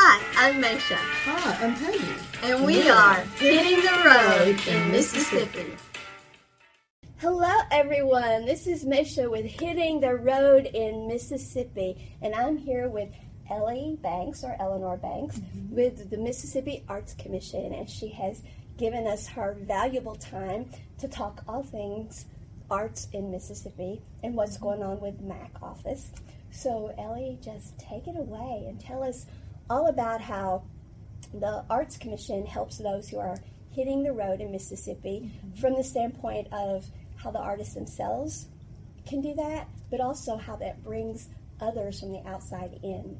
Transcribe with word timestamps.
Hi, 0.00 0.48
I'm 0.48 0.62
Meshea, 0.62 0.96
Hi, 0.96 1.66
I'm 1.66 1.74
Tony. 1.74 1.98
and 2.44 2.64
we 2.64 2.84
Yeah. 2.84 2.94
are 2.94 3.20
hitting 3.36 3.80
the 3.82 4.02
road 4.06 4.60
in 4.68 4.92
Mississippi. 4.92 5.76
Hello, 7.16 7.50
everyone. 7.72 8.44
This 8.44 8.68
is 8.68 8.84
Meshea 8.84 9.28
with 9.28 9.44
Hitting 9.46 9.98
the 9.98 10.14
Road 10.14 10.66
in 10.66 11.08
Mississippi, 11.08 12.14
and 12.22 12.32
I'm 12.32 12.56
here 12.58 12.88
with 12.88 13.08
Ellie 13.50 13.98
Banks 14.00 14.44
or 14.44 14.54
Eleanor 14.60 14.96
Banks 14.98 15.40
with 15.68 16.10
the 16.10 16.16
Mississippi 16.16 16.84
Arts 16.88 17.14
Commission, 17.14 17.74
and 17.74 17.90
she 17.90 18.06
has 18.10 18.42
given 18.76 19.04
us 19.08 19.26
her 19.26 19.56
valuable 19.62 20.14
time 20.14 20.70
to 20.98 21.08
talk 21.08 21.42
all 21.48 21.64
things 21.64 22.26
arts 22.70 23.08
in 23.12 23.32
Mississippi 23.32 24.00
and 24.22 24.36
what's 24.36 24.58
going 24.58 24.82
on 24.84 25.00
with 25.00 25.20
MAC 25.22 25.50
office. 25.60 26.12
So, 26.52 26.94
Ellie, 26.96 27.36
just 27.42 27.76
take 27.78 28.06
it 28.06 28.16
away 28.16 28.64
and 28.68 28.78
tell 28.78 29.02
us 29.02 29.26
all 29.70 29.86
about 29.86 30.20
how 30.20 30.64
the 31.32 31.64
Arts 31.68 31.96
Commission 31.96 32.46
helps 32.46 32.78
those 32.78 33.08
who 33.08 33.18
are 33.18 33.36
hitting 33.70 34.02
the 34.02 34.12
road 34.12 34.40
in 34.40 34.50
Mississippi 34.50 35.30
from 35.60 35.74
the 35.74 35.84
standpoint 35.84 36.48
of 36.52 36.86
how 37.16 37.30
the 37.30 37.38
artists 37.38 37.74
themselves 37.74 38.46
can 39.06 39.20
do 39.20 39.34
that, 39.34 39.68
but 39.90 40.00
also 40.00 40.36
how 40.36 40.56
that 40.56 40.82
brings 40.82 41.28
others 41.60 42.00
from 42.00 42.12
the 42.12 42.26
outside 42.26 42.78
in 42.82 43.18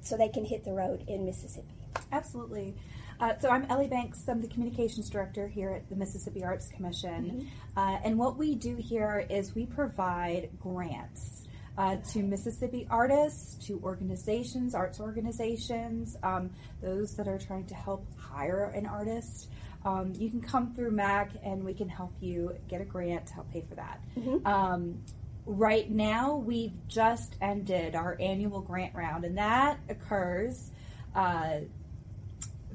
so 0.00 0.16
they 0.16 0.28
can 0.28 0.44
hit 0.44 0.64
the 0.64 0.72
road 0.72 1.04
in 1.08 1.24
Mississippi. 1.24 1.74
Absolutely. 2.12 2.74
Uh, 3.20 3.32
so 3.40 3.48
I'm 3.48 3.64
Ellie 3.70 3.88
Banks. 3.88 4.28
I'm 4.28 4.40
the 4.40 4.48
communications 4.48 5.08
director 5.08 5.48
here 5.48 5.70
at 5.70 5.88
the 5.88 5.96
Mississippi 5.96 6.44
Arts 6.44 6.68
Commission. 6.68 7.48
Uh, 7.76 7.98
and 8.04 8.18
what 8.18 8.36
we 8.36 8.54
do 8.54 8.76
here 8.76 9.26
is 9.30 9.54
we 9.54 9.66
provide 9.66 10.50
grants 10.60 11.43
uh, 11.76 11.96
to 12.12 12.22
Mississippi 12.22 12.86
artists, 12.90 13.66
to 13.66 13.80
organizations, 13.82 14.74
arts 14.74 15.00
organizations, 15.00 16.16
um, 16.22 16.50
those 16.80 17.14
that 17.16 17.26
are 17.26 17.38
trying 17.38 17.66
to 17.66 17.74
help 17.74 18.06
hire 18.16 18.72
an 18.74 18.86
artist. 18.86 19.48
Um, 19.84 20.12
you 20.16 20.30
can 20.30 20.40
come 20.40 20.74
through 20.74 20.92
MAC 20.92 21.32
and 21.42 21.62
we 21.64 21.74
can 21.74 21.88
help 21.88 22.12
you 22.20 22.56
get 22.68 22.80
a 22.80 22.84
grant 22.84 23.26
to 23.26 23.34
help 23.34 23.52
pay 23.52 23.64
for 23.68 23.74
that. 23.74 24.00
Um, 24.46 25.02
right 25.46 25.90
now, 25.90 26.36
we've 26.36 26.72
just 26.88 27.36
ended 27.40 27.94
our 27.94 28.16
annual 28.20 28.60
grant 28.60 28.94
round, 28.94 29.24
and 29.24 29.36
that 29.38 29.78
occurs. 29.88 30.70
Uh, 31.14 31.60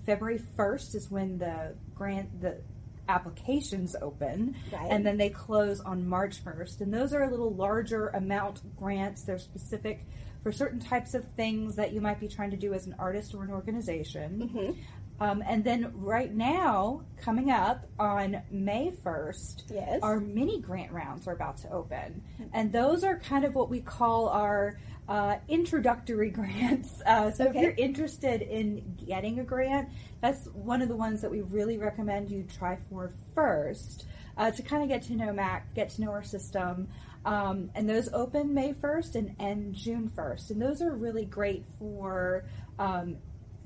February 0.06 0.40
1st 0.58 0.96
is 0.96 1.12
when 1.12 1.38
the 1.38 1.76
grant 1.96 2.42
the 2.42 2.58
applications 3.10 3.96
open 4.02 4.56
Right. 4.72 4.88
and 4.90 5.06
then 5.06 5.18
they 5.18 5.30
close 5.30 5.82
on 5.82 6.08
March 6.08 6.44
1st 6.44 6.82
and 6.82 6.94
those 6.94 7.14
are 7.14 7.24
a 7.24 7.30
little 7.30 7.54
larger 7.54 8.08
amount 8.10 8.62
grants. 8.78 9.24
They're 9.24 9.40
specific 9.40 10.06
for 10.44 10.52
certain 10.54 10.80
types 10.80 11.14
of 11.16 11.26
things 11.36 11.76
that 11.76 11.92
you 11.92 12.00
might 12.00 12.20
be 12.20 12.28
trying 12.28 12.52
to 12.52 12.58
do 12.58 12.74
as 12.74 12.88
an 12.88 12.96
artist 12.98 13.34
or 13.36 13.44
an 13.44 13.52
organization 13.52 14.50
mm-hmm. 14.54 14.80
Um, 15.20 15.44
and 15.46 15.64
then 15.64 15.92
right 15.96 16.34
now 16.34 17.02
coming 17.18 17.52
up 17.52 17.86
on 18.00 18.42
May 18.52 18.92
1st 19.04 19.64
Yes. 19.72 20.00
our 20.02 20.20
mini 20.20 20.60
grant 20.62 20.92
rounds 20.92 21.28
are 21.28 21.34
about 21.34 21.58
to 21.58 21.72
open. 21.72 22.22
And 22.54 22.72
those 22.72 23.04
are 23.04 23.18
kind 23.20 23.44
of 23.46 23.54
what 23.56 23.70
we 23.70 23.82
call 23.82 24.30
our 24.30 24.80
uh, 25.08 25.38
introductory 25.48 26.30
grants. 26.40 27.02
Uh, 27.06 27.32
so 27.32 27.46
Okay. 27.48 27.58
if 27.58 27.64
you're 27.64 27.86
interested 27.86 28.42
in 28.42 28.96
getting 29.06 29.40
a 29.40 29.44
grant 29.44 29.90
that's 30.22 30.48
one 30.48 30.82
of 30.82 30.88
the 30.90 30.96
ones 30.96 31.22
that 31.22 31.32
we 31.32 31.42
really 31.42 31.78
recommend 31.78 32.30
you 32.30 32.44
try 32.58 32.78
for 32.90 33.12
first 33.34 34.06
uh, 34.38 34.52
to 34.52 34.62
kind 34.62 34.84
of 34.84 34.90
get 34.90 35.02
to 35.04 35.14
know 35.16 35.32
mac 35.34 35.74
get 35.76 35.90
to 35.92 36.02
know 36.02 36.12
our 36.12 36.24
system. 36.24 36.88
Um, 37.26 37.70
and 37.76 37.90
those 37.90 38.08
open 38.14 38.54
may 38.54 38.72
1st 38.74 39.16
and 39.16 39.36
end 39.40 39.76
june 39.76 40.10
1st 40.16 40.52
and 40.52 40.62
those 40.62 40.82
are 40.82 40.94
really 40.96 41.26
great 41.26 41.66
for 41.78 42.46
um, 42.78 43.18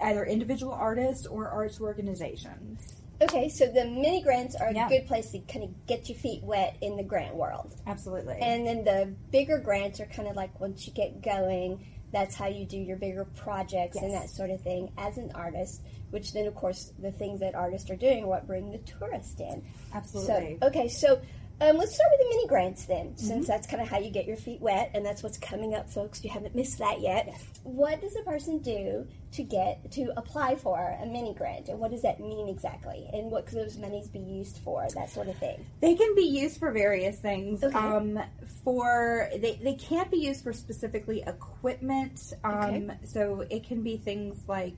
either 0.04 0.26
individual 0.26 0.74
artists 0.74 1.26
or 1.26 1.50
arts 1.50 1.80
organizations 1.82 3.04
Okay, 3.22 3.48
so 3.48 3.68
the 3.68 3.86
mini 3.86 4.22
grants 4.22 4.56
are 4.56 4.70
a 4.70 4.90
good 4.90 5.08
place 5.08 5.32
to 5.32 5.40
kind 5.40 5.64
of 5.64 5.88
get 5.88 6.10
your 6.10 6.18
feet 6.18 6.44
wet 6.44 6.76
in 6.82 6.98
the 6.98 7.04
grant 7.04 7.36
world. 7.36 7.74
absolutely 7.88 8.38
And 8.42 8.66
then 8.68 8.84
the 8.84 9.14
bigger 9.32 9.60
grants 9.60 10.00
are 10.00 10.06
kind 10.08 10.28
of 10.28 10.36
like 10.36 10.60
once 10.60 10.86
you 10.88 10.94
get 10.94 11.22
going, 11.22 11.86
that's 12.12 12.36
how 12.36 12.48
you 12.48 12.66
do 12.66 12.78
your 12.78 12.98
bigger 12.98 13.26
projects 13.26 13.98
and 13.98 14.14
that 14.14 14.30
sort 14.30 14.50
of 14.50 14.62
thing 14.62 14.92
as 14.98 15.18
an 15.18 15.32
artist. 15.36 15.82
Which 16.12 16.34
then, 16.34 16.46
of 16.46 16.54
course, 16.54 16.94
the 17.00 17.12
things 17.12 17.40
that 17.40 17.56
artists 17.56 17.90
are 17.90 17.96
doing 17.96 18.26
are 18.26 18.28
what 18.28 18.46
bring 18.46 18.72
the 18.72 18.78
tourist 18.80 19.40
in. 19.40 19.64
absolutely 19.94 20.60
So, 20.62 20.68
okay, 20.68 20.88
so 20.88 21.20
um, 21.62 21.78
let's 21.78 21.96
start 21.96 22.10
with 22.12 22.20
the 22.20 22.36
mini 22.36 22.48
grants 22.48 22.86
then, 22.86 23.08
Mm-hmm. 23.10 23.26
since 23.26 23.48
that's 23.48 23.68
kind 23.68 23.82
of 23.82 23.88
how 23.88 24.00
you 24.00 24.10
get 24.10 24.26
your 24.26 24.38
feet 24.38 24.62
wet, 24.62 24.92
and 24.94 25.06
that's 25.06 25.24
what's 25.24 25.38
coming 25.38 25.74
up, 25.74 25.90
folks. 25.90 26.24
You 26.24 26.30
haven't 26.30 26.56
missed 26.56 26.80
that 26.80 27.02
yet. 27.02 27.34
What 27.64 28.02
does 28.02 28.16
a 28.16 28.24
person 28.24 28.60
do 28.60 29.08
to 29.34 29.44
get 29.44 29.92
to 29.94 30.12
apply 30.18 30.56
for 30.56 30.98
a 31.02 31.06
mini 31.06 31.34
grant, 31.34 31.70
and 31.70 31.80
what 31.80 31.92
does 31.92 32.02
that 32.02 32.20
mean 32.20 32.50
exactly, 32.50 33.08
and 33.14 33.32
what 33.32 33.46
could 33.46 33.58
those 33.58 33.78
monies 33.78 34.08
be 34.08 34.20
used 34.20 34.58
for, 34.60 34.86
that 34.96 35.10
sort 35.10 35.28
of 35.28 35.38
thing? 35.38 35.66
They 35.82 35.96
can 35.96 36.16
be 36.16 36.24
used 36.24 36.58
for 36.60 36.72
various 36.72 37.18
things. 37.20 37.64
Okay. 37.64 37.78
Um, 37.78 38.20
for 38.64 39.30
they, 39.34 39.60
they 39.62 39.74
can't 39.76 40.10
be 40.10 40.18
used 40.18 40.44
for 40.44 40.54
specifically 40.54 41.24
equipment. 41.26 42.34
Um, 42.44 42.92
So 43.06 43.46
it 43.50 43.64
can 43.66 43.84
be 43.84 43.98
things 43.98 44.38
like 44.48 44.74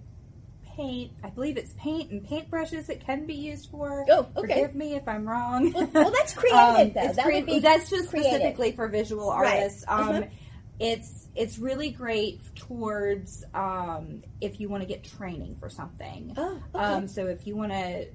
paint. 0.76 1.12
I 1.24 1.30
believe 1.30 1.58
it's 1.58 1.74
paint 1.78 2.12
and 2.12 2.26
paintbrushes 2.26 2.88
that 2.88 3.06
can 3.06 3.26
be 3.26 3.34
used 3.34 3.70
for. 3.70 4.06
Oh, 4.10 4.28
okay. 4.38 4.62
Forgive 4.64 4.76
me 4.76 4.96
if 4.96 5.08
I'm 5.08 5.28
wrong. 5.28 5.72
Well, 5.72 5.90
well, 5.94 6.12
that's 6.12 6.34
creative, 6.42 6.60
Um, 6.60 6.92
though. 6.94 7.02
it's 7.08 7.16
That 7.16 7.26
crea- 7.26 7.36
would 7.36 7.46
be 7.46 7.60
that's 7.60 7.90
just 7.90 8.10
creative. 8.10 8.32
specifically 8.32 8.72
for 8.74 8.88
visual 8.88 9.30
Right. 9.32 9.58
artists. 9.60 9.84
Um, 9.88 10.10
Uh-huh. 10.10 10.22
It's 10.78 11.30
it's 11.36 11.58
really 11.58 11.90
great 11.90 12.42
towards 12.56 13.46
um, 13.54 14.24
if 14.42 14.60
you 14.60 14.68
want 14.68 14.84
to 14.84 14.88
get 14.88 15.06
training 15.06 15.56
for 15.58 15.70
something. 15.70 16.34
Oh, 16.36 16.62
okay. 16.76 16.84
Um, 16.84 17.08
so 17.08 17.28
if 17.28 17.48
you 17.48 17.56
want 17.56 17.72
to, 17.72 18.08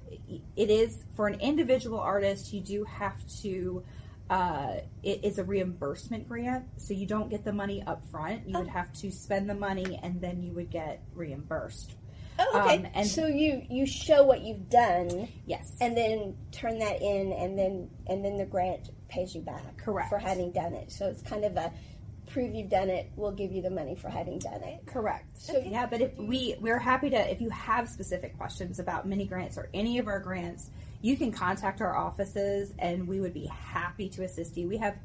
it 0.56 0.70
is 0.70 0.98
for 1.16 1.26
an 1.26 1.40
individual 1.40 1.98
artist. 1.98 2.52
You 2.52 2.60
do 2.60 2.84
have 2.84 3.16
to. 3.42 3.82
Uh, 4.28 4.74
it 5.02 5.24
is 5.24 5.38
a 5.38 5.44
reimbursement 5.44 6.28
grant, 6.28 6.64
so 6.76 6.92
you 6.94 7.06
don't 7.06 7.30
get 7.30 7.44
the 7.44 7.52
money 7.52 7.82
up 7.86 8.06
front. 8.10 8.46
You 8.46 8.58
would 8.58 8.68
Oh. 8.68 8.70
have 8.70 8.92
to 9.00 9.10
spend 9.10 9.48
the 9.48 9.54
money, 9.54 9.98
and 10.02 10.20
then 10.20 10.42
you 10.42 10.52
would 10.52 10.70
get 10.70 11.02
reimbursed. 11.14 11.94
Oh, 12.40 12.60
okay. 12.64 12.76
um, 12.78 12.86
and- 12.94 13.06
so 13.06 13.26
you 13.26 13.62
you 13.68 13.86
show 13.86 14.22
what 14.24 14.40
you've 14.42 14.68
done, 14.70 15.28
Yes, 15.46 15.76
and 15.80 15.96
then 15.96 16.36
turn 16.52 16.78
that 16.78 17.00
in, 17.02 17.32
and 17.32 17.58
then 17.58 17.90
and 18.06 18.24
then 18.24 18.38
the 18.38 18.46
grant 18.46 18.90
pays 19.08 19.34
you 19.34 19.42
back 19.42 19.76
Correct. 19.76 20.08
for 20.08 20.18
having 20.18 20.50
done 20.52 20.72
it. 20.74 20.90
So 20.90 21.06
it's 21.06 21.22
kind 21.22 21.44
of 21.44 21.56
a 21.56 21.72
prove 22.26 22.54
you've 22.54 22.70
done 22.70 22.88
it. 22.88 23.10
We'll 23.16 23.32
give 23.32 23.50
you 23.52 23.60
the 23.60 23.70
money 23.70 23.96
for 23.96 24.08
having 24.08 24.38
done 24.38 24.62
it. 24.62 24.86
correct. 24.86 25.36
So- 25.40 25.58
yeah, 25.58 25.86
but 25.86 26.00
if 26.00 26.16
we 26.16 26.56
we're 26.60 26.78
happy 26.78 27.10
to 27.10 27.30
if 27.30 27.40
you 27.40 27.50
have 27.50 27.88
specific 27.88 28.36
questions 28.38 28.78
about 28.78 29.06
mini 29.06 29.26
grants 29.26 29.58
or 29.58 29.68
any 29.74 29.98
of 29.98 30.06
our 30.06 30.20
grants, 30.20 30.70
you 31.02 31.16
can 31.16 31.32
contact 31.32 31.80
our 31.80 31.96
offices, 31.96 32.72
and 32.78 33.06
we 33.08 33.20
would 33.20 33.34
be 33.34 33.46
happy 33.46 34.08
to 34.10 34.24
assist 34.24 34.56
you. 34.56 34.68
We 34.68 34.78
have. 34.78 34.96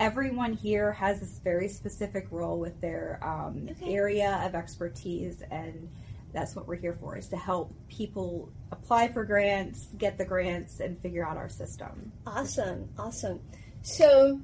Everyone 0.00 0.54
here 0.54 0.90
has 0.92 1.20
this 1.20 1.38
very 1.44 1.68
specific 1.68 2.26
role 2.30 2.58
with 2.58 2.80
their 2.80 3.20
um, 3.22 3.68
Okay. 3.72 3.94
area 3.94 4.42
of 4.44 4.54
expertise, 4.54 5.42
and 5.50 5.88
that's 6.32 6.56
what 6.56 6.66
we're 6.66 6.76
here 6.76 6.96
for: 7.00 7.16
is 7.16 7.28
to 7.28 7.36
help 7.36 7.74
people 7.88 8.52
apply 8.70 9.08
for 9.08 9.24
grants, 9.24 9.88
get 9.98 10.18
the 10.18 10.24
grants, 10.24 10.80
and 10.80 10.98
figure 11.00 11.26
out 11.26 11.36
our 11.36 11.48
system. 11.48 12.12
Awesome, 12.26 12.88
awesome. 12.98 13.40
So, 13.82 14.40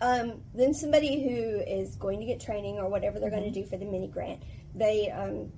um, 0.00 0.42
then 0.54 0.74
somebody 0.74 1.22
who 1.22 1.60
is 1.60 1.96
going 1.96 2.20
to 2.20 2.26
get 2.26 2.40
training 2.40 2.78
or 2.78 2.88
whatever 2.88 3.18
they're 3.18 3.30
going 3.30 3.44
to 3.44 3.50
do 3.50 3.66
for 3.66 3.76
the 3.76 3.84
mini 3.84 4.08
grant, 4.08 4.42
they 4.74 5.10
um, 5.10 5.52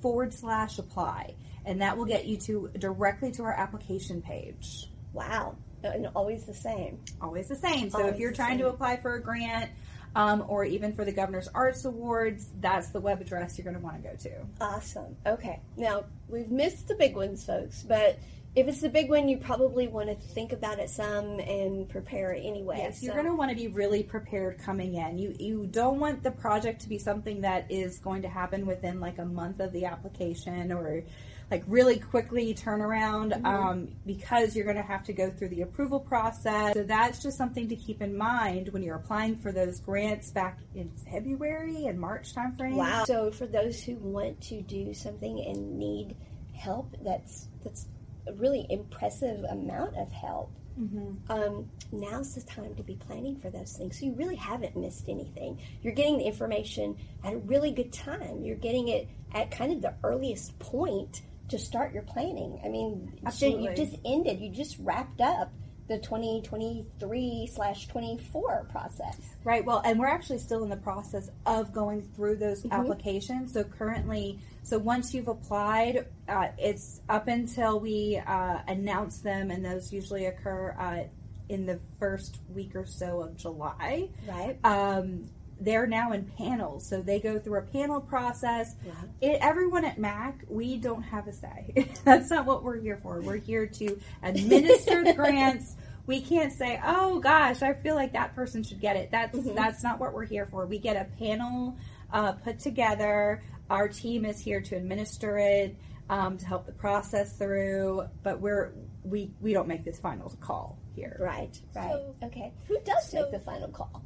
forward 0.00 0.34
slash 0.34 0.78
apply. 0.78 1.34
And 1.64 1.82
that 1.82 1.96
will 1.96 2.06
get 2.06 2.26
you 2.26 2.36
to 2.38 2.70
directly 2.78 3.30
to 3.32 3.42
our 3.44 3.52
application 3.52 4.22
page. 4.22 4.90
Wow, 5.12 5.56
and 5.82 6.08
always 6.14 6.44
the 6.44 6.54
same. 6.54 7.00
Always 7.20 7.48
the 7.48 7.56
same. 7.56 7.90
So 7.90 7.98
Always 7.98 8.14
if 8.14 8.20
you're 8.20 8.32
trying 8.32 8.58
to 8.58 8.68
apply 8.68 8.98
for 8.98 9.14
a 9.14 9.22
grant 9.22 9.70
um, 10.14 10.44
or 10.48 10.64
even 10.64 10.94
for 10.94 11.04
the 11.04 11.12
Governor's 11.12 11.48
Arts 11.54 11.84
Awards, 11.84 12.48
that's 12.60 12.88
the 12.88 13.00
web 13.00 13.20
address 13.20 13.58
you're 13.58 13.64
going 13.64 13.76
to 13.76 13.82
want 13.82 14.02
to 14.02 14.08
go 14.08 14.16
to. 14.16 14.32
Awesome. 14.60 15.16
Okay. 15.26 15.60
Now, 15.76 16.04
we've 16.28 16.50
missed 16.50 16.88
the 16.88 16.94
big 16.94 17.16
ones, 17.16 17.44
folks, 17.44 17.82
but 17.82 18.18
if 18.58 18.66
it's 18.66 18.80
the 18.80 18.88
big 18.88 19.08
one, 19.08 19.28
you 19.28 19.38
probably 19.38 19.86
want 19.86 20.08
to 20.08 20.14
think 20.14 20.52
about 20.52 20.78
it 20.80 20.90
some 20.90 21.38
and 21.38 21.88
prepare 21.88 22.32
anyway. 22.34 22.78
Yes, 22.78 23.02
you're 23.02 23.14
going 23.14 23.26
to 23.26 23.34
want 23.34 23.50
to 23.50 23.56
be 23.56 23.68
really 23.68 24.02
prepared 24.02 24.58
coming 24.58 24.94
in. 24.94 25.18
You 25.18 25.34
you 25.38 25.66
don't 25.70 26.00
want 26.00 26.22
the 26.22 26.32
project 26.32 26.82
to 26.82 26.88
be 26.88 26.98
something 26.98 27.42
that 27.42 27.70
is 27.70 27.98
going 27.98 28.22
to 28.22 28.28
happen 28.28 28.66
within 28.66 29.00
like 29.00 29.18
a 29.18 29.24
month 29.24 29.60
of 29.60 29.72
the 29.72 29.84
application 29.84 30.72
or 30.72 31.04
like 31.50 31.62
really 31.66 31.98
quickly 31.98 32.54
turnaround 32.54 33.32
Mm-hmm. 33.32 33.46
um, 33.46 33.88
because 34.06 34.54
you're 34.56 34.64
going 34.64 34.76
to 34.76 34.82
have 34.82 35.04
to 35.04 35.12
go 35.12 35.30
through 35.30 35.48
the 35.48 35.62
approval 35.62 36.00
process. 36.00 36.74
So 36.74 36.82
that's 36.82 37.22
just 37.22 37.38
something 37.38 37.68
to 37.68 37.76
keep 37.76 38.02
in 38.02 38.16
mind 38.16 38.68
when 38.70 38.82
you're 38.82 38.96
applying 38.96 39.36
for 39.36 39.52
those 39.52 39.80
grants 39.80 40.30
back 40.30 40.58
in 40.74 40.90
February 41.10 41.86
and 41.86 41.98
March 41.98 42.34
timeframe. 42.34 42.74
Wow. 42.74 43.04
So 43.04 43.30
for 43.30 43.46
those 43.46 43.82
who 43.82 43.94
want 43.96 44.40
to 44.42 44.60
do 44.62 44.92
something 44.94 45.40
and 45.46 45.78
need 45.78 46.16
help, 46.54 46.96
that's 47.02 47.48
that's 47.62 47.86
really 48.34 48.66
impressive 48.68 49.44
amount 49.44 49.96
of 49.96 50.10
help. 50.12 50.52
Mm-hmm. 50.78 51.32
Um, 51.32 51.70
now's 51.90 52.34
the 52.34 52.42
time 52.42 52.74
to 52.76 52.82
be 52.82 52.94
planning 52.94 53.36
for 53.36 53.50
those 53.50 53.72
things. 53.72 53.98
So 53.98 54.06
you 54.06 54.12
really 54.12 54.36
haven't 54.36 54.76
missed 54.76 55.08
anything. 55.08 55.58
You're 55.82 55.94
getting 55.94 56.18
the 56.18 56.24
information 56.24 56.96
at 57.24 57.34
a 57.34 57.38
really 57.38 57.72
good 57.72 57.92
time. 57.92 58.44
You're 58.44 58.56
getting 58.56 58.88
it 58.88 59.08
at 59.34 59.50
kind 59.50 59.72
of 59.72 59.82
the 59.82 59.94
earliest 60.04 60.58
point 60.58 61.22
to 61.48 61.58
start 61.58 61.92
your 61.92 62.02
planning. 62.02 62.60
I 62.64 62.68
mean, 62.68 63.12
so 63.22 63.26
Absolutely. 63.26 63.70
you 63.70 63.74
just 63.74 63.96
ended. 64.04 64.40
You 64.40 64.50
just 64.50 64.76
wrapped 64.78 65.20
up 65.20 65.52
the 65.88 65.98
2023 65.98 67.50
slash 67.52 67.88
24 67.88 68.68
process. 68.70 69.16
Right. 69.42 69.64
Well, 69.64 69.80
and 69.84 69.98
we're 69.98 70.06
actually 70.06 70.38
still 70.38 70.62
in 70.62 70.68
the 70.68 70.76
process 70.76 71.30
of 71.46 71.72
going 71.72 72.02
through 72.14 72.36
those 72.36 72.64
applications. 72.70 73.54
So 73.54 73.64
currently, 73.64 74.38
so 74.68 74.76
once 74.76 75.14
you've 75.14 75.28
applied, 75.28 76.04
uh, 76.28 76.48
it's 76.58 77.00
up 77.08 77.26
until 77.26 77.80
we 77.80 78.20
uh, 78.26 78.58
announce 78.68 79.20
them, 79.20 79.50
and 79.50 79.64
those 79.64 79.94
usually 79.94 80.26
occur 80.26 80.76
uh, 80.78 81.04
in 81.48 81.64
the 81.64 81.80
first 81.98 82.40
week 82.52 82.76
or 82.76 82.84
so 82.84 83.22
of 83.22 83.34
July. 83.34 84.10
Right. 84.28 84.58
Um, 84.64 85.30
they're 85.58 85.86
now 85.86 86.12
in 86.12 86.26
panels, 86.36 86.86
so 86.86 87.00
they 87.00 87.18
go 87.18 87.38
through 87.38 87.60
a 87.60 87.62
panel 87.62 87.98
process. 87.98 88.76
It, 89.22 89.38
everyone 89.40 89.86
at 89.86 89.96
MAC, 89.96 90.44
we 90.50 90.76
don't 90.76 91.02
have 91.02 91.28
a 91.28 91.32
say. 91.32 91.90
That's 92.04 92.28
not 92.28 92.44
what 92.44 92.62
we're 92.62 92.78
here 92.78 93.00
for. 93.02 93.22
We're 93.22 93.36
here 93.36 93.66
to 93.66 93.98
administer 94.22 95.02
the 95.02 95.12
grants. 95.16 95.76
We 96.06 96.20
can't 96.20 96.52
say, 96.52 96.78
"Oh 96.84 97.20
gosh, 97.20 97.62
I 97.62 97.72
feel 97.72 97.94
like 97.94 98.12
that 98.12 98.34
person 98.34 98.62
should 98.62 98.80
get 98.80 98.96
it." 98.96 99.10
That's 99.10 99.38
that's 99.54 99.82
not 99.82 99.98
what 99.98 100.12
we're 100.12 100.26
here 100.26 100.46
for. 100.50 100.66
We 100.66 100.78
get 100.78 100.96
a 100.96 101.06
panel 101.18 101.78
uh, 102.12 102.32
put 102.32 102.58
together. 102.58 103.42
Our 103.70 103.88
team 103.88 104.24
is 104.24 104.40
here 104.40 104.60
to 104.62 104.76
administer 104.76 105.38
it, 105.38 105.76
um, 106.08 106.38
to 106.38 106.46
help 106.46 106.66
the 106.66 106.72
process 106.72 107.36
through. 107.36 108.08
But 108.22 108.40
we're 108.40 108.72
we 109.04 109.30
we 109.40 109.52
don't 109.52 109.68
make 109.68 109.84
this 109.84 109.98
final 109.98 110.30
call 110.40 110.78
here. 110.94 111.16
Right. 111.20 111.58
Right. 111.74 111.90
So- 111.92 112.14
okay. 112.24 112.52
Who 112.66 112.78
does 112.84 113.10
so- 113.10 113.22
make 113.22 113.30
the 113.32 113.40
final 113.40 113.68
call? 113.68 114.02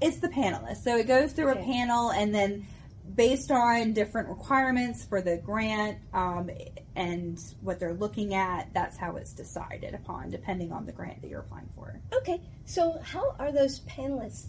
It's 0.00 0.18
the 0.18 0.28
panelists. 0.28 0.82
So 0.82 0.96
it 0.96 1.06
goes 1.06 1.32
through 1.32 1.50
Okay. 1.50 1.60
a 1.60 1.64
panel, 1.64 2.10
and 2.10 2.34
then 2.34 2.66
based 3.14 3.50
on 3.50 3.92
different 3.92 4.28
requirements 4.28 5.04
for 5.04 5.20
the 5.20 5.36
grant 5.36 5.98
um, 6.12 6.50
and 6.96 7.38
what 7.60 7.78
they're 7.80 7.94
looking 7.94 8.34
at, 8.34 8.72
that's 8.74 8.96
how 8.96 9.16
it's 9.16 9.32
decided 9.32 9.94
upon, 9.94 10.30
depending 10.30 10.72
on 10.72 10.86
the 10.86 10.92
grant 10.92 11.20
that 11.20 11.28
you're 11.28 11.40
applying 11.40 11.68
for. 11.74 12.00
Okay, 12.14 12.40
so 12.64 12.98
how 13.02 13.34
are 13.38 13.50
those 13.52 13.80
panelists 13.80 14.46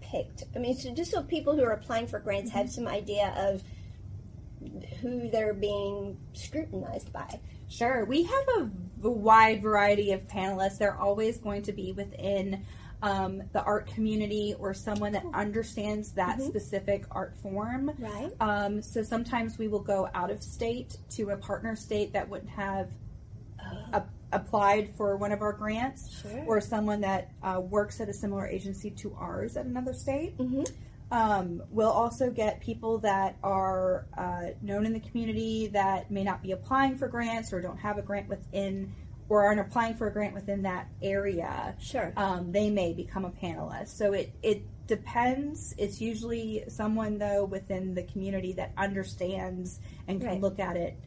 picked? 0.00 0.44
I 0.54 0.58
mean, 0.58 0.76
so 0.76 0.92
just 0.94 1.10
so 1.10 1.22
people 1.22 1.54
who 1.56 1.62
are 1.62 1.72
applying 1.72 2.06
for 2.06 2.18
grants 2.20 2.50
have 2.52 2.70
some 2.70 2.86
idea 2.88 3.32
of 3.36 3.62
who 5.00 5.28
they're 5.30 5.54
being 5.54 6.16
scrutinized 6.32 7.12
by. 7.12 7.40
Sure, 7.68 8.04
we 8.04 8.24
have 8.24 8.48
a 8.48 8.70
wide 9.10 9.62
variety 9.62 10.12
of 10.12 10.26
panelists. 10.26 10.78
They're 10.78 10.96
always 10.98 11.38
going 11.38 11.62
to 11.62 11.72
be 11.72 11.92
within 11.92 12.64
um, 13.02 13.42
the 13.52 13.62
art 13.62 13.86
community 13.86 14.54
or 14.58 14.74
someone 14.74 15.12
that 15.12 15.24
understands 15.32 16.12
that 16.12 16.40
specific 16.42 17.04
art 17.10 17.34
form. 17.40 17.92
Right. 17.98 18.30
Um, 18.40 18.82
so 18.82 19.02
sometimes 19.02 19.56
we 19.56 19.68
will 19.68 19.80
go 19.80 20.08
out 20.14 20.30
of 20.30 20.42
state 20.42 20.98
to 21.10 21.30
a 21.30 21.36
partner 21.36 21.76
state 21.76 22.12
that 22.12 22.28
wouldn't 22.28 22.50
have 22.50 22.88
a, 23.92 24.02
applied 24.32 24.94
for 24.96 25.16
one 25.16 25.32
of 25.32 25.40
our 25.40 25.52
grants, 25.52 26.20
Sure. 26.22 26.44
or 26.46 26.60
someone 26.60 27.00
that 27.00 27.30
uh, 27.42 27.60
works 27.60 28.00
at 28.00 28.08
a 28.08 28.12
similar 28.12 28.46
agency 28.46 28.90
to 28.90 29.16
ours 29.18 29.56
at 29.56 29.64
another 29.64 29.92
state. 29.94 30.36
Mhm. 30.36 30.70
Um, 31.10 31.62
we'll 31.70 31.90
also 31.90 32.30
get 32.30 32.60
people 32.60 32.98
that 32.98 33.36
are 33.42 34.06
uh, 34.16 34.50
known 34.62 34.86
in 34.86 34.92
the 34.92 35.00
community 35.00 35.66
that 35.68 36.10
may 36.10 36.22
not 36.22 36.42
be 36.42 36.52
applying 36.52 36.96
for 36.96 37.08
grants 37.08 37.52
or 37.52 37.60
don't 37.60 37.78
have 37.78 37.98
a 37.98 38.02
grant 38.02 38.28
within 38.28 38.92
or 39.28 39.44
aren't 39.44 39.60
applying 39.60 39.94
for 39.94 40.08
a 40.08 40.12
grant 40.12 40.34
within 40.34 40.62
that 40.62 40.88
area. 41.02 41.74
Sure. 41.80 42.12
Um, 42.16 42.50
they 42.50 42.68
may 42.68 42.92
become 42.92 43.24
a 43.24 43.30
panelist. 43.30 43.88
So 43.96 44.12
it, 44.12 44.32
it 44.42 44.62
depends. 44.88 45.72
It's 45.78 46.00
usually 46.00 46.64
someone, 46.68 47.18
though, 47.18 47.44
within 47.44 47.94
the 47.94 48.02
community 48.02 48.52
that 48.54 48.72
understands 48.76 49.78
and 50.08 50.20
can 50.20 50.30
Right. 50.30 50.40
look 50.40 50.58
at 50.58 50.76
it 50.76 50.98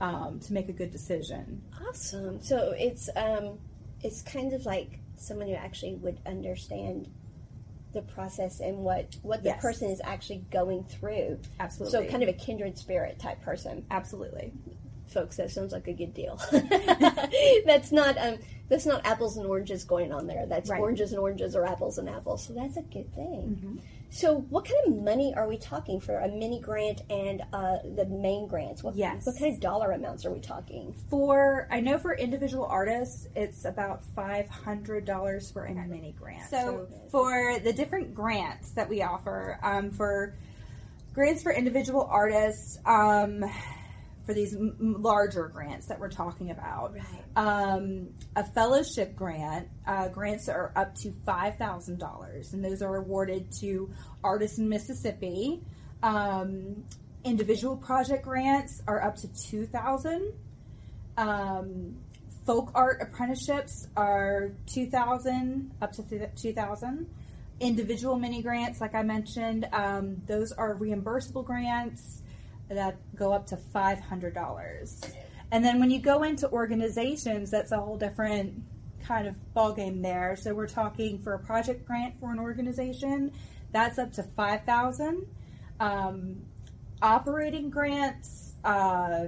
um, 0.00 0.40
to 0.40 0.52
make 0.52 0.68
a 0.68 0.72
good 0.72 0.90
decision. 0.90 1.62
Awesome. 1.88 2.40
So 2.42 2.74
it's 2.76 3.08
um, 3.16 3.58
it's 4.02 4.22
kind 4.22 4.52
of 4.52 4.66
like 4.66 4.98
someone 5.16 5.48
who 5.48 5.54
actually 5.54 5.94
would 5.96 6.20
understand 6.26 7.08
the 7.98 8.12
process 8.12 8.60
and 8.60 8.78
what 8.78 9.16
what 9.22 9.42
the 9.42 9.48
Yes. 9.50 9.62
person 9.62 9.90
is 9.90 10.00
actually 10.04 10.44
going 10.50 10.84
through. 10.84 11.38
Absolutely. 11.58 12.06
So 12.06 12.10
kind 12.10 12.22
of 12.22 12.28
a 12.28 12.32
kindred 12.32 12.78
spirit 12.78 13.18
type 13.18 13.40
person. 13.42 13.84
Absolutely. 13.90 14.52
folks 15.08 15.36
that 15.38 15.50
sounds 15.50 15.72
like 15.72 15.88
a 15.88 15.92
good 15.94 16.12
deal 16.12 16.38
that's 17.64 17.90
not 17.92 18.16
um 18.18 18.36
that's 18.68 18.84
not 18.84 19.04
apples 19.06 19.38
and 19.38 19.46
oranges 19.46 19.82
going 19.84 20.12
on 20.12 20.26
there 20.26 20.44
that's 20.46 20.68
Right. 20.68 20.80
oranges 20.80 21.12
and 21.12 21.18
oranges 21.18 21.56
or 21.56 21.64
apples 21.64 21.96
and 21.96 22.08
apples 22.10 22.46
so 22.46 22.52
that's 22.52 22.76
a 22.76 22.82
good 22.82 23.12
thing 23.14 23.56
Mm-hmm. 23.58 23.76
So 24.10 24.36
what 24.50 24.64
kind 24.64 24.76
of 24.96 25.02
money 25.02 25.34
are 25.36 25.46
we 25.46 25.58
talking 25.58 26.00
for 26.00 26.18
a 26.20 26.28
mini 26.28 26.60
grant 26.60 27.02
and 27.10 27.42
uh, 27.52 27.76
the 27.96 28.06
main 28.06 28.46
grants 28.48 28.82
what, 28.82 28.96
Yes. 28.96 29.26
what 29.26 29.38
kind 29.38 29.52
of 29.54 29.60
dollar 29.60 29.92
amounts 29.92 30.24
are 30.24 30.30
we 30.32 30.40
talking 30.40 30.94
For 31.10 31.68
I 31.70 31.80
know 31.80 31.98
for 31.98 32.14
individual 32.14 32.64
artists, 32.64 33.28
it's 33.36 33.64
about 33.64 34.02
five 34.16 34.48
hundred 34.48 35.04
dollars 35.04 35.50
for 35.50 35.66
a 35.66 35.74
mini 35.74 36.14
grant. 36.18 36.48
So 36.50 36.88
for 37.10 37.58
the 37.60 37.72
different 37.72 38.14
grants 38.14 38.70
that 38.72 38.88
we 38.88 39.02
offer, 39.02 39.58
um, 39.62 39.90
for 39.90 40.34
grants 41.14 41.42
for 41.42 41.52
individual 41.52 42.06
artists, 42.10 42.78
um, 42.86 43.44
for 44.28 44.34
these 44.34 44.54
m- 44.54 44.76
larger 45.00 45.48
grants 45.48 45.86
that 45.86 45.98
we're 45.98 46.10
talking 46.10 46.50
about, 46.50 46.92
Right. 46.94 47.02
um, 47.34 48.08
a 48.36 48.44
fellowship 48.44 49.16
grant 49.16 49.68
uh, 49.86 50.08
grants 50.08 50.50
are 50.50 50.70
up 50.76 50.94
to 50.96 51.14
five 51.24 51.56
thousand 51.56 51.98
dollars, 51.98 52.52
and 52.52 52.62
those 52.62 52.82
are 52.82 52.96
awarded 52.96 53.50
to 53.60 53.90
artists 54.22 54.58
in 54.58 54.68
Mississippi. 54.68 55.62
Um, 56.02 56.84
individual 57.24 57.74
project 57.78 58.22
grants 58.24 58.82
are 58.86 59.02
up 59.02 59.16
to 59.16 59.28
two 59.48 59.64
thousand. 59.64 60.34
Um, 61.16 61.96
folk 62.44 62.70
art 62.74 63.00
apprenticeships 63.00 63.88
are 63.96 64.52
2000 64.66 65.70
up 65.82 65.92
to 65.92 66.02
th- 66.02 66.30
2000 66.40 67.06
individual 67.60 68.16
mini 68.18 68.40
grants 68.40 68.80
like 68.80 68.94
i 68.94 69.02
mentioned 69.02 69.68
um, 69.72 70.16
those 70.26 70.50
are 70.52 70.74
reimbursable 70.76 71.44
grants 71.44 72.22
that 72.68 72.96
go 73.16 73.32
up 73.32 73.46
to 73.46 73.56
$500 73.56 75.12
and 75.50 75.64
then 75.64 75.80
when 75.80 75.90
you 75.90 75.98
go 75.98 76.22
into 76.22 76.50
organizations 76.50 77.50
that's 77.50 77.72
a 77.72 77.78
whole 77.78 77.96
different 77.96 78.62
kind 79.04 79.26
of 79.26 79.34
ballgame 79.56 80.02
there 80.02 80.36
so 80.36 80.54
we're 80.54 80.68
talking 80.68 81.18
for 81.18 81.34
a 81.34 81.38
project 81.38 81.86
grant 81.86 82.18
for 82.20 82.32
an 82.32 82.38
organization 82.38 83.32
that's 83.72 83.98
up 83.98 84.12
to 84.12 84.22
5000 84.22 85.26
um, 85.80 86.36
operating 87.00 87.70
grants 87.70 88.54
uh, 88.64 89.26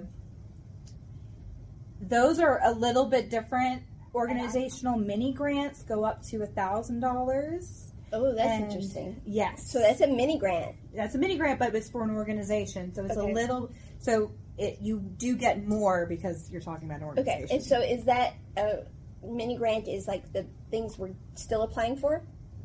those 2.00 2.40
are 2.40 2.60
a 2.64 2.72
little 2.72 3.06
bit 3.06 3.30
different. 3.30 3.82
Organizational 4.14 4.98
mini 4.98 5.32
grants 5.32 5.82
go 5.82 6.04
up 6.04 6.22
to 6.24 6.42
a 6.42 6.46
thousand 6.46 7.00
dollars. 7.00 7.89
Oh 8.12 8.34
that's 8.34 8.48
And- 8.48 8.64
interesting 8.64 9.20
Yes, 9.24 9.70
so 9.70 9.78
that's 9.80 10.00
a 10.00 10.06
mini 10.06 10.38
grant 10.38 10.76
that's 10.94 11.14
a 11.14 11.18
mini 11.18 11.36
grant, 11.36 11.58
but 11.58 11.74
it's 11.74 11.88
for 11.88 12.02
an 12.02 12.10
organization, 12.10 12.92
so 12.94 13.04
it's 13.04 13.16
Okay. 13.16 13.30
a 13.30 13.34
little. 13.34 13.70
So 13.98 14.32
it 14.58 14.78
you 14.80 14.98
do 14.98 15.36
get 15.36 15.66
more 15.66 16.04
because 16.06 16.50
you're 16.50 16.60
talking 16.60 16.88
about 16.88 17.00
an 17.00 17.06
organization. 17.06 17.44
okay 17.44 17.54
and 17.54 17.62
so 17.64 17.80
is 17.80 18.04
that 18.04 18.34
a 18.56 18.80
mini 19.22 19.56
grant 19.56 19.86
is 19.88 20.08
like 20.08 20.32
the 20.32 20.44
things 20.70 20.98
we're 20.98 21.14
still 21.34 21.62
applying 21.62 21.94
for 21.96 22.22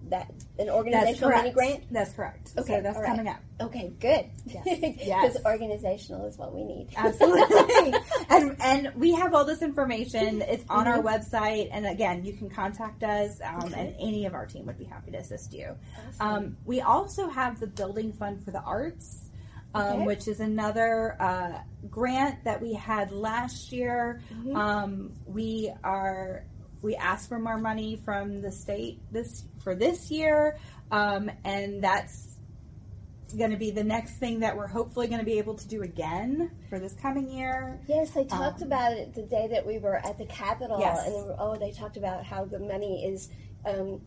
that 0.10 0.32
an 0.60 0.70
organizational 0.70 1.30
mini 1.32 1.52
grant 1.52 1.84
That's 1.92 2.14
correct. 2.14 2.52
Okay, 2.58 2.78
so 2.78 2.82
that's 2.82 2.98
right. 2.98 3.06
coming 3.08 3.28
up. 3.28 3.38
okay 3.60 3.92
good 4.00 4.26
Yes. 4.46 4.64
because 4.80 5.06
Yes. 5.08 5.38
organizational 5.46 6.26
is 6.28 6.38
what 6.38 6.54
we 6.54 6.64
need 6.64 6.88
Absolutely. 6.96 7.94
and, 8.30 8.56
and 8.62 8.92
we 8.96 9.14
have 9.14 9.34
all 9.34 9.46
this 9.46 9.62
information. 9.62 10.42
It's 10.44 10.64
on 10.70 10.88
our 10.88 11.00
Mhm. 11.00 11.04
website. 11.06 11.70
And 11.72 11.86
again, 11.88 12.24
you 12.24 12.34
can 12.34 12.50
contact 12.50 13.04
us, 13.04 13.40
um, 13.44 13.64
Okay. 13.66 13.80
and 13.80 13.96
any 14.00 14.26
of 14.26 14.34
our 14.34 14.46
team 14.46 14.66
would 14.68 14.78
be 14.78 14.86
happy 14.86 15.12
to 15.12 15.18
assist 15.18 15.54
you. 15.54 15.76
Awesome. 16.20 16.28
Um, 16.46 16.58
we 16.66 16.82
also 16.82 17.28
have 17.30 17.60
the 17.60 17.68
Building 17.68 18.14
Fund 18.14 18.44
for 18.44 18.52
the 18.52 18.62
Arts, 18.62 19.30
um, 19.74 19.82
Okay. 19.84 20.06
which 20.06 20.28
is 20.28 20.40
another 20.40 21.18
uh, 21.20 21.60
grant 21.90 22.44
that 22.44 22.62
we 22.62 22.74
had 22.74 23.12
last 23.12 23.72
year. 23.72 24.22
Mhm. 24.34 24.56
Um, 24.56 25.14
we 25.26 25.74
are 25.84 26.46
we 26.86 26.96
asked 26.96 27.28
for 27.28 27.40
more 27.40 27.58
money 27.58 28.00
from 28.06 28.42
the 28.42 28.52
state 28.52 29.00
this 29.12 29.44
for 29.64 29.76
this 29.76 30.12
year, 30.12 30.58
um, 30.92 31.30
and 31.44 31.84
that's 31.84 32.36
going 33.36 33.50
to 33.50 33.58
be 33.58 33.72
the 33.72 33.84
next 33.84 34.18
thing 34.18 34.40
that 34.40 34.56
we're 34.56 34.68
hopefully 34.68 35.08
going 35.08 35.20
to 35.20 35.26
be 35.26 35.40
able 35.40 35.56
to 35.56 35.68
do 35.68 35.82
again 35.82 36.52
for 36.70 36.80
this 36.80 36.94
coming 36.94 37.28
year. 37.28 37.80
Yes, 37.88 38.12
they 38.12 38.24
talked 38.24 38.62
um, 38.62 38.68
about 38.68 38.94
it 38.94 39.14
the 39.16 39.24
day 39.24 39.48
that 39.52 39.66
we 39.66 39.80
were 39.80 39.98
at 40.06 40.18
the 40.18 40.26
Capitol, 40.26 40.80
yes. 40.80 41.06
and 41.06 41.16
they 41.16 41.22
were, 41.22 41.36
oh, 41.40 41.58
they 41.58 41.72
talked 41.72 41.98
about 41.98 42.24
how 42.24 42.46
the 42.46 42.60
money 42.60 43.04
is. 43.06 43.30
Um, 43.66 44.02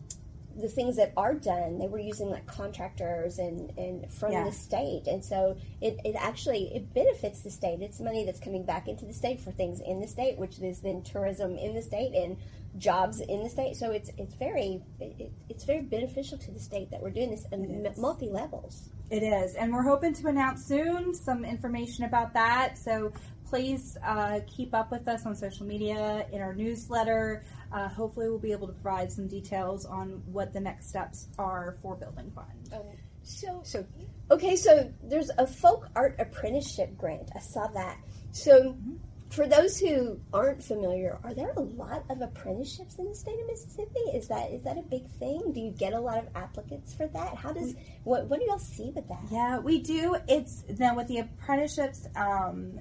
the 0.57 0.67
things 0.67 0.97
that 0.97 1.13
are 1.15 1.35
done, 1.35 1.77
they 1.77 1.87
were 1.87 1.99
using 1.99 2.29
like 2.29 2.45
contractors 2.45 3.39
and, 3.39 3.71
and 3.77 4.11
from 4.11 4.33
yeah. 4.33 4.43
the 4.43 4.51
state, 4.51 5.03
and 5.07 5.23
so 5.23 5.55
it, 5.79 5.99
it 6.03 6.15
actually 6.17 6.71
it 6.75 6.93
benefits 6.93 7.41
the 7.41 7.49
state. 7.49 7.81
It's 7.81 7.99
money 8.01 8.25
that's 8.25 8.39
coming 8.39 8.65
back 8.65 8.87
into 8.87 9.05
the 9.05 9.13
state 9.13 9.39
for 9.39 9.51
things 9.51 9.79
in 9.79 10.01
the 10.01 10.07
state, 10.07 10.37
which 10.37 10.59
is 10.59 10.81
then 10.81 11.01
tourism 11.03 11.55
in 11.57 11.75
the 11.75 11.81
state 11.81 12.13
and 12.13 12.35
jobs 12.77 13.19
in 13.19 13.43
the 13.43 13.49
state. 13.49 13.75
So 13.75 13.91
it's 13.91 14.11
it's 14.17 14.35
very 14.35 14.81
it, 14.99 15.31
it's 15.49 15.63
very 15.63 15.81
beneficial 15.81 16.37
to 16.37 16.51
the 16.51 16.59
state 16.59 16.91
that 16.91 17.01
we're 17.01 17.11
doing 17.11 17.31
this 17.31 17.45
in 17.51 17.87
multi 17.97 18.29
levels. 18.29 18.89
It 19.09 19.23
is, 19.23 19.55
and 19.55 19.73
we're 19.73 19.83
hoping 19.83 20.13
to 20.13 20.27
announce 20.27 20.65
soon 20.65 21.15
some 21.15 21.43
information 21.43 22.05
about 22.05 22.33
that. 22.35 22.77
So 22.77 23.11
please 23.49 23.97
uh, 24.05 24.41
keep 24.45 24.75
up 24.75 24.91
with 24.91 25.07
us 25.07 25.25
on 25.25 25.35
social 25.35 25.65
media 25.65 26.27
in 26.31 26.41
our 26.41 26.53
newsletter. 26.53 27.43
Uh, 27.71 27.87
hopefully, 27.87 28.29
we'll 28.29 28.37
be 28.37 28.51
able 28.51 28.67
to 28.67 28.73
provide 28.73 29.11
some 29.11 29.27
details 29.27 29.85
on 29.85 30.21
what 30.31 30.53
the 30.53 30.59
next 30.59 30.89
steps 30.89 31.27
are 31.39 31.77
for 31.81 31.95
Building 31.95 32.31
Fund. 32.35 32.73
Um, 32.73 32.81
so, 33.23 33.61
so 33.63 33.85
okay, 34.29 34.55
so 34.55 34.91
there's 35.03 35.31
a 35.37 35.47
folk 35.47 35.89
art 35.95 36.15
apprenticeship 36.19 36.95
grant. 36.97 37.29
I 37.35 37.39
saw 37.39 37.67
that. 37.67 37.97
So. 38.31 38.73
Mm-hmm 38.73 38.95
for 39.29 39.47
those 39.47 39.79
who 39.79 40.19
aren't 40.33 40.63
familiar, 40.63 41.19
are 41.23 41.33
there 41.33 41.51
a 41.55 41.61
lot 41.61 42.03
of 42.09 42.21
apprenticeships 42.21 42.95
in 42.97 43.05
the 43.05 43.15
state 43.15 43.39
of 43.39 43.47
Mississippi? 43.47 43.99
Is 44.13 44.27
that 44.27 44.51
is 44.51 44.63
that 44.63 44.77
a 44.77 44.81
big 44.81 45.07
thing? 45.11 45.51
Do 45.53 45.59
you 45.59 45.71
get 45.71 45.93
a 45.93 45.99
lot 45.99 46.17
of 46.17 46.27
applicants 46.35 46.95
for 46.95 47.07
that? 47.07 47.35
How 47.35 47.51
does 47.51 47.75
what 48.03 48.27
what 48.27 48.39
do 48.39 48.45
y'all 48.45 48.57
see 48.57 48.91
with 48.95 49.07
that? 49.07 49.21
Yeah, 49.31 49.59
we 49.59 49.79
do. 49.79 50.17
It's 50.27 50.63
now 50.79 50.95
with 50.95 51.07
the 51.07 51.19
apprenticeships, 51.19 52.07
um, 52.15 52.79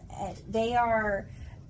they 0.48 0.74
are 0.74 1.28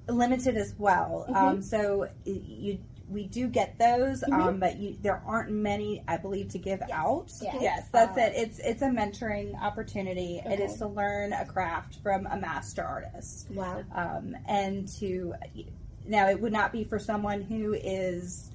limited 0.09 0.57
as 0.57 0.75
well. 0.79 1.27
Mm-hmm. 1.29 1.37
Um, 1.37 1.63
so 1.63 2.09
you 2.25 2.79
we 3.09 3.27
do 3.27 3.49
get 3.49 3.79
those, 3.79 4.23
mm-hmm. 4.23 4.41
um, 4.41 4.61
but 4.61 4.77
you, 4.77 4.97
there 5.01 5.23
aren't 5.27 5.51
many, 5.51 6.03
I 6.07 6.17
believe, 6.17 6.49
to 6.51 6.59
give 6.59 6.81
yes. 6.81 6.91
out. 6.93 7.33
Yes, 7.41 7.57
yes 7.61 7.89
that's 7.93 8.17
uh, 8.19 8.23
it. 8.23 8.33
It's 8.37 8.59
it's 8.59 8.83
a 8.83 8.89
mentoring 8.89 9.61
opportunity. 9.61 10.41
Okay. 10.45 10.55
It 10.55 10.61
is 10.61 10.77
to 10.79 10.87
learn 10.87 11.33
a 11.33 11.45
craft 11.45 11.97
from 12.03 12.27
a 12.27 12.37
master 12.37 12.83
artist. 12.83 13.51
Wow. 13.51 13.83
Um, 13.95 14.37
and 14.47 14.89
to 14.99 15.35
now, 16.07 16.29
it 16.29 16.41
would 16.41 16.53
not 16.53 16.73
be 16.73 16.85
for 16.85 16.99
someone 16.99 17.43
who 17.43 17.75
is 17.75 18.51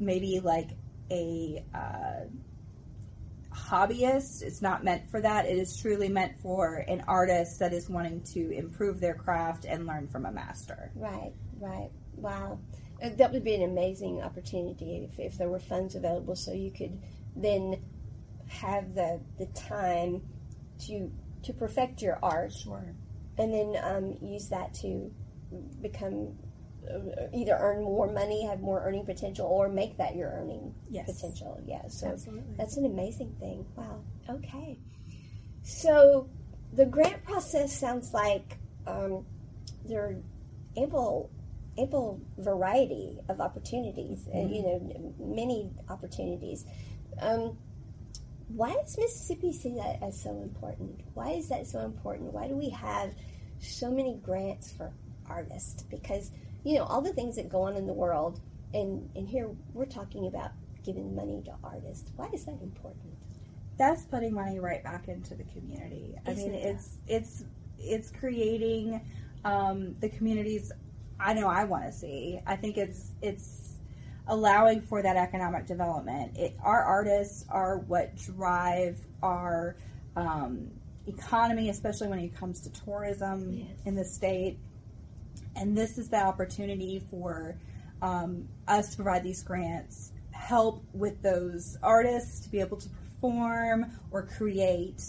maybe 0.00 0.40
like 0.40 0.70
a 1.10 1.64
uh, 1.74 2.24
hobbyist. 3.54 4.42
It's 4.42 4.62
not 4.62 4.84
meant 4.84 5.08
for 5.10 5.20
that. 5.20 5.46
It 5.46 5.58
is 5.58 5.80
truly 5.80 6.08
meant 6.08 6.38
for 6.40 6.84
an 6.88 7.04
artist 7.06 7.58
that 7.60 7.72
is 7.72 7.88
wanting 7.88 8.22
to 8.32 8.50
improve 8.50 9.00
their 9.00 9.14
craft 9.14 9.64
and 9.64 9.86
learn 9.86 10.08
from 10.08 10.26
a 10.26 10.32
master. 10.32 10.90
Right. 10.94 11.32
Right. 11.60 11.90
Wow. 12.16 12.58
Uh, 13.02 13.10
that 13.16 13.32
would 13.32 13.44
be 13.44 13.54
an 13.54 13.62
amazing 13.62 14.22
opportunity 14.22 15.08
if, 15.10 15.18
if 15.18 15.38
there 15.38 15.48
were 15.48 15.60
funds 15.60 15.94
available 15.94 16.34
so 16.34 16.52
you 16.52 16.70
could 16.70 17.00
then 17.36 17.80
have 18.48 18.94
the 18.94 19.20
the 19.38 19.46
time 19.46 20.22
to 20.78 21.10
to 21.42 21.52
perfect 21.52 22.02
your 22.02 22.18
art 22.22 22.52
sure. 22.52 22.94
and 23.36 23.52
then 23.52 23.76
um, 23.84 24.16
use 24.20 24.48
that 24.48 24.74
to 24.74 25.12
become 25.80 26.36
uh, 26.90 27.26
either 27.34 27.56
earn 27.60 27.82
more 27.82 28.10
money 28.10 28.46
have 28.46 28.60
more 28.60 28.82
earning 28.84 29.04
potential 29.04 29.46
or 29.46 29.68
make 29.68 29.96
that 29.98 30.16
your 30.16 30.30
earning 30.30 30.74
yes. 30.90 31.06
potential. 31.06 31.60
Yeah 31.66 31.86
so 31.88 32.08
Absolutely. 32.08 32.54
that's 32.56 32.76
an 32.76 32.86
amazing 32.86 33.34
thing. 33.38 33.64
Wow. 33.76 34.00
Okay. 34.28 34.78
So 35.62 36.28
the 36.72 36.86
grant 36.86 37.22
process 37.24 37.78
sounds 37.78 38.12
like 38.12 38.58
um, 38.86 39.24
there 39.84 40.02
are 40.02 40.16
ample 40.76 41.30
ample 41.78 42.20
variety 42.38 43.18
of 43.28 43.40
opportunities, 43.40 44.28
uh, 44.28 44.36
mm-hmm. 44.36 44.52
you 44.52 44.62
know, 44.62 45.14
many 45.18 45.70
opportunities. 45.88 46.64
Um, 47.20 47.58
why 48.48 48.72
does 48.74 48.96
Mississippi 48.98 49.52
see 49.52 49.74
that 49.74 50.02
as 50.02 50.20
so 50.20 50.30
important? 50.42 51.00
Why 51.14 51.30
is 51.30 51.48
that 51.48 51.66
so 51.66 51.80
important? 51.80 52.32
Why 52.32 52.48
do 52.48 52.54
we 52.54 52.70
have 52.70 53.14
so 53.60 53.90
many 53.90 54.18
grants 54.22 54.72
for 54.72 54.92
artists? 55.28 55.82
Because, 55.82 56.30
you 56.64 56.78
know, 56.78 56.84
all 56.84 57.02
the 57.02 57.12
things 57.12 57.36
that 57.36 57.48
go 57.48 57.62
on 57.62 57.76
in 57.76 57.86
the 57.86 57.92
world, 57.92 58.40
and, 58.72 59.08
and 59.14 59.28
here 59.28 59.50
we're 59.74 59.86
talking 59.86 60.26
about 60.26 60.52
giving 60.82 61.14
money 61.14 61.42
to 61.44 61.54
artists. 61.62 62.10
Why 62.16 62.28
is 62.32 62.44
that 62.46 62.60
important? 62.62 63.14
That's 63.76 64.04
putting 64.04 64.32
money 64.32 64.58
right 64.58 64.82
back 64.82 65.08
into 65.08 65.34
the 65.34 65.44
community. 65.44 66.14
I 66.26 66.30
Isn't 66.32 66.52
mean, 66.52 66.60
it's 66.60 66.98
it's 67.06 67.44
it's 67.78 68.10
creating 68.10 69.00
um, 69.44 69.94
the 70.00 70.08
community's 70.08 70.72
I 71.20 71.34
know 71.34 71.48
I 71.48 71.64
want 71.64 71.84
to 71.84 71.92
see. 71.92 72.40
I 72.46 72.56
think 72.56 72.76
it's 72.76 73.12
it's 73.22 73.68
allowing 74.28 74.82
for 74.82 75.02
that 75.02 75.16
economic 75.16 75.66
development. 75.66 76.36
It, 76.36 76.56
our 76.62 76.82
artists 76.82 77.44
are 77.48 77.78
what 77.78 78.14
drive 78.16 79.00
our 79.22 79.76
um, 80.16 80.70
economy, 81.06 81.70
especially 81.70 82.08
when 82.08 82.18
it 82.18 82.36
comes 82.36 82.60
to 82.62 82.72
tourism 82.84 83.52
yes. 83.52 83.66
in 83.86 83.94
the 83.94 84.04
state. 84.04 84.58
And 85.56 85.76
this 85.76 85.98
is 85.98 86.08
the 86.08 86.22
opportunity 86.22 87.02
for 87.10 87.56
um, 88.02 88.48
us 88.68 88.90
to 88.90 88.96
provide 88.96 89.24
these 89.24 89.42
grants, 89.42 90.12
help 90.30 90.84
with 90.92 91.20
those 91.22 91.78
artists 91.82 92.40
to 92.40 92.50
be 92.50 92.60
able 92.60 92.76
to 92.76 92.88
perform 93.20 93.86
or 94.10 94.22
create. 94.22 95.02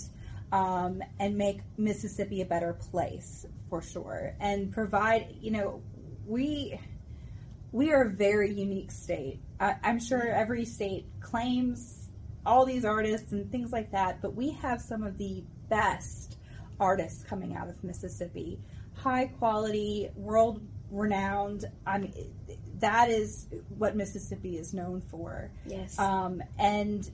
Um, 0.51 1.03
and 1.19 1.37
make 1.37 1.59
Mississippi 1.77 2.41
a 2.41 2.45
better 2.45 2.73
place 2.73 3.45
for 3.69 3.83
sure, 3.83 4.33
and 4.39 4.71
provide 4.71 5.35
you 5.39 5.51
know 5.51 5.79
we 6.29 6.79
we 7.71 7.91
are 7.91 8.03
a 8.03 8.09
very 8.09 8.51
unique 8.51 8.91
state. 8.91 9.39
I, 9.59 9.75
I'm 9.83 9.99
sure 9.99 10.27
every 10.27 10.65
state 10.65 11.05
claims 11.19 12.09
all 12.45 12.65
these 12.65 12.85
artists 12.85 13.31
and 13.31 13.51
things 13.51 13.71
like 13.71 13.91
that, 13.91 14.21
but 14.21 14.35
we 14.35 14.51
have 14.51 14.81
some 14.81 15.03
of 15.03 15.17
the 15.17 15.43
best 15.69 16.37
artists 16.79 17.23
coming 17.23 17.55
out 17.55 17.69
of 17.69 17.83
Mississippi. 17.83 18.59
High 18.95 19.27
quality, 19.27 20.09
world 20.15 20.61
renowned. 20.89 21.65
I 21.85 21.99
mean, 21.99 22.33
that 22.79 23.09
is 23.09 23.47
what 23.77 23.95
Mississippi 23.95 24.57
is 24.57 24.73
known 24.73 25.01
for. 25.01 25.51
Yes. 25.65 25.99
Um, 25.99 26.41
and 26.57 27.09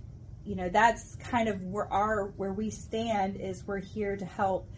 you 0.45 0.55
know 0.55 0.69
that's 0.69 1.15
kind 1.15 1.49
of 1.49 1.63
where 1.63 1.91
our 1.91 2.27
where 2.37 2.53
we 2.53 2.69
stand 2.69 3.35
is 3.35 3.65
we're 3.65 3.79
here 3.79 4.15
to 4.15 4.25
help 4.25 4.69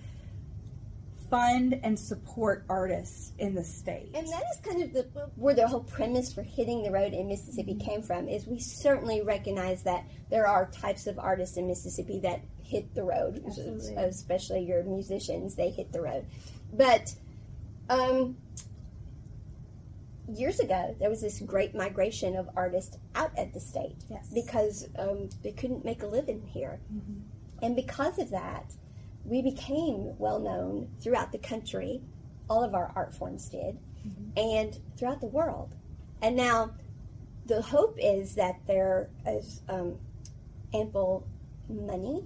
fund 1.29 1.79
and 1.83 1.97
support 1.99 2.65
artists 2.69 3.33
in 3.39 3.53
the 3.53 3.63
state. 3.63 4.11
And 4.13 4.27
that 4.27 4.43
is 4.53 4.59
kind 4.63 4.83
of 4.83 4.93
the, 4.93 5.29
where 5.35 5.53
the 5.53 5.67
whole 5.67 5.83
premise 5.83 6.33
for 6.33 6.43
hitting 6.43 6.83
the 6.83 6.91
road 6.91 7.13
in 7.13 7.27
Mississippi 7.27 7.73
mm-hmm. 7.73 7.87
came 7.87 8.01
from. 8.01 8.27
Is 8.27 8.47
we 8.47 8.59
certainly 8.59 9.21
recognize 9.21 9.83
that 9.83 10.05
there 10.29 10.47
are 10.47 10.69
types 10.71 11.07
of 11.07 11.19
artists 11.19 11.57
in 11.57 11.67
Mississippi 11.67 12.19
that 12.21 12.41
hit 12.63 12.93
the 12.95 13.03
road, 13.03 13.43
Absolutely. 13.45 13.95
especially 13.95 14.63
your 14.63 14.83
musicians. 14.83 15.55
They 15.55 15.69
hit 15.69 15.91
the 15.91 16.01
road, 16.01 16.25
but. 16.73 17.13
Um, 17.89 18.35
years 20.27 20.59
ago, 20.59 20.93
there 20.99 21.09
was 21.09 21.21
this 21.21 21.39
great 21.39 21.73
migration 21.73 22.35
of 22.35 22.49
artists 22.55 22.97
out 23.15 23.31
of 23.37 23.53
the 23.53 23.59
state 23.61 23.95
yes. 24.09 24.27
because 24.33 24.85
um, 24.99 25.29
they 25.41 25.51
couldn't 25.51 25.85
make 25.85 26.03
a 26.03 26.07
living 26.07 26.45
here. 26.45 26.81
Mm-hmm. 26.93 27.65
And 27.65 27.75
because 27.75 28.19
of 28.19 28.29
that, 28.31 28.73
we 29.27 29.41
became 29.41 30.17
well 30.17 30.39
known 30.39 30.89
throughout 31.01 31.31
the 31.31 31.37
country. 31.37 32.01
All 32.49 32.63
of 32.63 32.73
our 32.73 32.91
art 32.95 33.13
forms 33.13 33.49
did, 33.49 33.77
mm-hmm. 34.07 34.37
and 34.37 34.79
throughout 34.97 35.19
the 35.19 35.27
world. 35.27 35.75
And 36.21 36.35
now, 36.35 36.71
the 37.45 37.61
hope 37.61 37.97
is 38.01 38.35
that 38.35 38.55
there 38.65 39.09
is 39.27 39.61
um, 39.67 39.97
ample 40.73 41.27
money 41.69 42.23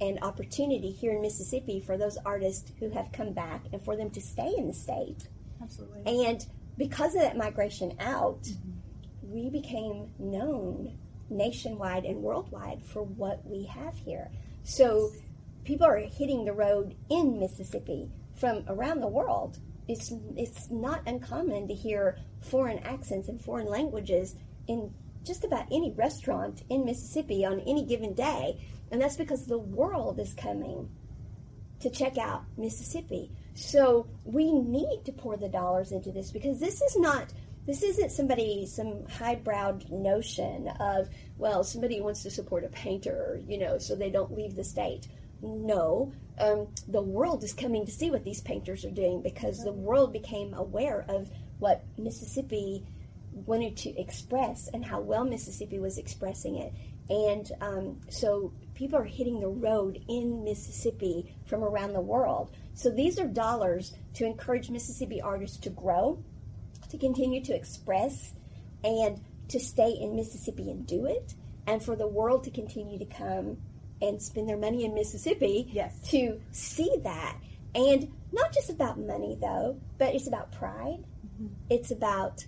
and 0.00 0.18
opportunity 0.22 0.90
here 0.90 1.12
in 1.12 1.20
Mississippi 1.20 1.80
for 1.80 1.98
those 1.98 2.16
artists 2.24 2.72
who 2.78 2.88
have 2.90 3.12
come 3.12 3.32
back 3.32 3.64
and 3.72 3.84
for 3.84 3.96
them 3.96 4.10
to 4.10 4.20
stay 4.20 4.54
in 4.56 4.66
the 4.66 4.74
state. 4.74 5.28
Absolutely. 5.62 6.24
And 6.24 6.46
because 6.78 7.14
of 7.14 7.22
that 7.22 7.36
migration 7.36 7.94
out, 8.00 8.42
mm-hmm. 8.42 9.32
we 9.32 9.50
became 9.50 10.10
known 10.18 10.96
nationwide 11.28 12.04
and 12.04 12.22
worldwide 12.22 12.82
for 12.82 13.02
what 13.02 13.44
we 13.44 13.64
have 13.64 13.96
here. 13.96 14.30
So 14.62 15.10
people 15.68 15.86
are 15.86 15.98
hitting 15.98 16.46
the 16.46 16.52
road 16.52 16.94
in 17.10 17.38
Mississippi 17.38 18.10
from 18.34 18.64
around 18.68 19.00
the 19.00 19.06
world. 19.06 19.58
It's 19.86 20.10
it's 20.34 20.70
not 20.70 21.06
uncommon 21.06 21.68
to 21.68 21.74
hear 21.74 22.16
foreign 22.40 22.78
accents 22.78 23.28
and 23.28 23.38
foreign 23.38 23.66
languages 23.66 24.34
in 24.66 24.94
just 25.24 25.44
about 25.44 25.66
any 25.70 25.92
restaurant 25.92 26.62
in 26.70 26.86
Mississippi 26.86 27.44
on 27.44 27.60
any 27.60 27.84
given 27.84 28.14
day, 28.14 28.58
and 28.90 28.98
that's 28.98 29.16
because 29.16 29.44
the 29.44 29.58
world 29.58 30.18
is 30.18 30.32
coming 30.32 30.88
to 31.80 31.90
check 31.90 32.16
out 32.16 32.44
Mississippi. 32.56 33.30
So 33.54 34.06
we 34.24 34.50
need 34.50 35.02
to 35.04 35.12
pour 35.12 35.36
the 35.36 35.50
dollars 35.50 35.92
into 35.92 36.10
this 36.12 36.30
because 36.30 36.58
this 36.60 36.80
is 36.80 36.96
not 36.96 37.34
this 37.66 37.82
isn't 37.82 38.10
somebody 38.10 38.64
some 38.64 39.06
highbrow 39.06 39.78
notion 39.90 40.68
of 40.80 41.10
well 41.36 41.62
somebody 41.62 42.00
wants 42.00 42.22
to 42.22 42.30
support 42.30 42.64
a 42.64 42.68
painter 42.68 43.42
you 43.46 43.58
know 43.58 43.76
so 43.76 43.94
they 43.94 44.08
don't 44.08 44.34
leave 44.34 44.56
the 44.56 44.64
state 44.64 45.08
no, 45.42 46.12
um, 46.38 46.68
the 46.86 47.02
world 47.02 47.42
is 47.44 47.52
coming 47.52 47.84
to 47.86 47.92
see 47.92 48.10
what 48.10 48.24
these 48.24 48.40
painters 48.40 48.84
are 48.84 48.90
doing 48.90 49.22
because 49.22 49.62
the 49.62 49.72
world 49.72 50.12
became 50.12 50.54
aware 50.54 51.04
of 51.08 51.30
what 51.58 51.84
Mississippi 51.96 52.84
wanted 53.46 53.76
to 53.76 54.00
express 54.00 54.68
and 54.68 54.84
how 54.84 55.00
well 55.00 55.24
Mississippi 55.24 55.78
was 55.78 55.98
expressing 55.98 56.56
it. 56.56 56.72
And 57.08 57.50
um, 57.60 58.00
so 58.10 58.52
people 58.74 58.98
are 58.98 59.04
hitting 59.04 59.40
the 59.40 59.48
road 59.48 60.02
in 60.08 60.44
Mississippi 60.44 61.34
from 61.46 61.64
around 61.64 61.92
the 61.92 62.00
world. 62.00 62.50
So 62.74 62.90
these 62.90 63.18
are 63.18 63.26
dollars 63.26 63.94
to 64.14 64.26
encourage 64.26 64.70
Mississippi 64.70 65.20
artists 65.20 65.56
to 65.58 65.70
grow, 65.70 66.22
to 66.90 66.98
continue 66.98 67.42
to 67.44 67.54
express, 67.54 68.34
and 68.84 69.20
to 69.48 69.58
stay 69.58 69.90
in 69.90 70.14
Mississippi 70.14 70.70
and 70.70 70.86
do 70.86 71.06
it, 71.06 71.34
and 71.66 71.82
for 71.82 71.96
the 71.96 72.06
world 72.06 72.44
to 72.44 72.50
continue 72.50 72.98
to 72.98 73.04
come 73.06 73.56
and 74.00 74.20
spend 74.22 74.48
their 74.48 74.56
money 74.56 74.84
in 74.84 74.94
Mississippi 74.94 75.68
Yes. 75.72 76.00
to 76.10 76.40
see 76.52 76.96
that. 77.02 77.36
And 77.74 78.12
not 78.32 78.52
just 78.52 78.70
about 78.70 78.98
money, 78.98 79.36
though, 79.40 79.80
but 79.98 80.14
it's 80.14 80.26
about 80.26 80.52
pride. 80.52 81.04
Mm-hmm. 81.26 81.46
It's 81.70 81.90
about 81.90 82.44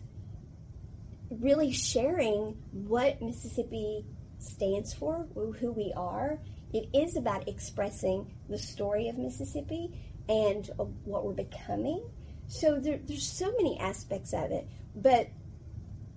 really 1.31 1.73
sharing 1.73 2.57
what 2.73 3.23
Mississippi 3.23 4.05
stands 4.39 4.93
for, 4.93 5.27
who 5.35 5.73
we 5.73 5.93
are. 5.97 6.39
It 6.73 6.89
is 6.95 7.17
about 7.17 7.49
expressing 7.49 8.33
the 8.49 8.59
story 8.59 9.09
of 9.09 9.19
Mississippi 9.19 9.91
and 10.29 10.69
what 11.05 11.25
we're 11.25 11.33
becoming. 11.33 12.03
So 12.49 12.79
there, 12.81 12.99
there's 13.05 13.27
so 13.27 13.53
many 13.53 13.79
aspects 13.79 14.33
of 14.33 14.51
it, 14.51 14.67
but 14.95 15.29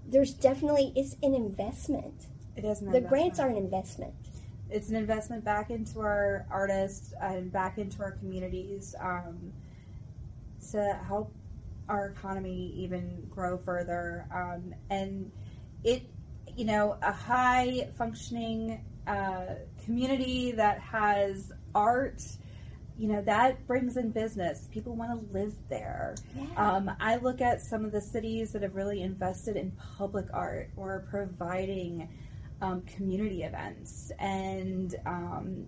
there's 0.06 0.34
definitely 0.34 0.94
it's 0.96 1.16
an 1.24 1.34
investment. 1.36 2.26
It 2.56 2.66
is 2.66 2.80
The 2.80 3.02
grants 3.02 3.40
are 3.40 3.50
an 3.50 3.58
investment. 3.58 4.14
It's 4.74 4.90
an 4.90 4.96
investment 4.96 5.46
back 5.46 5.70
into 5.70 6.00
our 6.00 6.48
artists 6.50 7.14
and 7.22 7.52
back 7.52 7.78
into 7.78 8.02
our 8.02 8.14
communities 8.14 8.96
um, 9.00 9.54
to 10.72 11.00
help 11.08 11.32
our 11.88 12.08
economy 12.08 12.74
even 12.76 13.28
grow 13.30 13.58
further. 13.60 14.26
Um, 14.34 14.74
and 14.90 15.32
it, 15.84 16.10
you 16.58 16.66
know, 16.66 16.98
a 17.04 17.12
high 17.12 17.90
functioning 18.00 18.84
uh, 19.06 19.56
community 19.86 20.54
that 20.54 20.80
has 20.80 21.52
art. 21.76 22.24
You 22.98 23.10
know 23.10 23.22
that 23.24 23.66
brings 23.68 23.98
in 23.98 24.10
business. 24.10 24.68
People 24.72 24.96
want 24.96 25.12
to 25.12 25.38
live 25.38 25.54
there. 25.70 26.16
Yeah. 26.36 26.46
Um, 26.76 26.92
I 27.00 27.18
look 27.18 27.42
at 27.42 27.62
some 27.62 27.86
of 27.86 27.92
the 27.92 28.02
cities 28.02 28.54
that 28.54 28.64
have 28.64 28.76
really 28.76 29.02
invested 29.02 29.56
in 29.56 29.72
public 29.98 30.28
art 30.32 30.70
or 30.78 31.06
providing 31.10 32.08
um, 32.64 32.82
community 32.84 33.44
events, 33.44 34.12
and 34.20 34.96
um, 35.06 35.66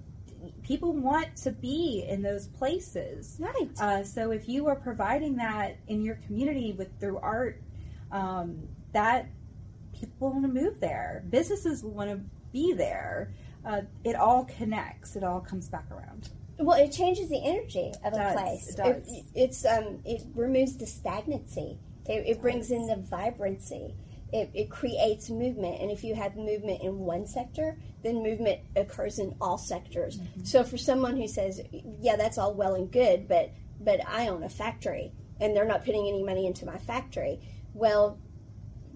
people 0.64 0.94
want 0.94 1.36
to 1.36 1.52
be 1.52 2.06
in 2.08 2.22
those 2.22 2.48
places. 2.48 3.36
right. 3.40 3.70
Uh, 3.80 4.04
so 4.04 4.32
if 4.32 4.48
you 4.48 4.68
are 4.68 4.76
providing 4.76 5.36
that 5.36 5.76
in 5.88 6.02
your 6.02 6.16
community 6.26 6.72
with 6.72 6.88
through 7.00 7.18
art, 7.18 7.62
um, 8.12 8.58
that 8.94 9.28
people 9.94 10.32
want 10.32 10.44
to 10.44 10.62
move 10.62 10.80
there. 10.80 11.24
Businesses 11.30 11.84
want 11.84 12.10
to 12.10 12.20
be 12.54 12.72
there. 12.72 13.34
Uh, 13.66 13.82
it 14.06 14.16
all 14.16 14.46
connects. 14.46 15.18
It 15.18 15.24
all 15.24 15.42
comes 15.42 15.68
back 15.68 15.86
around. 15.92 16.30
Well, 16.58 16.82
it 16.82 16.94
changes 16.94 17.28
the 17.28 17.44
energy 17.44 17.92
of 18.06 18.14
a 18.14 18.18
Does, 18.18 18.34
place. 18.34 18.70
it 18.70 18.78
does. 18.78 19.24
it's 19.34 19.66
um, 19.66 20.00
it 20.06 20.24
removes 20.34 20.78
the 20.78 20.86
stagnancy. 20.86 21.78
It, 22.08 22.24
it 22.26 22.42
brings 22.42 22.72
in 22.72 22.88
the 22.88 22.96
vibrancy. 22.96 23.96
It, 24.36 24.52
it 24.54 24.70
creates 24.70 25.30
movement, 25.30 25.82
and 25.82 25.90
if 25.90 26.04
you 26.04 26.14
have 26.14 26.36
movement 26.36 26.82
in 26.82 27.00
one 27.00 27.26
sector, 27.26 27.78
then 28.04 28.22
movement 28.22 28.60
occurs 28.76 29.18
in 29.20 29.34
all 29.40 29.58
sectors. 29.58 30.20
Mm-hmm. 30.20 30.44
So, 30.44 30.64
for 30.64 30.78
someone 30.78 31.16
who 31.16 31.28
says, 31.28 31.62
"Yeah, 31.72 32.18
that's 32.18 32.38
all 32.38 32.54
well 32.54 32.76
and 32.76 32.92
good, 32.92 33.30
but 33.30 33.52
but 33.80 34.02
I 34.06 34.28
own 34.28 34.44
a 34.44 34.50
factory, 34.50 35.14
and 35.40 35.56
they're 35.56 35.66
not 35.66 35.86
putting 35.86 36.08
any 36.10 36.22
money 36.22 36.48
into 36.48 36.66
my 36.66 36.78
factory," 36.78 37.40
well, 37.74 38.20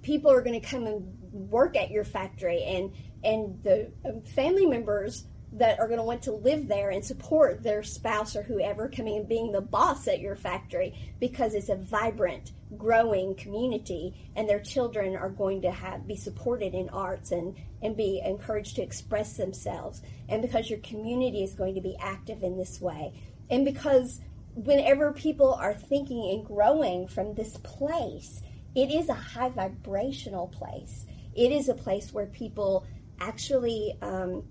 people 0.01 0.29
are 0.29 0.41
going 0.41 0.59
to 0.59 0.67
come 0.67 0.85
and 0.87 1.07
work 1.31 1.77
at 1.77 1.89
your 1.89 2.03
factory 2.03 2.61
and 2.63 2.91
and 3.23 3.63
the 3.63 3.91
family 4.35 4.65
members 4.65 5.23
that 5.53 5.79
are 5.79 5.87
going 5.87 5.99
to 5.99 6.03
want 6.03 6.21
to 6.23 6.31
live 6.31 6.67
there 6.67 6.89
and 6.89 7.03
support 7.03 7.63
their 7.63 7.81
spouse 7.81 8.35
or 8.35 8.43
whoever 8.43 8.87
coming 8.87 9.17
and 9.17 9.27
being 9.27 9.51
the 9.51 9.61
boss 9.61 10.07
at 10.07 10.19
your 10.19 10.35
factory 10.35 10.93
because 11.19 11.53
it's 11.55 11.69
a 11.69 11.75
vibrant 11.75 12.51
growing 12.77 13.33
community 13.35 14.13
and 14.35 14.47
their 14.47 14.59
children 14.59 15.15
are 15.15 15.29
going 15.29 15.61
to 15.61 15.71
have 15.71 16.05
be 16.05 16.15
supported 16.15 16.75
in 16.75 16.87
arts 16.89 17.31
and 17.31 17.55
and 17.81 17.97
be 17.97 18.21
encouraged 18.23 18.75
to 18.75 18.83
express 18.83 19.37
themselves 19.37 20.03
and 20.27 20.43
because 20.43 20.69
your 20.69 20.79
community 20.79 21.43
is 21.43 21.55
going 21.55 21.73
to 21.73 21.81
be 21.81 21.97
active 21.99 22.43
in 22.43 22.57
this 22.57 22.79
way 22.79 23.11
and 23.49 23.65
because 23.65 24.21
whenever 24.53 25.11
people 25.11 25.55
are 25.55 25.73
thinking 25.73 26.29
and 26.31 26.45
growing 26.45 27.07
from 27.07 27.33
this 27.33 27.57
place 27.63 28.43
it 28.75 28.91
is 28.91 29.09
a 29.09 29.13
high 29.13 29.49
vibrational 29.49 30.47
place. 30.47 31.05
It 31.35 31.51
is 31.51 31.69
a 31.69 31.73
place 31.73 32.13
where 32.13 32.27
people 32.27 32.85
actually 33.19 33.97
um, 34.01 34.43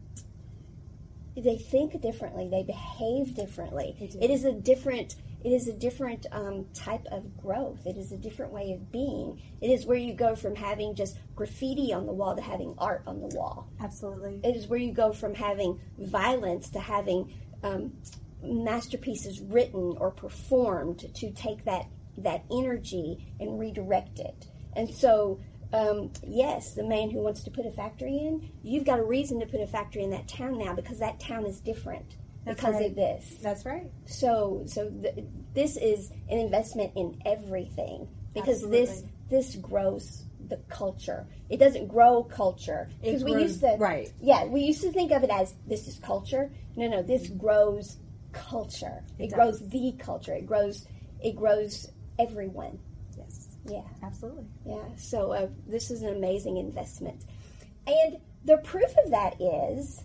they 1.40 1.56
think 1.56 2.00
differently, 2.00 2.48
they 2.48 2.62
behave 2.62 3.34
differently. 3.34 3.96
It 4.20 4.30
is 4.30 4.44
a 4.44 4.52
different. 4.52 5.16
It 5.44 5.52
is 5.52 5.68
a 5.68 5.72
different 5.72 6.26
um, 6.32 6.66
type 6.74 7.06
of 7.12 7.36
growth. 7.36 7.86
It 7.86 7.96
is 7.96 8.10
a 8.10 8.16
different 8.16 8.52
way 8.52 8.72
of 8.72 8.90
being. 8.90 9.40
It 9.60 9.70
is 9.70 9.86
where 9.86 9.96
you 9.96 10.12
go 10.12 10.34
from 10.34 10.56
having 10.56 10.96
just 10.96 11.16
graffiti 11.36 11.92
on 11.92 12.06
the 12.06 12.12
wall 12.12 12.34
to 12.34 12.42
having 12.42 12.74
art 12.76 13.04
on 13.06 13.20
the 13.20 13.28
wall. 13.28 13.70
Absolutely. 13.80 14.40
It 14.42 14.56
is 14.56 14.66
where 14.66 14.80
you 14.80 14.92
go 14.92 15.12
from 15.12 15.34
having 15.34 15.78
violence 15.96 16.70
to 16.70 16.80
having 16.80 17.32
um, 17.62 17.92
masterpieces 18.42 19.40
written 19.40 19.96
or 19.98 20.10
performed 20.10 21.14
to 21.14 21.30
take 21.30 21.64
that 21.66 21.86
that 22.18 22.44
energy 22.50 23.32
and 23.38 23.58
redirect 23.58 24.18
it. 24.18 24.48
And 24.74 24.88
so, 24.88 25.40
um, 25.72 26.10
yes, 26.26 26.74
the 26.74 26.84
man 26.84 27.10
who 27.10 27.18
wants 27.20 27.42
to 27.44 27.50
put 27.50 27.66
a 27.66 27.70
factory 27.70 28.18
in, 28.18 28.50
you've 28.62 28.84
got 28.84 28.98
a 28.98 29.04
reason 29.04 29.40
to 29.40 29.46
put 29.46 29.60
a 29.60 29.66
factory 29.66 30.02
in 30.02 30.10
that 30.10 30.26
town 30.28 30.58
now 30.58 30.74
because 30.74 30.98
that 31.00 31.20
town 31.20 31.44
is 31.46 31.60
different 31.60 32.16
That's 32.44 32.56
because 32.56 32.74
right. 32.74 32.86
of 32.86 32.94
this. 32.94 33.36
That's 33.42 33.66
right. 33.66 33.90
So, 34.06 34.62
so 34.66 34.88
th- 34.90 35.24
this 35.54 35.76
is 35.76 36.10
an 36.30 36.38
investment 36.38 36.92
in 36.96 37.20
everything 37.26 38.08
because 38.34 38.62
this 38.68 38.90
Absolutely. 38.90 39.10
this 39.28 39.56
grows 39.56 40.24
the 40.48 40.56
culture. 40.68 41.26
It 41.50 41.58
doesn't 41.58 41.88
grow 41.88 42.22
culture 42.22 42.88
because 43.02 43.24
we 43.24 43.32
used 43.32 43.60
to 43.60 43.76
right. 43.78 44.10
Yeah, 44.20 44.46
we 44.46 44.62
used 44.62 44.82
to 44.82 44.92
think 44.92 45.12
of 45.12 45.22
it 45.22 45.30
as 45.30 45.54
this 45.66 45.86
is 45.86 45.98
culture. 45.98 46.50
No, 46.76 46.88
no, 46.88 47.02
this 47.02 47.28
grows 47.28 47.98
culture. 48.32 49.02
It, 49.18 49.24
It 49.24 49.34
grows 49.34 49.60
the 49.68 49.94
culture. 49.98 50.34
It 50.34 50.46
grows. 50.46 50.86
It 51.22 51.36
grows 51.36 51.90
everyone. 52.18 52.78
Yeah, 53.68 53.82
Absolutely. 54.02 54.46
yeah. 54.66 54.82
So 54.96 55.32
uh, 55.32 55.48
this 55.66 55.90
is 55.90 56.02
an 56.02 56.16
amazing 56.16 56.56
investment, 56.56 57.24
and 57.86 58.18
the 58.44 58.58
proof 58.58 58.94
of 59.04 59.10
that 59.10 59.40
is 59.40 60.02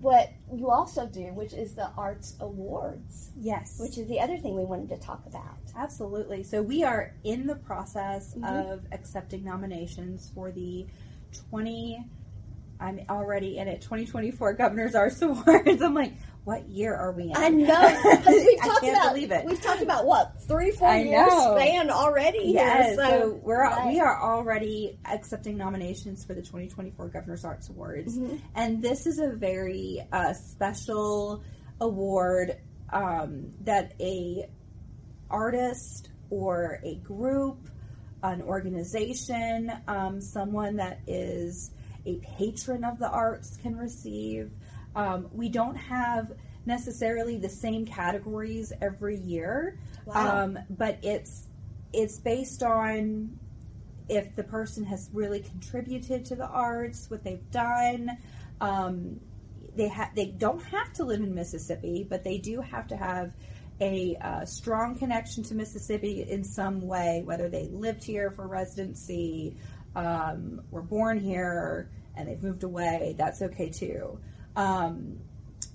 what 0.00 0.30
you 0.52 0.68
also 0.68 1.06
do, 1.06 1.26
which 1.32 1.52
is 1.52 1.74
the 1.76 1.88
arts 1.96 2.34
awards 2.40 3.30
Yes. 3.36 3.78
which 3.80 3.98
is 3.98 4.08
the 4.08 4.18
other 4.18 4.36
thing 4.36 4.56
we 4.56 4.64
wanted 4.64 4.88
to 4.88 4.96
talk 4.98 5.24
about. 5.26 5.56
Absolutely. 5.76 6.42
So 6.42 6.60
we 6.60 6.82
are 6.82 7.14
in 7.22 7.46
the 7.46 7.54
process 7.54 8.34
Mhm. 8.34 8.72
of 8.72 8.82
accepting 8.90 9.44
nominations 9.44 10.30
for 10.34 10.50
the 10.50 10.86
20 11.50 12.04
I'm 12.80 12.98
already 13.08 13.58
in 13.58 13.68
it 13.68 13.80
2024 13.80 14.54
Governor's 14.54 14.96
Arts 14.96 15.22
Awards. 15.22 15.80
I'm 15.80 15.94
like, 15.94 16.14
what 16.44 16.68
year 16.68 16.94
are 16.94 17.12
we 17.12 17.24
in? 17.24 17.36
I 17.36 17.48
know 17.50 18.00
because 18.16 18.26
we've 18.46 18.60
talked 18.60 18.84
about 18.84 19.14
believe 19.14 19.30
it. 19.30 19.44
we've 19.44 19.62
talked 19.62 19.82
about 19.82 20.06
what 20.06 20.42
three 20.48 20.72
four 20.72 20.88
I 20.88 21.02
years 21.02 21.28
know. 21.30 21.56
span 21.56 21.88
already. 21.90 22.40
Yes, 22.46 22.96
here, 22.96 22.96
so, 22.96 23.40
we're 23.44 23.62
right. 23.62 23.86
we 23.86 24.00
are 24.00 24.20
already 24.20 24.98
accepting 25.04 25.56
nominations 25.56 26.24
for 26.24 26.34
the 26.34 26.42
2024 26.42 27.08
Governor's 27.10 27.44
Arts 27.44 27.68
Awards, 27.68 28.18
Mhm. 28.18 28.40
and 28.56 28.82
this 28.82 29.06
is 29.06 29.18
a 29.20 29.28
very 29.28 30.04
uh, 30.12 30.32
special 30.32 31.42
award 31.80 32.56
um, 32.92 33.52
that 33.62 33.92
a 34.00 34.48
artist 35.30 36.10
or 36.30 36.80
a 36.84 36.96
group, 36.96 37.68
an 38.22 38.42
organization, 38.42 39.72
um, 39.88 40.20
someone 40.20 40.76
that 40.76 41.00
is 41.06 41.70
a 42.04 42.16
patron 42.18 42.84
of 42.84 42.98
the 42.98 43.08
arts 43.08 43.56
can 43.62 43.76
receive. 43.76 44.50
Um, 44.94 45.28
we 45.32 45.48
don't 45.48 45.76
have 45.76 46.32
necessarily 46.66 47.38
the 47.38 47.48
same 47.48 47.86
categories 47.86 48.72
every 48.80 49.16
year, 49.18 49.78
Wow. 50.04 50.44
um, 50.44 50.58
but 50.70 50.98
it's 51.02 51.48
it's 51.92 52.18
based 52.18 52.62
on 52.62 53.38
if 54.08 54.34
the 54.36 54.44
person 54.44 54.84
has 54.84 55.10
really 55.12 55.40
contributed 55.40 56.24
to 56.26 56.36
the 56.36 56.46
arts, 56.46 57.10
what 57.10 57.22
they've 57.24 57.50
done. 57.50 58.10
Um, 58.60 59.20
they 59.76 59.88
ha- 59.88 60.10
they 60.14 60.26
don't 60.26 60.62
have 60.64 60.92
to 60.94 61.04
live 61.04 61.20
in 61.20 61.34
Mississippi, 61.34 62.06
but 62.08 62.24
they 62.24 62.38
do 62.38 62.60
have 62.60 62.86
to 62.88 62.96
have 62.96 63.32
a 63.80 64.16
uh, 64.20 64.44
strong 64.44 64.96
connection 64.96 65.42
to 65.44 65.54
Mississippi 65.54 66.22
in 66.28 66.44
some 66.44 66.80
way, 66.86 67.22
whether 67.24 67.48
they 67.48 67.68
lived 67.68 68.04
here 68.04 68.30
for 68.30 68.46
residency, 68.46 69.56
um, 69.96 70.60
were 70.70 70.82
born 70.82 71.18
here, 71.18 71.88
and 72.16 72.28
they've 72.28 72.42
moved 72.42 72.62
away. 72.62 73.14
That's 73.18 73.42
okay 73.42 73.70
too. 73.70 74.18
Um, 74.56 75.18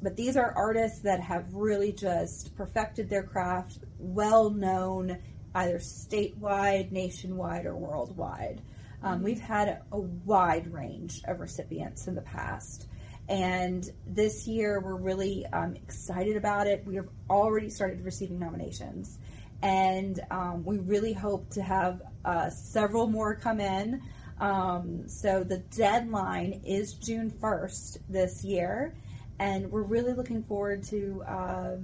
but 0.01 0.15
these 0.15 0.37
are 0.37 0.53
artists 0.55 0.99
that 0.99 1.19
have 1.21 1.53
really 1.53 1.91
just 1.91 2.55
perfected 2.55 3.09
their 3.09 3.23
craft, 3.23 3.79
well 3.97 4.49
known 4.49 5.17
either 5.55 5.79
statewide, 5.79 6.91
nationwide, 6.91 7.65
or 7.65 7.75
worldwide. 7.75 8.61
Um, 9.01 9.23
we've 9.23 9.39
had 9.39 9.81
a 9.91 9.99
wide 9.99 10.71
range 10.71 11.21
of 11.25 11.39
recipients 11.39 12.07
in 12.07 12.15
the 12.15 12.21
past. 12.21 12.87
And 13.29 13.89
this 14.05 14.47
year, 14.47 14.79
we're 14.79 14.95
really 14.95 15.45
um, 15.47 15.75
excited 15.75 16.37
about 16.37 16.67
it. 16.67 16.85
We 16.85 16.95
have 16.95 17.09
already 17.29 17.69
started 17.69 18.05
receiving 18.05 18.39
nominations. 18.39 19.19
And 19.61 20.19
um, 20.29 20.63
we 20.63 20.77
really 20.77 21.13
hope 21.13 21.49
to 21.51 21.63
have 21.63 22.01
uh, 22.23 22.49
several 22.49 23.07
more 23.07 23.35
come 23.35 23.59
in. 23.59 24.01
Um, 24.39 25.07
so 25.07 25.43
the 25.43 25.59
deadline 25.75 26.61
is 26.65 26.93
June 26.93 27.31
1st 27.31 27.99
this 28.09 28.43
year. 28.43 28.93
And 29.39 29.71
we're 29.71 29.83
really 29.83 30.13
looking 30.13 30.43
forward 30.43 30.83
to 30.83 31.23
uh, 31.27 31.75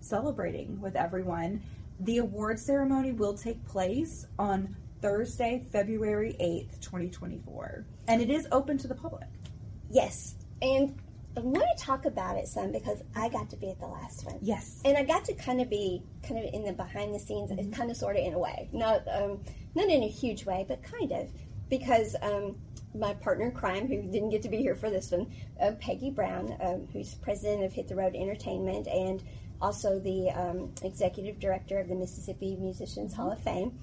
celebrating 0.00 0.80
with 0.80 0.96
everyone. 0.96 1.62
The 2.00 2.18
award 2.18 2.58
ceremony 2.58 3.12
will 3.12 3.34
take 3.34 3.64
place 3.66 4.26
on 4.38 4.76
Thursday, 5.00 5.64
February 5.70 6.36
8th, 6.40 6.80
2024. 6.80 7.84
And 8.08 8.22
it 8.22 8.30
is 8.30 8.46
open 8.52 8.78
to 8.78 8.88
the 8.88 8.94
public. 8.94 9.28
Yes. 9.90 10.34
And 10.62 10.98
I 11.36 11.40
want 11.40 11.66
to 11.76 11.84
talk 11.84 12.04
about 12.04 12.36
it 12.36 12.46
some 12.46 12.70
because 12.70 13.02
I 13.16 13.28
got 13.28 13.50
to 13.50 13.56
be 13.56 13.70
at 13.70 13.80
the 13.80 13.86
last 13.86 14.24
one. 14.24 14.38
Yes. 14.40 14.80
And 14.84 14.96
I 14.96 15.02
got 15.02 15.24
to 15.26 15.34
kind 15.34 15.60
of 15.60 15.68
be 15.68 16.02
kind 16.22 16.38
of 16.38 16.54
in 16.54 16.64
the 16.64 16.72
behind 16.72 17.14
the 17.14 17.18
scenes, 17.18 17.50
mm-hmm. 17.50 17.72
kind 17.72 17.90
of 17.90 17.96
sort 17.96 18.16
of 18.16 18.24
in 18.24 18.34
a 18.34 18.38
way. 18.38 18.68
Not, 18.72 19.02
um, 19.12 19.40
not 19.74 19.88
in 19.88 20.02
a 20.02 20.08
huge 20.08 20.46
way, 20.46 20.64
but 20.68 20.82
kind 20.82 21.10
of. 21.12 21.28
Because 21.68 22.14
um, 22.22 22.56
my 22.94 23.14
partner 23.14 23.46
in 23.46 23.52
crime, 23.52 23.88
who 23.88 24.02
didn't 24.02 24.30
get 24.30 24.42
to 24.42 24.48
be 24.48 24.58
here 24.58 24.74
for 24.74 24.90
this 24.90 25.10
one, 25.10 25.32
uh, 25.60 25.72
Peggy 25.80 26.10
Brown, 26.10 26.56
um, 26.60 26.86
who's 26.92 27.14
president 27.14 27.64
of 27.64 27.72
Hit 27.72 27.88
the 27.88 27.96
Road 27.96 28.14
Entertainment 28.14 28.86
and 28.86 29.22
also 29.60 29.98
the 29.98 30.30
um, 30.30 30.74
executive 30.82 31.40
director 31.40 31.78
of 31.78 31.88
the 31.88 31.94
Mississippi 31.94 32.56
Musicians 32.56 33.12
mm-hmm. 33.12 33.22
Hall 33.22 33.32
of 33.32 33.40
Fame 33.40 33.78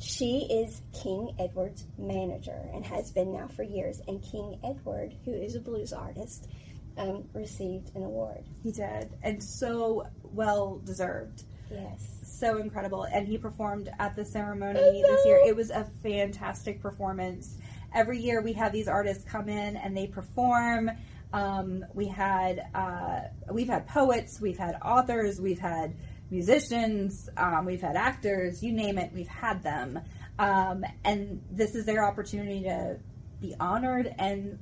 she 0.00 0.46
is 0.48 0.82
King 0.92 1.34
Edward's 1.38 1.84
manager 1.98 2.68
and 2.72 2.84
has 2.86 3.10
been 3.10 3.32
now 3.32 3.48
for 3.48 3.64
years. 3.64 4.00
And 4.06 4.22
King 4.22 4.58
Edward, 4.64 5.14
who 5.24 5.32
is 5.32 5.56
a 5.56 5.60
blues 5.60 5.92
artist, 5.92 6.48
um, 6.96 7.24
received 7.32 7.94
an 7.96 8.04
award. 8.04 8.44
He 8.62 8.72
did, 8.72 9.10
and 9.22 9.42
so 9.42 10.06
well 10.22 10.80
deserved. 10.84 11.44
Yes. 11.70 12.17
So 12.38 12.58
incredible. 12.58 13.02
And 13.02 13.26
he 13.26 13.36
performed 13.36 13.90
at 13.98 14.14
the 14.14 14.24
ceremony 14.24 15.02
this 15.02 15.26
year. 15.26 15.40
It 15.44 15.56
was 15.56 15.70
a 15.70 15.90
fantastic 16.04 16.80
performance. 16.80 17.58
Every 17.92 18.20
year 18.20 18.40
we 18.42 18.52
have 18.52 18.72
these 18.72 18.86
artists 18.86 19.24
come 19.24 19.48
in 19.48 19.76
and 19.76 19.96
they 19.96 20.06
perform. 20.06 20.92
Um, 21.32 21.84
we 21.94 22.06
had 22.06 22.68
uh, 22.74 23.22
we've 23.50 23.68
had 23.68 23.88
poets, 23.88 24.40
we've 24.40 24.56
had 24.56 24.76
authors, 24.84 25.40
we've 25.40 25.58
had 25.58 25.96
musicians, 26.30 27.28
um, 27.36 27.64
we've 27.64 27.82
had 27.82 27.96
actors, 27.96 28.62
you 28.62 28.72
name 28.72 28.98
it, 28.98 29.10
we've 29.12 29.26
had 29.26 29.62
them. 29.64 29.98
Um, 30.38 30.84
and 31.04 31.42
this 31.50 31.74
is 31.74 31.86
their 31.86 32.04
opportunity 32.04 32.62
to 32.62 32.98
be 33.40 33.56
honored 33.58 34.14
and 34.16 34.58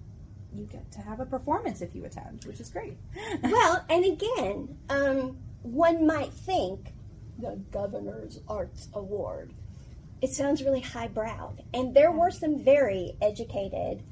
you 0.54 0.64
get 0.64 0.90
to 0.92 1.00
have 1.00 1.20
a 1.20 1.26
performance 1.26 1.82
if 1.82 1.94
you 1.94 2.06
attend, 2.06 2.42
which 2.46 2.58
is 2.58 2.70
great. 2.70 2.96
well, 3.42 3.84
and 3.90 4.04
again, 4.04 4.78
um, 4.88 5.36
one 5.62 6.06
might 6.06 6.32
think 6.32 6.92
the 7.38 7.60
Governor's 7.70 8.40
Arts 8.48 8.88
Award. 8.94 9.52
It 10.22 10.30
sounds 10.30 10.62
really 10.62 10.80
highbrow, 10.80 11.54
and 11.74 11.94
there 11.94 12.10
were 12.10 12.30
some 12.30 12.64
very 12.64 13.16
educated 13.20 14.02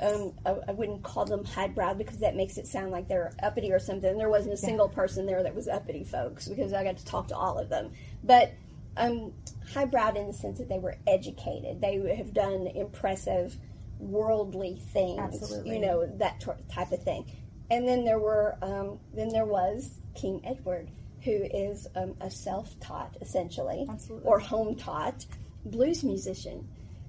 um, 0.00 0.32
I, 0.46 0.54
I, 0.68 0.72
wouldn't 0.72 1.02
call 1.02 1.24
them 1.24 1.44
highbrow 1.44 1.94
because 1.94 2.18
that 2.18 2.36
makes 2.36 2.56
it 2.56 2.66
sound 2.66 2.92
like 2.92 3.08
they're 3.08 3.32
uppity 3.42 3.72
or 3.72 3.80
something. 3.80 4.16
There 4.16 4.28
wasn't 4.28 4.54
a 4.54 4.56
single 4.56 4.88
person 4.88 5.26
there 5.26 5.42
that 5.42 5.54
was 5.54 5.66
uppity, 5.66 6.04
folks, 6.04 6.46
because 6.46 6.72
I 6.72 6.84
got 6.84 6.98
to 6.98 7.04
talk 7.04 7.28
to 7.28 7.36
all 7.36 7.58
of 7.58 7.68
them. 7.68 7.90
But 8.22 8.52
um, 8.96 9.32
highbrow 9.72 10.14
in 10.14 10.26
the 10.28 10.32
sense 10.32 10.58
that 10.58 10.68
they 10.68 10.78
were 10.78 10.96
educated. 11.06 11.80
They 11.80 11.96
have 12.16 12.32
done 12.32 12.66
impressive 12.68 13.56
worldly 13.98 14.80
things, 14.92 15.18
Absolutely. 15.18 15.74
you 15.74 15.80
know, 15.80 16.06
that 16.18 16.40
t- 16.40 16.50
type 16.72 16.92
of 16.92 17.02
thing. 17.02 17.30
And 17.70 17.86
then 17.86 18.04
there 18.04 18.18
were, 18.18 18.56
um, 18.62 18.98
then 19.14 19.28
there 19.28 19.44
was 19.44 19.98
King 20.14 20.40
Edward, 20.44 20.90
who 21.24 21.32
is 21.32 21.86
um, 21.96 22.14
a 22.20 22.30
self-taught, 22.30 23.16
essentially, 23.20 23.86
Absolutely. 23.88 24.28
or 24.28 24.38
home-taught 24.38 25.26
blues 25.64 26.04
musician, 26.04 26.66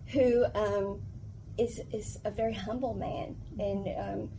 who 0.07 0.45
um, 0.55 1.01
is 1.57 1.81
is 1.93 2.19
a 2.25 2.31
very 2.31 2.53
humble 2.53 2.93
man, 2.93 3.35
and 3.59 3.87
um, 3.97 4.29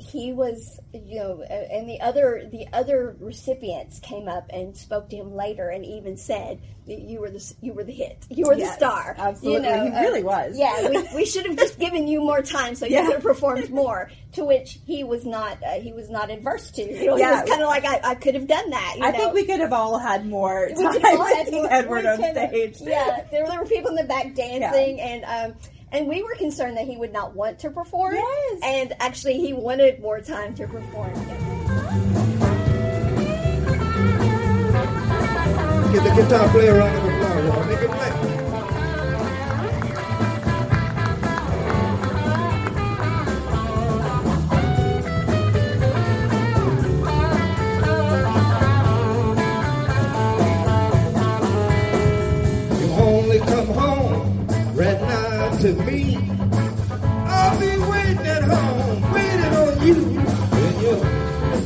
he 0.00 0.32
was, 0.32 0.80
you 0.92 1.18
know, 1.18 1.42
and 1.42 1.88
the 1.88 2.00
other 2.00 2.48
the 2.50 2.66
other 2.72 3.16
recipients 3.20 4.00
came 4.00 4.28
up 4.28 4.46
and 4.50 4.76
spoke 4.76 5.10
to 5.10 5.16
him 5.16 5.34
later, 5.34 5.68
and 5.68 5.84
even 5.84 6.16
said, 6.16 6.60
that 6.86 6.98
"You 7.00 7.20
were 7.20 7.30
the 7.30 7.54
you 7.60 7.72
were 7.72 7.84
the 7.84 7.92
hit, 7.92 8.24
you 8.30 8.46
were 8.46 8.54
yes, 8.54 8.70
the 8.70 8.86
star." 8.86 9.14
Absolutely, 9.18 9.68
you 9.68 9.74
know, 9.74 9.84
he 9.84 9.90
really 9.90 10.22
uh, 10.22 10.26
was. 10.26 10.58
Yeah, 10.58 10.88
we, 10.88 11.08
we 11.14 11.24
should 11.26 11.46
have 11.46 11.56
just 11.56 11.78
given 11.78 12.08
you 12.08 12.20
more 12.20 12.42
time 12.42 12.74
so 12.74 12.86
you 12.86 12.94
yeah. 12.94 13.04
could 13.04 13.14
have 13.14 13.22
performed 13.22 13.70
more. 13.70 14.10
To 14.34 14.44
which 14.44 14.78
he 14.86 15.02
was 15.02 15.26
not 15.26 15.58
uh, 15.62 15.80
he 15.80 15.92
was 15.92 16.08
not 16.08 16.30
adverse 16.30 16.70
to. 16.72 16.82
You 16.82 17.06
know, 17.06 17.16
yeah. 17.16 17.34
he 17.34 17.40
was 17.42 17.50
kind 17.50 17.62
of 17.62 17.68
like, 17.68 17.84
"I, 17.84 18.00
I 18.10 18.14
could 18.14 18.34
have 18.34 18.46
done 18.46 18.70
that." 18.70 18.96
I 19.00 19.10
know? 19.10 19.18
think 19.18 19.34
we 19.34 19.44
could 19.44 19.60
have 19.60 19.72
all 19.72 19.98
had 19.98 20.26
more 20.26 20.68
time. 20.68 20.92
We 20.92 21.00
had 21.00 21.50
more, 21.52 21.72
Edward 21.72 22.06
on 22.06 22.18
stage. 22.18 22.76
Yeah, 22.80 23.24
there, 23.30 23.46
there, 23.46 23.58
were 23.58 23.66
people 23.66 23.90
in 23.90 23.96
the 23.96 24.04
back 24.04 24.34
dancing, 24.34 24.98
yeah. 24.98 25.06
and. 25.06 25.52
Um, 25.52 25.58
and 25.92 26.06
we 26.06 26.22
were 26.22 26.34
concerned 26.36 26.76
that 26.76 26.86
he 26.86 26.96
would 26.96 27.12
not 27.12 27.34
want 27.34 27.58
to 27.60 27.70
perform. 27.70 28.14
Yes. 28.14 28.60
And 28.62 28.92
actually, 29.00 29.38
he 29.38 29.52
wanted 29.52 30.00
more 30.00 30.20
time 30.20 30.54
to 30.54 30.66
perform. 30.66 31.14
Get 35.92 36.04
the 36.04 36.22
guitar 36.22 36.48
player 36.50 36.78
round 36.78 36.96
of 36.96 37.04
applause. 37.04 37.66
Make 37.66 37.80
it 37.80 37.90
play. 37.90 38.39
To 55.60 55.74
me. 55.74 56.16
I'll 57.26 57.60
be 57.60 57.76
waiting 57.90 58.26
at 58.26 58.42
home, 58.44 59.12
waiting 59.12 59.54
on 59.60 59.86
you 59.86 59.94
and 60.56 60.76
your 60.80 60.98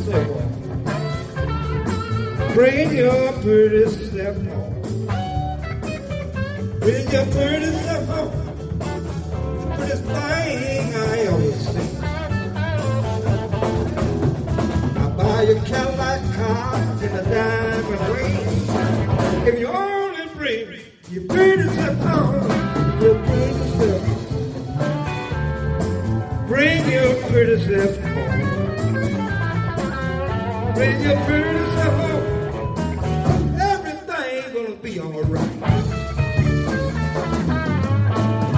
silver. 0.03 0.45
Bring 2.55 2.97
your 2.97 3.33
pretty 3.35 3.87
self 3.87 4.37
home. 4.37 4.83
Bring 6.81 7.07
your 7.09 7.27
pretty 7.27 7.71
self 7.71 8.09
home. 8.09 8.33
The 9.61 9.67
prettiest 9.77 10.03
thing 10.03 10.95
I 10.95 11.19
ever 11.31 11.53
seen. 11.53 12.05
I'll 14.99 15.11
buy 15.17 15.43
your 15.43 15.61
Cadillac 15.63 16.21
car 16.35 16.75
in 17.01 17.13
a 17.13 17.23
diamond 17.31 18.03
ring. 18.13 19.47
If 19.47 19.55
you 19.61 19.69
only 19.69 20.27
bring 20.35 20.94
your 21.15 21.25
pretty 21.27 21.63
self 21.63 21.99
home, 21.99 22.35
your 23.01 23.15
pretty 23.25 23.53
Bring 26.49 26.91
your 26.91 27.15
pretty 27.29 27.57
self 27.65 27.97
home. 28.01 28.75
Bring 30.75 31.01
your 31.03 31.17
pretty 31.25 31.65
self 31.77 31.95
home. 32.01 32.25
Everything 33.61 34.55
gonna 34.55 34.75
be 34.77 35.01
alright. 35.01 35.63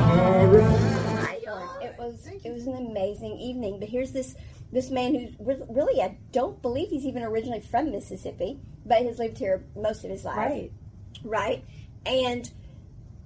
Alright. 0.01 1.43
It 1.83 1.95
was 1.99 2.27
it 2.43 2.51
was 2.51 2.67
an 2.67 2.77
amazing 2.77 3.39
evening. 3.39 3.79
But 3.79 3.91
here's 3.91 4.13
this 4.13 4.35
this 4.73 4.91
man 4.91 5.15
who 5.15 5.29
really 5.69 6.01
I 6.01 6.17
don't 6.33 6.63
believe 6.63 6.89
he's 6.89 7.05
even 7.05 7.23
originally 7.23 7.61
from 7.61 7.93
Mississippi, 7.93 8.59
but 8.87 9.03
has 9.03 9.19
lived 9.19 9.37
here 9.37 9.63
most 9.77 10.05
of 10.05 10.11
his 10.11 10.25
life. 10.25 10.39
Right. 10.39 10.73
Right. 11.23 11.65
And 12.07 12.51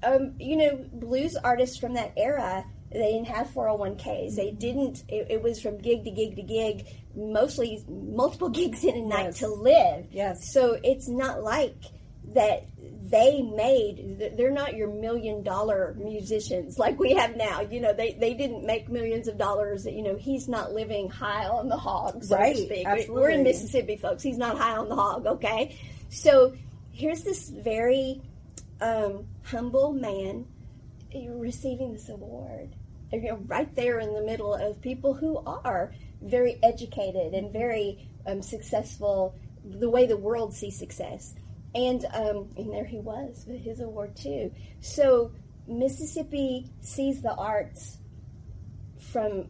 um, 0.03 0.35
you 0.38 0.57
know, 0.57 0.85
blues 0.93 1.37
artists 1.37 1.77
from 1.77 1.95
that 1.95 2.12
era 2.16 2.64
they 2.93 3.12
didn't 3.12 3.29
have 3.29 3.49
401ks. 3.49 4.35
They 4.35 4.51
didn't, 4.51 5.05
it, 5.09 5.29
it, 5.31 5.43
was 5.43 5.62
from 5.62 5.79
gig 5.79 6.05
to 6.05 6.11
gig 6.11 6.35
to 6.37 6.43
gig, 6.43 6.87
mostly 7.14 7.85
multiple 7.88 8.49
gigs 8.51 8.83
in 8.85 8.97
a 8.97 9.03
night 9.03 9.27
yes. 9.27 9.38
to 9.38 9.49
live. 9.49 10.07
Yes. 10.11 10.53
So 10.53 10.77
it's 10.83 11.09
not 11.09 11.43
like 11.43 11.77
that 12.35 12.66
they 13.03 13.43
made, 13.43 14.35
they're 14.37 14.51
not 14.51 14.75
your 14.75 14.88
million 14.88 15.43
dollar 15.43 15.97
musicians 15.99 16.79
like 16.79 16.99
we 16.99 17.12
have 17.12 17.37
now. 17.37 17.61
You 17.61 17.81
know, 17.81 17.93
they, 17.93 18.12
they 18.12 18.35
didn't 18.35 18.66
make 18.66 18.88
millions 18.88 19.29
of 19.29 19.38
dollars. 19.38 19.87
You 19.87 20.03
know, 20.03 20.16
he's 20.16 20.49
not 20.49 20.73
living 20.73 21.09
high 21.09 21.47
on 21.47 21.69
the 21.69 21.77
hog, 21.77 22.25
so 22.25 22.37
right. 22.37 22.57
to 22.57 22.62
speak. 22.62 22.87
Absolutely. 22.87 23.23
We're 23.23 23.31
in 23.31 23.45
Mississippi, 23.45 23.97
folks. 23.97 24.23
He's 24.23 24.38
not 24.38 24.59
high 24.59 24.77
on 24.77 24.88
the 24.88 24.97
hog, 24.97 25.27
okay? 25.27 25.79
So 26.09 26.55
here's 26.90 27.23
this 27.23 27.51
very 27.51 28.21
um, 28.81 29.27
humble 29.43 29.93
man 29.93 30.47
receiving 31.12 31.93
this 31.93 32.09
award 32.09 32.75
you 33.12 33.23
know, 33.23 33.40
right 33.47 33.75
there 33.75 33.99
in 33.99 34.14
the 34.14 34.23
middle 34.23 34.55
of 34.55 34.81
people 34.81 35.14
who 35.14 35.38
are 35.38 35.93
very 36.23 36.59
educated 36.62 37.35
and 37.35 37.53
very 37.53 38.09
um, 38.27 38.43
successful 38.43 39.35
the 39.64 39.90
way 39.90 40.07
the 40.07 40.16
world 40.16 40.55
sees 40.55 40.79
success. 40.79 41.35
And, 41.75 42.05
um, 42.12 42.51
and 42.57 42.73
there 42.73 42.85
he 42.85 42.99
was 42.99 43.45
with 43.47 43.61
his 43.61 43.81
award 43.81 44.16
too. 44.16 44.53
So 44.81 45.33
Mississippi 45.66 46.71
sees 46.81 47.23
the 47.23 47.35
arts 47.35 47.99
from 48.99 49.49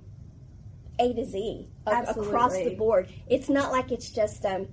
A 0.99 1.15
to 1.15 1.25
Z 1.25 1.69
a- 1.87 2.05
across 2.09 2.55
the 2.55 2.75
board. 2.77 3.09
It's 3.29 3.49
not 3.49 3.73
like 3.73 3.91
it's 3.91 4.11
just 4.11 4.45
um, 4.45 4.69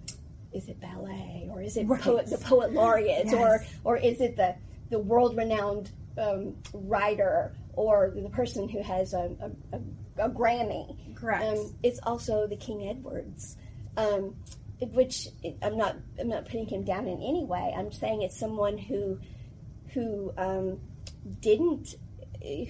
is 0.57 0.67
it 0.67 0.79
ballet 0.81 1.47
or 1.51 1.61
is 1.61 1.77
it 1.77 1.85
Right. 1.87 2.01
poet, 2.01 2.27
the 2.29 2.37
poet 2.39 2.73
laureates 2.73 3.31
or 3.33 3.59
Yes. 3.61 3.69
or 3.83 3.97
is 3.97 4.19
it 4.21 4.35
the 4.35 4.55
the 4.89 4.99
world 4.99 5.37
renowned 5.37 5.91
um, 6.17 6.55
writer 6.73 7.53
or 7.73 8.11
the 8.15 8.29
person 8.29 8.67
who 8.67 8.81
has 8.81 9.13
a, 9.13 9.29
a, 9.39 9.77
a, 9.77 10.25
a 10.25 10.29
Grammy. 10.29 10.97
Correct. 11.15 11.43
Um, 11.43 11.75
it's 11.83 11.99
also 12.03 12.47
the 12.47 12.55
King 12.55 12.87
Edwards, 12.89 13.55
um, 13.97 14.35
which 14.79 15.27
it, 15.43 15.57
I'm 15.61 15.77
not 15.77 15.95
I'm 16.19 16.29
not 16.29 16.45
putting 16.45 16.65
him 16.67 16.83
down 16.83 17.07
in 17.07 17.21
any 17.21 17.43
way. 17.43 17.73
I'm 17.77 17.91
saying 17.91 18.23
it's 18.23 18.37
someone 18.37 18.77
who 18.77 19.19
who 19.93 20.33
um, 20.37 20.79
didn't 21.41 21.95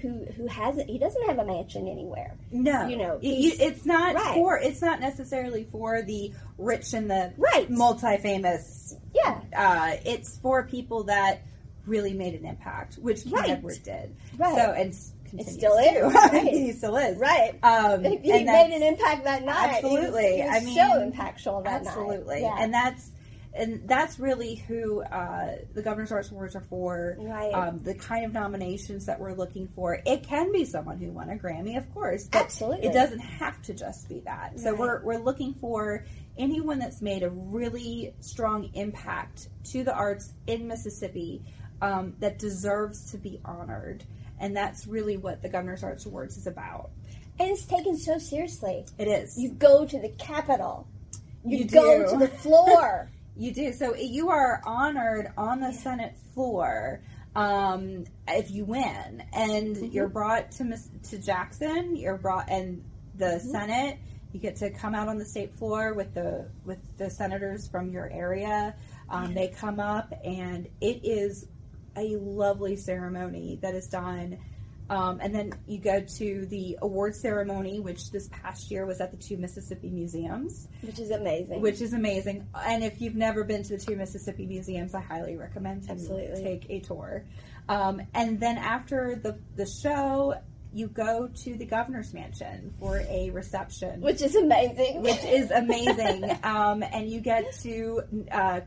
who 0.01 0.25
who 0.36 0.47
hasn't 0.47 0.89
he 0.89 0.97
doesn't 0.97 1.25
have 1.27 1.38
a 1.39 1.45
mansion 1.45 1.88
anywhere. 1.88 2.36
No, 2.51 2.88
You 2.88 2.97
know, 2.97 3.19
It- 3.21 3.60
it's 3.60 3.86
not 3.86 4.15
Right. 4.15 4.34
for. 4.36 4.58
It's 4.58 4.82
not 4.82 4.99
necessarily 4.99 5.65
for 5.71 6.01
the 6.01 6.32
rich 6.58 6.93
and 6.93 7.10
the 7.10 7.34
Right. 7.38 7.69
multi-famous. 7.69 8.95
Yeah, 9.13 9.39
Uh, 9.56 9.95
it's 10.06 10.38
for 10.38 10.63
people 10.63 11.03
that 11.06 11.39
really 11.86 12.13
made 12.13 12.34
an 12.36 12.45
impact, 12.45 12.95
which 12.95 13.23
King 13.23 13.34
Right. 13.34 13.49
Edward 13.51 13.80
did. 13.84 14.15
Right. 14.38 14.56
So 14.56 14.71
and 14.73 14.95
continues 15.25 15.53
still 15.58 15.77
is, 15.77 16.13
right. 16.34 16.47
he 16.47 16.71
still 16.73 16.95
is. 16.97 17.17
right. 17.17 17.53
Um, 17.63 18.03
he 18.23 18.32
and 18.32 18.45
made 18.45 18.73
an 18.73 18.84
impact 18.84 19.23
that 19.25 19.43
night. 19.43 19.84
He 19.84 19.86
was- 19.89 19.95
Absolutely. 20.06 20.36
he 20.38 20.43
was 20.43 20.56
I 20.56 20.60
mean, 20.65 20.75
so 20.75 20.82
impactful 21.12 21.63
that 21.65 21.84
night. 21.84 21.88
Absolutely, 21.88 22.41
Yeah. 22.41 22.56
and 22.60 22.73
that's 22.73 23.12
and 23.58 23.88
that's 23.88 24.20
really 24.20 24.56
who 24.56 25.02
uh, 25.02 25.56
the 25.74 25.82
governor's 25.82 26.12
arts 26.12 26.32
awards 26.32 26.56
are 26.56 26.62
for. 26.62 27.15
Right. 27.20 27.52
Um, 27.54 27.80
the 27.84 27.93
kind 27.96 28.26
of 28.26 28.34
nominations 28.34 29.06
that 29.08 29.20
we're 29.20 29.34
looking 29.34 29.67
for. 29.76 30.00
It 30.06 30.24
can 30.24 30.52
be 30.52 30.63
someone 30.65 30.98
who 30.98 31.12
won 31.12 31.30
a 31.30 31.36
Grammy, 31.36 31.78
of 31.78 31.91
course, 31.93 32.28
but 32.32 32.43
Absolutely. 32.43 32.88
it 32.88 32.93
doesn't 32.93 33.20
have 33.20 33.62
to 33.63 33.74
just 33.74 34.08
be 34.08 34.20
that. 34.22 34.60
So 34.60 34.72
Right. 34.72 34.80
we're 34.80 35.04
we're 35.04 35.24
looking 35.24 35.54
for 35.56 36.06
anyone 36.38 36.80
that's 36.80 37.02
made 37.02 37.24
a 37.24 37.30
really 37.30 38.13
strong 38.22 38.70
impact 38.76 39.48
to 39.72 39.84
the 39.84 39.93
arts 39.93 40.34
in 40.46 40.67
Mississippi 40.67 41.41
um, 41.82 42.15
that 42.20 42.38
deserves 42.39 43.12
to 43.12 43.17
be 43.17 43.39
honored. 43.43 44.04
And 44.39 44.56
that's 44.56 44.86
really 44.86 45.17
what 45.17 45.41
the 45.41 45.50
Governor's 45.50 45.84
Arts 45.84 46.06
Awards 46.06 46.38
is 46.38 46.46
about. 46.48 46.91
and 47.39 47.50
it's 47.50 47.65
taken 47.65 47.98
so 47.98 48.17
seriously. 48.20 48.86
It 49.00 49.08
is. 49.08 49.36
You 49.38 49.50
go 49.52 49.86
to 49.86 50.00
the 50.00 50.10
Capitol. 50.10 50.88
You, 51.46 51.60
You 51.60 51.65
go 51.65 52.06
do. 52.06 52.12
to 52.13 52.17
the 52.20 52.28
floor. 52.28 53.10
You 53.38 53.52
do. 53.54 53.73
So 53.73 53.95
you 53.95 54.30
are 54.30 54.62
honored 54.65 55.32
on 55.38 55.60
the 55.60 55.71
Senate 55.71 56.15
floor 56.34 57.02
um, 57.36 58.06
if 58.28 58.50
you 58.52 58.65
win, 58.65 59.23
and 59.34 59.76
Mm-hmm. 59.76 59.86
you're 59.86 60.08
brought 60.10 60.52
to 60.54 60.63
Miss, 60.63 60.89
to 61.10 61.19
Jackson. 61.19 61.95
You're 61.95 62.17
brought, 62.17 62.50
and 62.50 62.84
the 63.15 63.26
Mm-hmm. 63.26 63.52
Senate. 63.52 63.97
You 64.34 64.41
get 64.41 64.58
to 64.58 64.69
come 64.69 64.93
out 64.93 65.08
on 65.08 65.17
the 65.17 65.26
state 65.26 65.54
floor 65.58 65.93
with 65.93 66.13
the 66.13 66.50
with 66.65 66.80
the 66.97 67.10
senators 67.10 67.67
from 67.67 67.89
your 67.89 68.10
area. 68.12 68.76
Um, 69.10 69.34
they 69.34 69.47
come 69.47 69.80
up, 69.80 70.13
and 70.23 70.67
it 70.82 71.00
is 71.06 71.47
a 71.95 72.17
lovely 72.17 72.76
ceremony 72.76 73.58
that 73.62 73.73
is 73.73 73.88
done. 73.88 74.38
Um, 74.89 75.19
and 75.21 75.36
then 75.36 75.54
you 75.67 75.80
go 75.80 76.00
to 76.17 76.45
the 76.45 76.78
award 76.82 77.15
ceremony, 77.15 77.80
which 77.80 78.10
this 78.12 78.30
past 78.30 78.71
year 78.71 78.86
was 78.86 79.02
at 79.02 79.12
the 79.12 79.17
two 79.17 79.38
Mississippi 79.38 79.89
museums 79.89 80.67
which 80.82 81.00
is 81.00 81.12
amazing. 81.12 81.62
which 81.62 81.82
is 81.82 81.93
amazing. 81.93 82.47
And 82.56 82.84
if 82.84 83.02
you've 83.02 83.15
never 83.15 83.43
been 83.43 83.63
to 83.63 83.78
the 83.78 83.84
two 83.84 83.95
Mississippi 83.97 84.45
museums, 84.45 84.95
I 84.95 85.02
highly 85.02 85.36
recommend 85.36 85.84
to 85.84 85.91
Absolutely. 85.91 86.41
take 86.41 86.65
a 86.69 86.80
tour. 86.80 87.26
Um, 87.69 88.02
and 88.13 88.39
then 88.39 88.58
after 88.58 89.15
the 89.21 89.38
the 89.56 89.65
show, 89.65 90.36
you 90.73 90.88
go 90.88 91.28
to 91.43 91.56
the 91.58 91.65
governor's 91.65 92.13
mansion 92.13 92.73
for 92.80 93.00
a 93.10 93.30
reception, 93.32 94.00
which 94.02 94.21
is 94.21 94.36
amazing. 94.36 95.02
which 95.02 95.23
is 95.26 95.52
amazing. 95.63 96.30
um, 96.43 96.84
and 96.84 97.10
you 97.10 97.19
get 97.19 97.52
to 97.63 98.02
uh, 98.32 98.62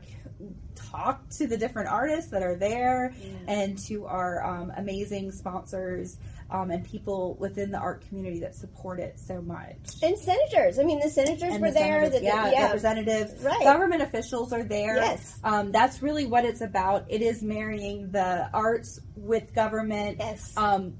talk 0.91 1.27
to 1.29 1.47
the 1.47 1.57
different 1.57 1.89
artists 1.89 2.31
that 2.31 2.43
are 2.43 2.55
there 2.55 3.13
and 3.47 3.77
to 3.87 4.05
our 4.05 4.43
um, 4.45 4.71
amazing 4.77 5.31
sponsors 5.31 6.17
um, 6.49 6.69
and 6.69 6.83
people 6.83 7.35
within 7.39 7.71
the 7.71 7.77
art 7.77 8.05
community 8.09 8.39
that 8.41 8.53
support 8.55 8.99
it 8.99 9.17
so 9.19 9.41
much 9.41 9.77
and 10.03 10.17
senators. 10.17 10.77
I 10.79 10.83
mean, 10.83 10.99
the 10.99 11.09
senators 11.09 11.43
and 11.43 11.61
were 11.61 11.69
the 11.69 11.73
there. 11.75 12.01
senators, 12.11 12.19
the, 12.19 12.25
yeah, 12.25 12.63
representatives, 12.65 13.41
Right. 13.41 13.63
government 13.63 14.01
officials 14.01 14.51
are 14.51 14.63
there. 14.63 14.97
Yes. 14.97 15.39
um, 15.43 15.71
that's 15.71 16.01
really 16.01 16.25
what 16.25 16.43
it's 16.43 16.61
about. 16.61 17.05
It 17.09 17.21
is 17.21 17.41
marrying 17.41 18.11
the 18.11 18.49
arts 18.53 18.99
with 19.15 19.53
government, 19.53 20.17
Yes. 20.19 20.53
um, 20.57 20.97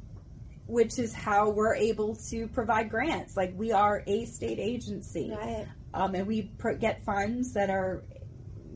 which 0.67 0.97
is 0.99 1.13
how 1.13 1.49
we're 1.49 1.75
able 1.75 2.15
to 2.29 2.47
provide 2.47 2.89
grants. 2.89 3.35
Like 3.35 3.53
we 3.57 3.73
are 3.73 4.03
a 4.07 4.23
state 4.25 4.57
agency, 4.59 5.31
Right. 5.37 5.67
um, 5.93 6.15
and 6.15 6.25
we 6.25 6.43
pr- 6.43 6.71
get 6.73 7.03
funds 7.03 7.51
that 7.53 7.69
are 7.69 8.03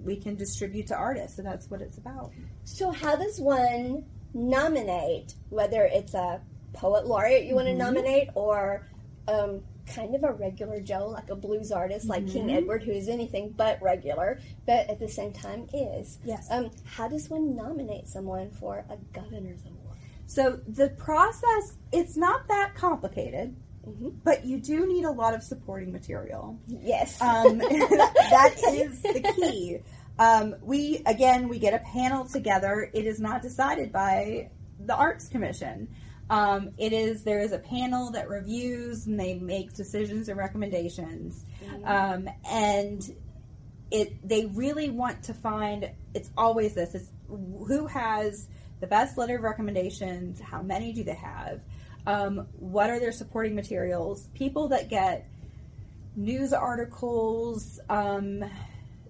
we 0.05 0.15
can 0.15 0.35
distribute 0.35 0.87
to 0.87 0.95
artists, 0.95 1.37
and 1.39 1.47
that's 1.47 1.69
what 1.69 1.81
it's 1.81 1.97
about. 1.97 2.31
So, 2.63 2.91
how 2.91 3.15
does 3.15 3.39
one 3.39 4.05
nominate, 4.33 5.33
whether 5.49 5.83
it's 5.85 6.13
a 6.13 6.41
poet 6.73 7.05
laureate 7.07 7.45
you 7.45 7.55
want 7.55 7.67
to 7.67 7.71
Mm-hmm. 7.71 7.79
nominate 7.79 8.29
or 8.35 8.85
um, 9.27 9.61
kind 9.87 10.13
of 10.15 10.23
a 10.23 10.33
regular 10.33 10.79
Joe, 10.81 11.07
like 11.07 11.29
a 11.29 11.35
blues 11.35 11.71
artist 11.71 12.07
like 12.07 12.27
King 12.27 12.47
Mm-hmm. 12.47 12.57
Edward, 12.57 12.83
who 12.83 12.91
is 12.91 13.07
anything 13.09 13.53
but 13.55 13.81
regular, 13.81 14.39
but 14.65 14.89
at 14.89 14.99
the 14.99 15.07
same 15.07 15.31
time 15.33 15.67
is? 15.73 16.19
Yes. 16.23 16.47
Um, 16.51 16.69
how 16.83 17.07
does 17.07 17.29
one 17.29 17.55
nominate 17.55 18.07
someone 18.07 18.51
for 18.51 18.85
a 18.89 18.97
governor's 19.13 19.61
award? 19.65 19.97
So 20.27 20.59
the 20.67 20.89
process 20.89 21.77
it's 21.91 22.17
not 22.17 22.47
that 22.49 22.73
complicated, 22.75 23.55
Mhm. 23.87 24.15
but 24.23 24.43
you 24.45 24.59
do 24.59 24.87
need 24.87 25.05
a 25.05 25.11
lot 25.11 25.33
of 25.35 25.43
supporting 25.43 25.91
material. 25.91 26.57
Yes. 26.67 27.21
Um, 27.21 27.57
that 27.59 28.55
is 28.73 29.01
the 29.01 29.21
key. 29.35 29.79
Um, 30.17 30.55
we 30.61 31.01
again, 31.05 31.49
we 31.49 31.59
get 31.59 31.73
a 31.73 31.79
panel 31.79 32.25
together. 32.25 32.89
It 32.93 33.05
is 33.05 33.19
not 33.19 33.41
decided 33.41 33.91
by 33.91 34.49
the 34.79 34.95
Arts 34.95 35.27
Commission. 35.27 35.89
Um, 36.29 36.71
it 36.77 36.91
is 36.93 37.23
there 37.23 37.39
is 37.39 37.51
a 37.51 37.59
panel 37.59 38.11
that 38.11 38.29
reviews 38.29 39.05
and 39.05 39.19
they 39.19 39.35
make 39.35 39.73
decisions 39.73 40.27
and 40.27 40.37
recommendations, 40.37 41.45
um, 41.83 42.27
and 42.49 43.15
it 43.91 44.27
they 44.27 44.45
really 44.47 44.89
want 44.89 45.23
to 45.23 45.33
find. 45.33 45.89
It's 46.13 46.31
always 46.37 46.73
this: 46.73 46.95
it's 46.95 47.11
who 47.27 47.85
has 47.87 48.47
the 48.79 48.87
best 48.87 49.17
letter 49.17 49.35
of 49.35 49.43
recommendations. 49.43 50.39
How 50.39 50.61
many 50.61 50.93
do 50.93 51.03
they 51.03 51.15
have? 51.15 51.61
Um, 52.07 52.47
what 52.57 52.89
are 52.89 52.99
their 52.99 53.11
supporting 53.11 53.55
materials? 53.55 54.27
People 54.33 54.69
that 54.69 54.89
get 54.89 55.27
news 56.15 56.53
articles, 56.53 57.79
um, 57.89 58.43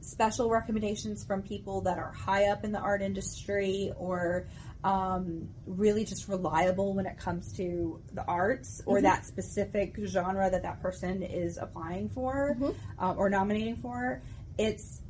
special 0.06 0.50
recommendations 0.50 1.24
from 1.24 1.42
people 1.42 1.82
that 1.82 1.98
are 1.98 2.12
high 2.12 2.46
up 2.46 2.64
in 2.64 2.72
the 2.72 2.80
art 2.80 3.02
industry 3.02 3.92
or 3.98 4.48
um, 4.84 5.50
really 5.66 6.06
just 6.06 6.28
reliable 6.28 6.94
when 6.94 7.08
it 7.08 7.18
comes 7.18 7.52
to 7.54 8.00
the 8.14 8.24
arts 8.26 8.82
or 8.86 9.02
that 9.02 9.26
specific 9.26 9.96
genre 10.06 10.50
that 10.50 10.62
that 10.62 10.80
person 10.82 11.24
is 11.24 11.58
applying 11.58 12.08
for 12.10 12.56
um, 13.00 13.18
or 13.18 13.30
nominating 13.30 13.78
for. 13.78 14.22
It's 14.60 15.02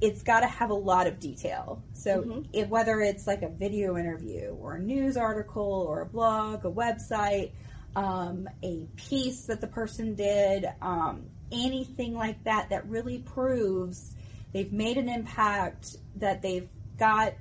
it's 0.00 0.22
got 0.22 0.40
to 0.40 0.46
have 0.46 0.70
a 0.70 0.74
lot 0.74 1.06
of 1.06 1.18
detail. 1.18 1.82
So 1.94 2.44
if, 2.52 2.68
whether 2.68 3.00
it's 3.00 3.26
like 3.26 3.42
a 3.42 3.48
video 3.48 3.96
interview 3.96 4.54
or 4.60 4.74
a 4.74 4.78
news 4.78 5.16
article 5.16 5.86
or 5.88 6.02
a 6.02 6.06
blog, 6.06 6.66
a 6.66 6.70
website, 6.70 7.52
um, 7.94 8.46
a 8.62 8.86
piece 8.96 9.46
that 9.46 9.62
the 9.62 9.66
person 9.66 10.14
did, 10.14 10.66
um, 10.82 11.30
anything 11.52 12.14
like 12.14 12.42
that 12.44 12.70
that 12.70 12.88
really 12.88 13.18
proves 13.18 14.14
they've 14.52 14.72
made 14.72 14.96
an 14.96 15.08
impact, 15.08 15.96
that 16.16 16.42
they've 16.42 16.68
got 16.98 17.34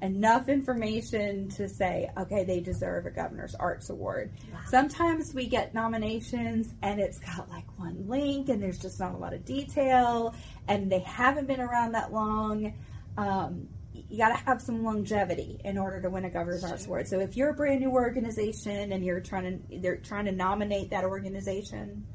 enough 0.00 0.48
information 0.48 1.48
to 1.48 1.68
say, 1.68 2.10
okay, 2.16 2.44
they 2.44 2.60
deserve 2.60 3.06
a 3.06 3.10
governor's 3.10 3.54
arts 3.54 3.90
award. 3.90 4.32
Sometimes 4.68 5.34
we 5.34 5.46
get 5.46 5.74
nominations 5.74 6.72
and 6.82 7.00
it's 7.00 7.18
got 7.18 7.48
like 7.48 7.64
one 7.78 8.06
link 8.08 8.48
and 8.48 8.62
there's 8.62 8.78
just 8.78 9.00
not 9.00 9.14
a 9.14 9.16
lot 9.16 9.34
of 9.34 9.44
detail 9.44 10.34
and 10.68 10.90
they 10.90 11.00
haven't 11.00 11.46
been 11.46 11.60
around 11.60 11.92
that 11.92 12.12
long. 12.12 12.74
Um, 13.16 13.68
you 13.92 14.18
got 14.18 14.28
to 14.28 14.44
have 14.44 14.62
some 14.62 14.84
longevity 14.84 15.60
in 15.64 15.76
order 15.76 16.00
to 16.00 16.10
win 16.10 16.24
a 16.24 16.30
governor's 16.30 16.62
arts 16.62 16.86
award. 16.86 17.08
So 17.08 17.18
if 17.18 17.36
you're 17.36 17.50
a 17.50 17.54
brand 17.54 17.80
new 17.80 17.90
organization 17.90 18.92
and 18.92 19.04
you're 19.04 19.20
trying 19.20 19.58
to 19.68 19.80
they're 19.80 19.96
trying 19.96 20.26
to 20.26 20.32
nominate 20.32 20.90
that 20.90 21.04
organization, 21.04 22.06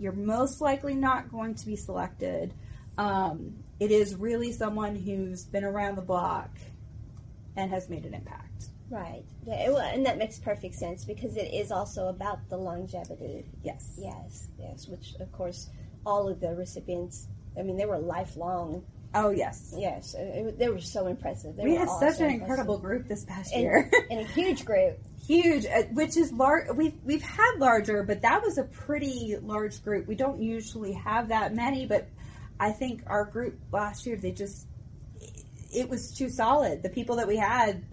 you're 0.00 0.12
most 0.12 0.60
likely 0.60 0.94
not 0.94 1.30
going 1.30 1.54
to 1.54 1.66
be 1.66 1.76
selected. 1.76 2.52
Um, 2.98 3.54
it 3.78 3.90
is 3.90 4.14
really 4.16 4.50
someone 4.52 4.96
who's 4.96 5.44
been 5.44 5.64
around 5.64 5.96
the 5.96 6.02
block 6.02 6.50
and 7.56 7.70
has 7.70 7.88
made 7.88 8.04
an 8.06 8.14
impact. 8.14 8.70
Right. 8.88 9.24
Yeah, 9.46 9.66
it- 9.66 9.72
well, 9.72 9.82
and 9.94 10.04
that 10.06 10.18
makes 10.18 10.38
perfect 10.38 10.74
sense 10.74 11.04
because 11.04 11.36
it 11.36 11.52
is 11.52 11.70
also 11.70 12.08
about 12.08 12.48
the 12.48 12.56
longevity. 12.56 13.44
Yes. 13.62 13.96
Yes, 14.00 14.48
yes, 14.58 14.88
which 14.88 15.14
of 15.20 15.30
course 15.32 15.68
all 16.04 16.28
of 16.28 16.40
the 16.40 16.54
recipients, 16.54 17.28
I 17.58 17.62
mean, 17.62 17.76
they 17.76 17.86
were 17.86 17.98
lifelong. 17.98 18.82
Oh 19.14 19.30
yes. 19.30 19.74
Yes, 19.76 20.14
it, 20.14 20.20
it- 20.20 20.58
they 20.58 20.68
were 20.68 20.80
so 20.80 21.06
impressive. 21.08 21.56
They 21.56 21.64
We 21.64 21.72
were 21.72 21.78
had 21.80 21.88
all 21.88 22.00
such 22.00 22.20
an 22.20 22.30
incredible 22.30 22.78
group 22.78 23.08
this 23.08 23.24
past 23.24 23.52
and, 23.52 23.62
year. 23.62 23.90
and 24.10 24.20
a 24.20 24.24
huge 24.24 24.64
group. 24.64 24.98
Huge, 25.26 25.66
uh, 25.66 25.82
which 25.92 26.16
is 26.16 26.32
large. 26.32 26.68
We've 26.76 26.94
we've 27.04 27.22
had 27.22 27.58
larger, 27.58 28.02
but 28.02 28.22
that 28.22 28.42
was 28.42 28.58
a 28.58 28.64
pretty 28.64 29.36
large 29.42 29.82
group. 29.82 30.06
We 30.06 30.14
don't 30.16 30.40
usually 30.40 30.92
have 30.92 31.28
that 31.28 31.54
many, 31.54 31.86
but 31.86 32.08
I 32.58 32.72
think 32.72 33.02
our 33.06 33.24
group 33.24 33.58
last 33.72 34.06
year 34.06 34.16
they 34.16 34.32
just 34.32 34.66
it 35.72 35.88
was 35.88 36.12
too 36.12 36.28
solid. 36.28 36.82
The 36.82 36.88
people 36.88 37.16
that 37.16 37.28
we 37.28 37.36
had 37.36 37.84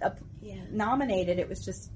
Yeah. 0.41 0.55
nominated, 0.71 1.37
it 1.39 1.47
was 1.47 1.63
just 1.63 1.91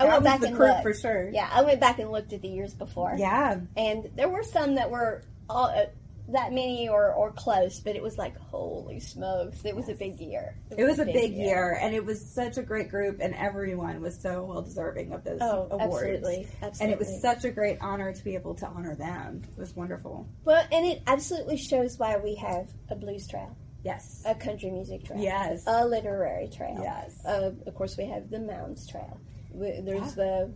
I 0.00 0.06
went 0.06 0.24
back 0.24 0.40
the 0.40 0.48
and 0.48 0.56
group 0.56 0.70
looked. 0.70 0.82
for 0.82 0.94
sure. 0.94 1.30
Yeah, 1.30 1.48
I 1.50 1.62
went 1.62 1.80
back 1.80 1.98
and 1.98 2.10
looked 2.10 2.32
at 2.32 2.42
the 2.42 2.48
years 2.48 2.74
before. 2.74 3.14
Yeah, 3.18 3.60
and 3.76 4.10
there 4.16 4.28
were 4.28 4.42
some 4.42 4.74
that 4.74 4.90
were 4.90 5.22
all, 5.48 5.66
uh, 5.66 5.86
that 6.32 6.52
many 6.52 6.88
or, 6.88 7.12
or 7.12 7.32
close, 7.32 7.80
but 7.80 7.96
it 7.96 8.02
was 8.02 8.18
like 8.18 8.36
holy 8.38 9.00
smokes, 9.00 9.64
it 9.64 9.74
was 9.76 9.88
a 9.88 9.94
big 9.94 10.18
year. 10.20 10.56
it 10.76 10.84
was 10.84 10.98
a 10.98 11.04
big 11.04 11.32
year, 11.32 11.78
and 11.80 11.94
it 11.94 12.04
was 12.04 12.20
such 12.34 12.58
a 12.58 12.62
great 12.62 12.90
group, 12.90 13.18
and 13.20 13.34
everyone 13.34 14.00
was 14.00 14.20
so 14.20 14.44
well 14.44 14.62
deserving 14.62 15.12
of 15.12 15.24
those 15.24 15.38
Oh, 15.40 15.68
awards. 15.70 15.94
absolutely, 16.04 16.48
absolutely. 16.62 16.80
And 16.80 16.90
it 16.92 16.98
was 16.98 17.20
such 17.20 17.44
a 17.44 17.50
great 17.50 17.78
honor 17.80 18.12
to 18.12 18.24
be 18.24 18.34
able 18.34 18.54
to 18.56 18.66
honor 18.66 18.94
them. 18.94 19.42
It 19.56 19.58
was 19.60 19.74
wonderful. 19.76 20.26
well, 20.44 20.64
and 20.72 20.86
it 20.86 21.02
absolutely 21.06 21.56
shows 21.56 21.98
why 21.98 22.16
we 22.18 22.34
have 22.36 22.68
a 22.90 22.94
blues 22.96 23.26
trail, 23.28 23.56
Yes. 23.84 24.22
a 24.26 24.34
country 24.34 24.70
music 24.70 25.04
trail, 25.04 25.20
Yes. 25.20 25.64
a 25.66 25.86
literary 25.86 26.48
trail. 26.48 26.78
Yes. 26.82 27.24
Uh, 27.24 27.52
of 27.66 27.74
course, 27.74 27.96
we 27.96 28.06
have 28.06 28.30
the 28.30 28.38
Mounds 28.40 28.86
Trail. 28.88 29.20
There's 29.54 30.14
the 30.14 30.50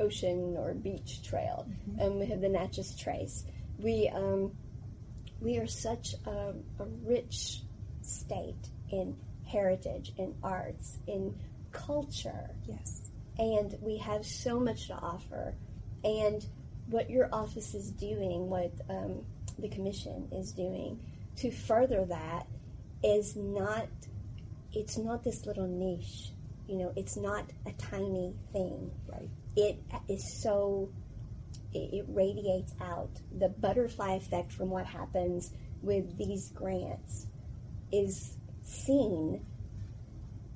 Ocean 0.00 0.56
or 0.58 0.74
Beach 0.74 1.22
Trail, 1.22 1.66
Mm-hmm. 1.88 2.00
and 2.00 2.18
we 2.18 2.26
have 2.26 2.40
the 2.40 2.48
Natchez 2.48 2.96
Trace. 2.96 3.44
We 3.78 4.08
um, 4.08 4.52
we 5.42 5.58
are 5.58 5.66
such 5.66 6.14
a, 6.26 6.54
a 6.78 6.84
rich 7.04 7.62
state 8.02 8.68
in 8.90 9.16
heritage, 9.46 10.12
in 10.16 10.34
arts, 10.42 10.98
in 11.06 11.34
culture. 11.72 12.50
Yes. 12.66 13.10
and 13.38 13.76
we 13.80 13.96
have 13.98 14.24
so 14.26 14.60
much 14.60 14.88
to 14.88 14.94
offer. 14.94 15.54
And 16.04 16.44
what 16.86 17.08
your 17.10 17.28
office 17.32 17.74
is 17.74 17.90
doing, 17.92 18.48
what 18.48 18.72
um, 18.90 19.24
the 19.58 19.68
commission 19.68 20.28
is 20.32 20.52
doing 20.52 20.98
to 21.36 21.50
further 21.50 22.04
that, 22.06 22.46
is 23.02 23.36
not. 23.36 23.88
It's 24.74 24.96
not 24.96 25.22
this 25.22 25.44
little 25.44 25.66
niche. 25.66 26.30
You 26.66 26.78
know, 26.78 26.92
it's 26.96 27.16
not 27.16 27.44
a 27.66 27.72
tiny 27.72 28.34
thing. 28.52 28.90
Right. 29.06 29.28
It 29.56 29.78
is 30.08 30.42
so. 30.42 30.90
It, 31.74 32.04
radiates 32.08 32.74
out. 32.80 33.10
The 33.38 33.48
butterfly 33.48 34.14
effect 34.14 34.52
from 34.52 34.70
what 34.70 34.86
happens 34.86 35.52
with 35.82 36.16
these 36.18 36.50
grants 36.50 37.26
is 37.90 38.36
seen 38.62 39.44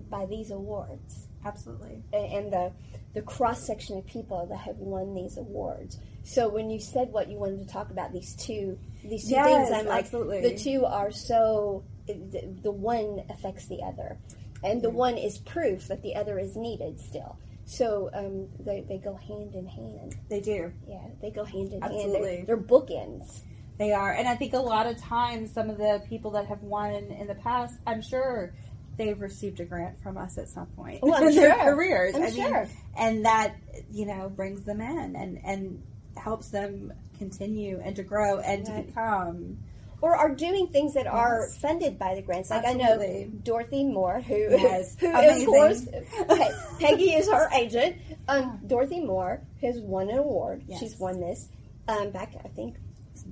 by 0.08 0.26
these 0.26 0.50
awards 0.50 1.28
Absolutely. 1.44 2.02
and 2.12 2.52
the 2.52 2.72
the 3.14 3.22
cross 3.22 3.66
section 3.66 3.96
of 3.96 4.06
people 4.06 4.46
that 4.46 4.58
have 4.58 4.76
won 4.76 5.14
these 5.14 5.38
awards. 5.38 5.98
So 6.22 6.48
when 6.48 6.68
you 6.68 6.78
said 6.78 7.12
what 7.12 7.30
you 7.30 7.38
wanted 7.38 7.66
to 7.66 7.72
talk 7.72 7.90
about 7.90 8.12
these 8.12 8.34
two 8.36 8.78
these 9.02 9.24
two 9.24 9.30
Yes, 9.30 9.68
things, 9.68 9.80
I'm 9.80 9.86
like 9.86 10.04
absolutely. 10.04 10.42
the 10.42 10.56
two 10.56 10.84
are 10.84 11.10
so 11.10 11.84
the, 12.06 12.56
the 12.62 12.70
one 12.70 13.22
affects 13.30 13.66
the 13.68 13.82
other, 13.82 14.18
and 14.62 14.82
the 14.82 14.88
mm-hmm. 14.88 14.96
one 14.96 15.18
is 15.18 15.38
proof 15.38 15.88
that 15.88 16.02
the 16.02 16.14
other 16.14 16.38
is 16.38 16.56
needed 16.56 17.00
still. 17.00 17.38
So 17.66 18.08
um, 18.14 18.46
they 18.64 18.84
they 18.88 18.98
go 18.98 19.16
hand 19.16 19.54
in 19.54 19.66
hand. 19.66 20.16
They 20.30 20.40
do. 20.40 20.72
Yeah, 20.88 21.00
they 21.20 21.30
go 21.30 21.44
hand 21.44 21.72
in 21.72 21.82
Absolutely. 21.82 22.36
hand. 22.36 22.46
They're, 22.46 22.56
they're 22.56 22.64
bookends. 22.64 23.40
They 23.78 23.92
are. 23.92 24.12
And 24.12 24.26
I 24.26 24.36
think 24.36 24.54
a 24.54 24.58
lot 24.58 24.86
of 24.86 24.96
times, 24.96 25.52
some 25.52 25.68
of 25.68 25.76
the 25.76 26.00
people 26.08 26.30
that 26.30 26.46
have 26.46 26.62
won 26.62 26.94
in 26.94 27.26
the 27.26 27.34
past, 27.34 27.78
I'm 27.86 28.00
sure 28.00 28.54
they've 28.96 29.20
received 29.20 29.60
a 29.60 29.64
grant 29.66 30.00
from 30.00 30.16
us 30.16 30.38
at 30.38 30.48
some 30.48 30.64
point 30.68 31.00
Oh, 31.02 31.12
I'm 31.14 31.28
in 31.28 31.34
their 31.34 31.54
careers. 31.56 32.14
I'm 32.14 32.22
I 32.22 32.30
mean, 32.30 32.36
sure. 32.36 32.68
and 32.96 33.24
that, 33.26 33.54
you 33.92 34.06
know, 34.06 34.30
brings 34.30 34.62
them 34.64 34.80
in 34.80 35.14
and, 35.16 35.38
and 35.44 35.82
helps 36.16 36.48
them 36.48 36.92
continue 37.18 37.78
and 37.84 37.94
to 37.96 38.02
grow 38.02 38.38
and 38.38 38.64
to 38.64 38.72
Right. 38.72 38.86
become. 38.86 39.58
Or 40.02 40.14
are 40.16 40.34
doing 40.34 40.68
things 40.68 40.94
that 40.94 41.06
are 41.06 41.48
funded 41.60 41.98
by 41.98 42.14
the 42.14 42.22
grants. 42.22 42.50
Like 42.50 42.66
I 42.66 42.72
know 42.74 43.26
Dorothy 43.42 43.84
Moore, 43.84 44.20
who, 44.20 44.34
Yes. 44.34 44.96
who 45.00 45.08
of 45.10 45.46
course, 45.46 45.84
Pe- 46.28 46.50
Peggy 46.80 47.14
is 47.14 47.28
her 47.30 47.48
agent. 47.54 47.96
Um, 48.28 48.60
Dorothy 48.66 49.00
Moore 49.00 49.40
has 49.62 49.78
won 49.78 50.10
an 50.10 50.18
award. 50.18 50.62
Yes. 50.66 50.80
She's 50.80 50.96
won 50.98 51.20
this 51.20 51.48
um, 51.88 52.10
back, 52.10 52.34
I 52.44 52.48
think, 52.48 52.76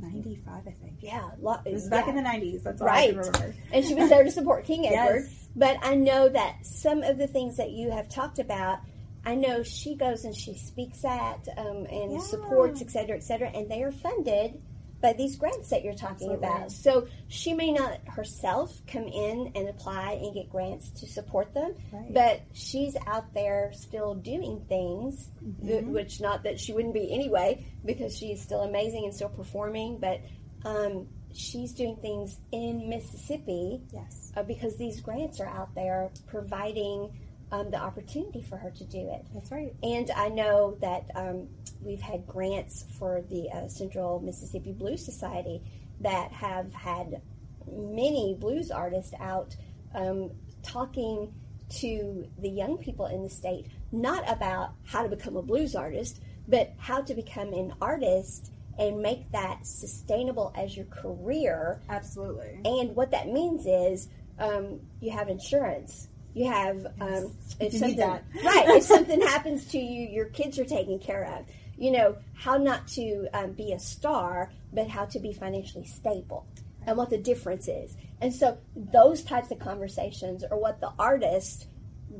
95, 0.01 0.55
I 0.67 0.71
think. 0.71 0.95
yeah, 1.01 1.31
lo- 1.41 1.61
It 1.67 1.73
was 1.75 1.89
back 1.89 2.07
yeah. 2.07 2.17
in 2.17 2.17
the 2.17 2.29
90s. 2.29 2.63
That's 2.63 2.81
all 2.81 2.87
Right. 2.87 3.13
I 3.15 3.17
remember. 3.17 3.55
and 3.73 3.85
she 3.85 3.95
was 3.95 4.09
there 4.09 4.25
to 4.25 4.31
support 4.31 4.65
King 4.67 4.87
Edward. 4.87 5.25
Yes. 5.25 5.49
But 5.57 5.77
I 5.83 5.95
know 5.95 6.29
that 6.29 6.65
some 6.67 7.03
of 7.03 7.19
the 7.19 7.27
things 7.27 7.59
that 7.59 7.71
you 7.71 7.91
have 7.91 8.09
talked 8.09 8.39
about, 8.39 8.79
I 9.25 9.35
know 9.37 9.63
she 9.63 9.95
goes 9.95 10.25
and 10.25 10.35
she 10.35 10.55
speaks 10.57 11.05
at 11.05 11.47
um, 11.57 11.87
and 11.91 12.13
Yeah. 12.13 12.19
supports, 12.21 12.81
et 12.83 12.91
cetera, 12.91 13.17
et 13.17 13.23
cetera, 13.23 13.49
and 13.51 13.71
they 13.71 13.83
are 13.83 13.93
funded 13.93 14.61
by 15.05 15.13
these 15.13 15.37
grants 15.37 15.69
that 15.69 15.85
you're 15.85 15.93
talking 15.93 16.31
Absolutely. 16.31 16.47
about. 16.49 16.73
So 16.73 17.07
she 17.29 17.53
may 17.53 17.71
not 17.73 18.01
herself 18.09 18.81
come 18.87 19.05
in 19.07 19.53
and 19.55 19.69
apply 19.69 20.13
and 20.23 20.33
get 20.33 20.49
grants 20.49 20.89
to 21.01 21.07
support 21.07 21.53
them, 21.53 21.75
Right. 21.93 22.15
but 22.15 22.41
she's 22.55 22.97
out 23.07 23.35
there 23.35 23.71
still 23.75 24.15
doing 24.15 24.65
things, 24.67 25.29
Mm-hmm. 25.45 25.93
which 25.93 26.23
not 26.23 26.45
that 26.45 26.59
she 26.59 26.73
wouldn't 26.73 26.95
be 26.95 27.13
anyway, 27.13 27.67
because 27.85 28.17
she's 28.17 28.41
still 28.41 28.63
amazing 28.63 29.05
and 29.05 29.13
still 29.15 29.29
performing, 29.29 29.99
but 29.99 30.21
um, 30.65 31.07
she's 31.35 31.73
doing 31.75 31.97
things 31.97 32.41
in 32.51 32.89
Mississippi 32.89 33.83
Yes. 33.93 34.33
uh, 34.39 34.43
because 34.43 34.77
these 34.77 35.03
grants 35.03 35.39
are 35.39 35.49
out 35.49 35.75
there 35.75 36.09
providing 36.29 37.13
um, 37.53 37.71
the 37.71 37.79
opportunity 37.79 38.43
for 38.43 38.57
her 38.57 38.71
to 38.71 38.85
do 38.85 39.11
it. 39.11 39.27
That's 39.35 39.51
right. 39.51 39.75
And 39.83 40.11
I 40.17 40.29
know 40.29 40.77
that 40.81 41.07
um, 41.15 41.49
we've 41.81 42.01
had 42.01 42.27
grants 42.27 42.85
for 42.99 43.23
the 43.31 43.51
uh, 43.51 43.69
Central 43.69 44.21
Mississippi 44.21 44.73
Blues 44.73 45.05
Society 45.05 45.63
that 46.01 46.33
have 46.33 46.73
had 46.73 47.23
many 47.71 48.37
blues 48.39 48.71
artists 48.71 49.13
out 49.21 49.57
um, 49.95 50.31
talking 50.63 51.33
to 51.69 52.29
the 52.39 52.49
young 52.49 52.79
people 52.79 53.07
in 53.07 53.23
the 53.23 53.31
state, 53.31 53.67
not 53.93 54.29
about 54.31 54.73
how 54.85 55.03
to 55.03 55.09
become 55.09 55.37
a 55.37 55.43
blues 55.43 55.75
artist, 55.75 56.21
but 56.49 56.73
how 56.79 57.01
to 57.01 57.15
become 57.15 57.53
an 57.53 57.73
artist 57.81 58.53
and 58.79 59.01
make 59.01 59.31
that 59.33 59.65
sustainable 59.67 60.53
as 60.57 60.77
your 60.77 60.87
career 60.87 61.81
Absolutely. 61.89 62.61
and 62.65 62.95
what 62.97 63.13
that 63.13 63.29
means 63.29 63.67
is 63.67 64.09
um, 64.39 64.81
you 65.01 65.13
have 65.13 65.29
insurance. 65.29 66.09
You 66.35 66.51
have 66.51 66.87
um, 67.01 67.33
if 67.61 67.73
You 67.73 67.79
something 67.79 67.99
right. 68.01 68.23
If 68.77 68.83
something 68.85 69.21
happens 69.21 69.67
to 69.67 69.79
you, 69.79 70.09
your 70.09 70.27
kids 70.27 70.59
are 70.59 70.65
taken 70.65 70.99
care 70.99 71.25
of. 71.39 71.47
You 71.79 71.93
know 71.93 72.17
how 72.35 72.57
not 72.57 72.87
to 72.89 73.27
um, 73.33 73.53
be 73.53 73.73
a 73.73 73.79
star, 73.79 74.51
but 74.73 74.89
how 74.89 75.07
to 75.07 75.19
be 75.21 75.33
financially 75.33 75.87
stable, 75.87 76.47
and 76.87 76.97
what 76.97 77.11
the 77.11 77.19
difference 77.19 77.69
is. 77.69 77.97
And 78.21 78.35
so 78.35 78.59
those 78.75 79.23
types 79.23 79.51
of 79.51 79.59
conversations 79.59 80.45
are 80.45 80.59
what 80.59 80.81
the 80.81 80.93
artists, 80.99 81.67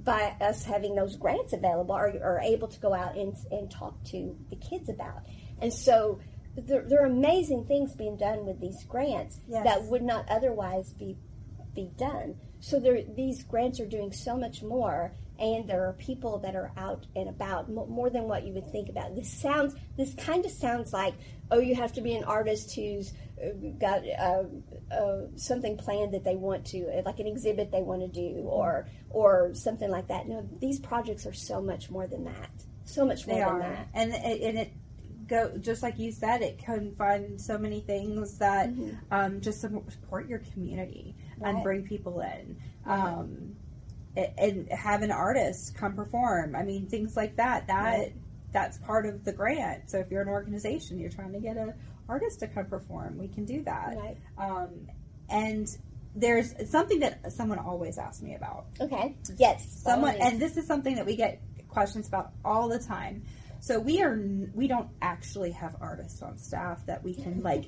by 0.05 0.35
us 0.41 0.65
having 0.65 0.95
those 0.95 1.17
grants 1.17 1.53
available, 1.53 1.95
are, 1.95 2.09
are 2.23 2.41
able 2.41 2.69
to 2.69 2.81
go 2.81 2.93
out 2.95 3.17
and, 3.17 3.35
and 3.51 3.71
talk 3.71 4.03
to 4.05 4.37
the 4.51 4.57
kids 4.57 4.89
about. 4.89 5.23
And 5.61 5.73
so 5.73 6.19
there, 6.57 6.83
there 6.83 7.03
are 7.03 7.07
amazing 7.07 7.65
things 7.67 7.95
being 7.95 8.17
done 8.17 8.45
with 8.47 8.61
these 8.61 8.85
grants 8.85 9.39
Yes. 9.49 9.65
that 9.65 9.85
would 9.85 10.03
not 10.03 10.29
otherwise 10.29 10.93
be 10.93 11.17
be 11.75 11.91
done. 11.97 12.37
So 12.65 12.81
there, 12.81 13.03
these 13.03 13.43
grants 13.43 13.79
are 13.79 13.87
doing 13.87 14.11
so 14.11 14.39
much 14.39 14.63
more, 14.63 15.13
and 15.39 15.69
there 15.69 15.87
are 15.87 15.93
people 15.93 16.39
that 16.39 16.57
are 16.57 16.73
out 16.79 17.05
and 17.15 17.29
about 17.29 17.71
mo- 17.71 17.85
more 17.85 18.09
than 18.09 18.25
what 18.25 18.47
you 18.47 18.55
would 18.55 18.71
think 18.73 18.89
about. 18.89 19.15
This 19.15 19.31
sounds, 19.31 19.75
this 19.99 20.15
kind 20.15 20.47
of 20.47 20.51
sounds 20.51 20.91
like, 20.91 21.13
oh, 21.51 21.59
you 21.59 21.75
have 21.75 21.93
to 21.93 22.01
be 22.01 22.15
an 22.15 22.25
artist 22.25 22.75
who's 22.75 23.13
got 23.79 24.01
uh, 24.19 24.45
uh, 24.91 25.27
something 25.37 25.77
planned 25.77 26.15
that 26.15 26.25
they 26.25 26.37
want 26.37 26.65
to, 26.69 26.87
uh, 26.89 27.03
like 27.05 27.19
an 27.19 27.27
exhibit 27.27 27.71
they 27.71 27.83
want 27.83 28.01
to 28.01 28.09
do, 28.09 28.39
or 28.47 28.89
or 29.11 29.53
something 29.53 29.91
like 29.91 30.09
that. 30.09 30.27
No, 30.27 30.49
these 30.59 30.81
projects 30.81 31.27
are 31.27 31.35
so 31.35 31.61
much 31.61 31.91
more 31.91 32.07
than 32.07 32.25
that. 32.25 32.51
So 32.87 33.05
much 33.05 33.27
more 33.27 33.37
They 33.37 33.45
than 33.45 33.53
are, 33.53 33.59
that. 33.61 33.89
and 33.93 34.15
it, 34.15 34.41
and 34.41 34.59
it 34.59 34.73
go 35.29 35.59
just 35.59 35.83
like 35.83 35.99
you 35.99 36.13
said. 36.13 36.41
It 36.41 36.57
can 36.57 36.95
find 36.97 37.39
so 37.39 37.59
many 37.59 37.81
things 37.81 38.39
that 38.39 38.71
um, 39.11 39.43
just 39.43 39.61
support 39.61 40.29
your 40.29 40.39
community 40.55 41.15
and 41.43 41.63
bring 41.63 41.83
people 41.85 42.21
in, 42.21 42.57
um, 42.87 43.57
and 44.17 44.69
have 44.71 45.03
an 45.03 45.11
artist 45.11 45.75
come 45.75 45.95
perform. 45.95 46.55
I 46.55 46.63
mean, 46.63 46.87
things 46.87 47.17
like 47.17 47.37
that. 47.37 47.67
That 47.67 47.99
Right. 47.99 48.15
that's 48.53 48.79
part 48.79 49.07
of 49.07 49.25
the 49.25 49.33
grant. 49.33 49.91
So 49.91 49.99
if 49.99 50.11
you're 50.11 50.23
an 50.23 50.29
organization, 50.29 50.99
you're 50.99 51.11
trying 51.11 51.33
to 51.33 51.41
get 51.41 51.57
an 51.57 51.75
artist 52.09 52.41
to 52.41 52.47
come 52.49 52.67
perform, 52.67 53.19
we 53.19 53.29
can 53.29 53.45
do 53.45 53.63
that. 53.65 53.97
Right. 53.97 54.17
Um, 54.39 54.89
and 55.29 55.67
there's 56.15 56.55
something 56.71 57.01
that 57.01 57.33
someone 57.33 57.59
always 57.59 57.99
asks 57.99 58.23
me 58.23 58.35
about. 58.37 58.67
Okay. 58.81 59.17
Yes. 59.37 59.67
Someone, 59.83 60.15
and 60.21 60.39
this 60.41 60.57
is 60.57 60.67
something 60.67 60.95
that 60.97 61.07
we 61.07 61.17
get 61.17 61.41
questions 61.69 62.07
about 62.07 62.31
all 62.45 62.69
the 62.69 62.79
time. 62.79 63.25
So 63.61 63.81
we 63.81 64.03
are 64.03 64.17
we 64.55 64.69
don't 64.69 64.91
actually 65.03 65.51
have 65.53 65.75
artists 65.81 66.23
on 66.23 66.39
staff 66.39 66.85
that 66.87 67.03
we 67.03 67.15
can 67.15 67.43
like 67.51 67.65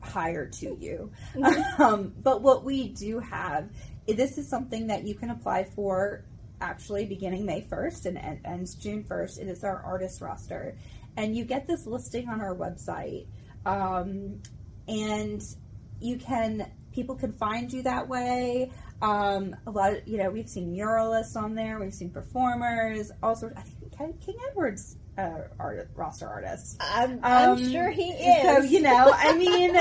hire 0.00 0.46
to 0.46 0.76
you. 0.78 1.10
Mm-hmm. 1.34 1.82
Um, 1.82 2.12
but 2.22 2.42
what 2.42 2.64
we 2.64 2.88
do 2.88 3.18
have, 3.20 3.70
this 4.06 4.38
is 4.38 4.48
something 4.48 4.88
that 4.88 5.06
you 5.06 5.14
can 5.14 5.30
apply 5.30 5.64
for 5.64 6.24
actually 6.60 7.06
beginning 7.06 7.46
May 7.46 7.62
1st 7.62 8.06
and 8.06 8.40
ends 8.44 8.74
June 8.74 9.04
1st. 9.04 9.38
It 9.38 9.48
is 9.48 9.64
our 9.64 9.82
artist 9.82 10.20
roster. 10.20 10.76
And 11.16 11.36
you 11.36 11.44
get 11.44 11.66
this 11.66 11.86
listing 11.86 12.28
on 12.28 12.40
our 12.40 12.54
website. 12.54 13.26
Um, 13.66 14.40
and 14.86 15.42
you 16.00 16.16
can, 16.16 16.70
people 16.92 17.14
can 17.14 17.32
find 17.32 17.72
you 17.72 17.82
that 17.82 18.08
way. 18.08 18.72
Um, 19.00 19.54
a 19.66 19.70
lot 19.70 19.92
of, 19.92 20.08
you 20.08 20.18
know, 20.18 20.30
we've 20.30 20.48
seen 20.48 20.74
muralists 20.74 21.36
on 21.36 21.54
there, 21.54 21.78
we've 21.78 21.94
seen 21.94 22.10
performers, 22.10 23.12
all 23.22 23.36
sorts. 23.36 23.56
I 23.56 23.62
think 23.96 24.20
King 24.20 24.36
Edwards 24.50 24.96
uh, 25.18 25.40
art, 25.58 25.90
roster 25.94 26.28
artist. 26.28 26.76
I'm, 26.80 27.20
I'm 27.22 27.50
um, 27.50 27.70
sure 27.70 27.90
he 27.90 28.10
is. 28.10 28.42
So 28.42 28.62
you 28.62 28.80
know, 28.80 29.12
I 29.14 29.36
mean, 29.36 29.76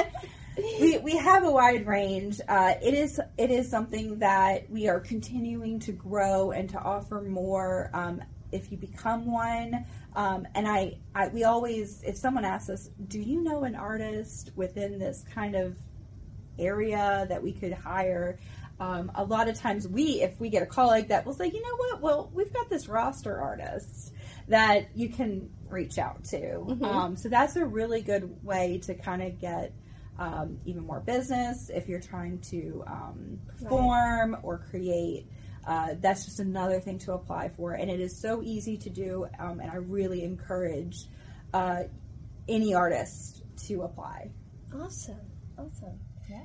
we 0.79 0.97
we 0.97 1.15
have 1.17 1.43
a 1.43 1.51
wide 1.51 1.85
range. 1.85 2.41
Uh, 2.47 2.73
it 2.81 2.93
is 2.93 3.21
it 3.37 3.51
is 3.51 3.69
something 3.69 4.19
that 4.19 4.69
we 4.69 4.89
are 4.89 4.99
continuing 4.99 5.79
to 5.81 5.91
grow 5.91 6.51
and 6.51 6.69
to 6.71 6.79
offer 6.79 7.21
more. 7.21 7.89
Um, 7.93 8.21
if 8.51 8.71
you 8.71 8.77
become 8.77 9.25
one, 9.29 9.85
um, 10.15 10.47
and 10.55 10.67
I, 10.67 10.97
I, 11.13 11.27
we 11.27 11.43
always, 11.43 12.01
if 12.03 12.15
someone 12.15 12.45
asks 12.45 12.69
us, 12.69 12.89
do 13.07 13.19
you 13.19 13.43
know 13.43 13.65
an 13.65 13.75
artist 13.75 14.51
within 14.55 14.97
this 14.97 15.25
kind 15.33 15.53
of 15.53 15.75
area 16.57 17.25
that 17.27 17.43
we 17.43 17.51
could 17.51 17.73
hire? 17.73 18.39
Um, 18.79 19.11
a 19.15 19.23
lot 19.23 19.49
of 19.49 19.59
times 19.59 19.85
we, 19.85 20.21
if 20.21 20.39
we 20.39 20.47
get 20.47 20.63
a 20.63 20.65
call 20.65 20.87
like 20.87 21.09
that, 21.09 21.25
we'll 21.25 21.35
say, 21.35 21.47
you 21.47 21.61
know 21.61 21.75
what? 21.75 22.01
Well, 22.01 22.31
we've 22.33 22.53
got 22.53 22.69
this 22.69 22.87
roster 22.87 23.37
artist 23.37 24.13
that 24.47 24.89
you 24.95 25.09
can 25.09 25.49
reach 25.69 25.97
out 25.97 26.23
to. 26.25 26.37
Mm-hmm. 26.37 26.83
Um, 26.83 27.15
so 27.17 27.29
that's 27.29 27.55
a 27.55 27.65
really 27.65 28.01
good 28.01 28.43
way 28.43 28.79
to 28.83 28.95
kind 28.95 29.21
of 29.21 29.39
get 29.39 29.73
um, 30.19 30.59
even 30.65 30.85
more 30.85 30.99
business 30.99 31.69
if 31.69 31.87
you're 31.87 32.01
trying 32.01 32.39
to 32.39 32.83
um, 32.87 33.39
perform 33.59 34.33
right. 34.33 34.43
or 34.43 34.57
create. 34.69 35.27
Uh, 35.65 35.95
that's 35.99 36.25
just 36.25 36.39
another 36.39 36.79
thing 36.79 36.97
to 36.97 37.11
apply 37.11 37.49
for, 37.49 37.73
and 37.73 37.91
it 37.91 37.99
is 37.99 38.17
so 38.21 38.41
easy 38.41 38.77
to 38.77 38.89
do. 38.89 39.27
Um, 39.37 39.59
and 39.59 39.69
I 39.69 39.75
really 39.75 40.23
encourage 40.23 41.05
uh, 41.53 41.83
any 42.47 42.73
artist 42.73 43.43
to 43.67 43.81
apply. 43.81 44.31
Awesome, 44.73 45.19
awesome. 45.57 45.99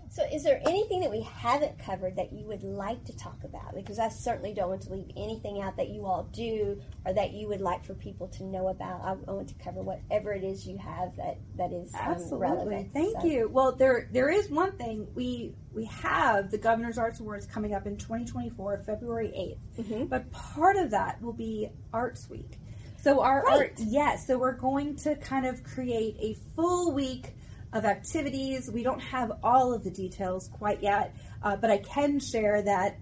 So, 0.08 0.22
is 0.32 0.44
there 0.44 0.60
anything 0.66 1.00
that 1.00 1.10
we 1.10 1.22
haven't 1.22 1.78
covered 1.78 2.16
that 2.16 2.32
you 2.32 2.46
would 2.46 2.62
like 2.62 3.04
to 3.04 3.16
talk 3.16 3.42
about? 3.44 3.74
Because 3.74 3.98
I 3.98 4.08
certainly 4.08 4.52
don't 4.52 4.68
want 4.68 4.82
to 4.82 4.92
leave 4.92 5.10
anything 5.16 5.60
out 5.60 5.76
that 5.76 5.88
you 5.88 6.06
all 6.06 6.28
do 6.32 6.80
or 7.04 7.12
that 7.12 7.32
you 7.32 7.48
would 7.48 7.60
like 7.60 7.84
for 7.84 7.94
people 7.94 8.28
to 8.28 8.44
know 8.44 8.68
about. 8.68 9.00
I, 9.04 9.12
want 9.32 9.48
to 9.48 9.54
cover 9.54 9.82
whatever 9.82 10.32
it 10.32 10.44
is 10.44 10.66
you 10.66 10.76
have 10.78 11.16
that 11.16 11.38
that 11.56 11.72
is 11.72 11.92
um, 11.94 12.00
Absolutely. 12.02 12.38
relevant. 12.38 12.92
Thank 12.92 13.20
so. 13.20 13.26
you. 13.26 13.48
Well, 13.48 13.72
there 13.72 14.08
there 14.12 14.30
is 14.30 14.50
one 14.50 14.72
thing 14.72 15.08
we 15.14 15.54
we 15.72 15.86
have 15.86 16.50
the 16.50 16.58
Governor's 16.58 16.98
Arts 16.98 17.20
Awards 17.20 17.46
coming 17.46 17.74
up 17.74 17.86
in 17.86 17.96
2024, 17.96 18.82
February 18.86 19.58
8th. 19.78 19.84
Mm-hmm. 19.84 20.04
But 20.04 20.30
part 20.30 20.76
of 20.76 20.90
that 20.90 21.20
will 21.22 21.32
be 21.32 21.70
Arts 21.92 22.28
Week. 22.28 22.58
So 23.02 23.20
our 23.20 23.42
right. 23.42 23.56
art, 23.56 23.72
yes. 23.78 23.88
Yeah, 23.90 24.16
so 24.16 24.38
we're 24.38 24.52
going 24.52 24.94
to 24.96 25.16
kind 25.16 25.44
of 25.44 25.64
create 25.64 26.16
a 26.20 26.36
full 26.54 26.92
week 26.92 27.34
of 27.72 27.84
activities. 27.84 28.70
We 28.70 28.82
don't 28.82 29.00
have 29.00 29.32
all 29.42 29.72
of 29.72 29.84
the 29.84 29.90
details 29.90 30.48
quite 30.48 30.82
yet, 30.82 31.14
uh, 31.42 31.56
but 31.56 31.70
I 31.70 31.78
can 31.78 32.20
share 32.20 32.62
that 32.62 32.98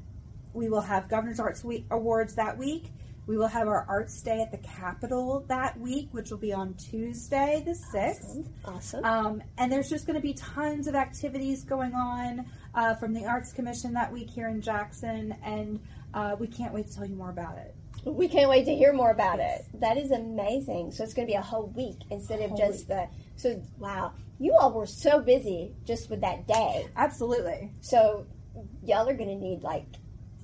we 0.53 0.69
will 0.69 0.81
have 0.81 1.09
Governor's 1.09 1.41
Arts 1.41 1.65
Week 1.65 1.87
Awards 1.91 2.35
that 2.35 2.57
week. 2.57 2.93
We 3.27 3.37
will 3.37 3.47
have 3.47 3.69
our 3.69 3.87
Arts 3.89 4.21
Day 4.23 4.41
at 4.41 4.51
the 4.51 4.59
Capitol 4.59 5.45
that 5.47 5.79
week, 5.79 6.09
which 6.11 6.31
will 6.31 6.39
be 6.39 6.53
on 6.53 6.75
Tuesday, 6.75 7.63
the 7.65 7.79
6th. 7.95 8.49
Awesome. 8.65 9.05
awesome. 9.05 9.05
Um, 9.05 9.43
and 9.59 9.71
there's 9.71 9.89
just 9.89 10.07
going 10.07 10.17
to 10.17 10.23
be 10.23 10.35
tons 10.35 10.89
of 10.89 10.97
activities 10.97 11.63
going 11.63 11.95
on 11.95 12.47
uh, 12.75 12.97
from 12.97 13.13
the 13.13 13.27
Arts 13.27 13.53
Commission 13.53 13.93
that 13.93 14.13
week 14.13 14.29
here 14.29 14.49
in 14.49 14.61
Jackson, 14.61 15.37
and 15.45 15.79
uh, 16.13 16.35
we 16.41 16.49
can't 16.49 16.75
wait 16.75 16.89
to 16.89 16.95
tell 16.95 17.07
you 17.07 17.15
more 17.15 17.31
about 17.31 17.57
it. 17.59 17.75
We 18.05 18.29
can't 18.29 18.49
wait 18.49 18.65
to 18.65 18.75
hear 18.75 18.93
more 18.93 19.11
about 19.11 19.39
it. 19.39 19.65
That 19.75 19.97
is 19.97 20.11
amazing. 20.11 20.91
So 20.91 21.05
it's 21.05 21.15
going 21.15 21.29
to 21.29 21.31
be 21.31 21.37
a 21.37 21.43
whole 21.43 21.67
week 21.77 21.99
instead 22.11 22.41
of 22.41 22.57
just 22.57 22.81
week. 22.81 22.89
the. 22.89 23.09
So 23.37 23.63
wow, 23.79 24.13
you 24.41 24.57
all 24.59 24.73
were 24.73 24.87
so 24.87 25.21
busy 25.21 25.75
just 25.85 26.11
with 26.11 26.23
that 26.23 26.49
day. 26.49 26.89
Absolutely. 26.97 27.71
So 27.83 28.27
y'all 28.83 29.09
are 29.09 29.15
going 29.15 29.29
to 29.29 29.37
need 29.37 29.63
like 29.63 29.85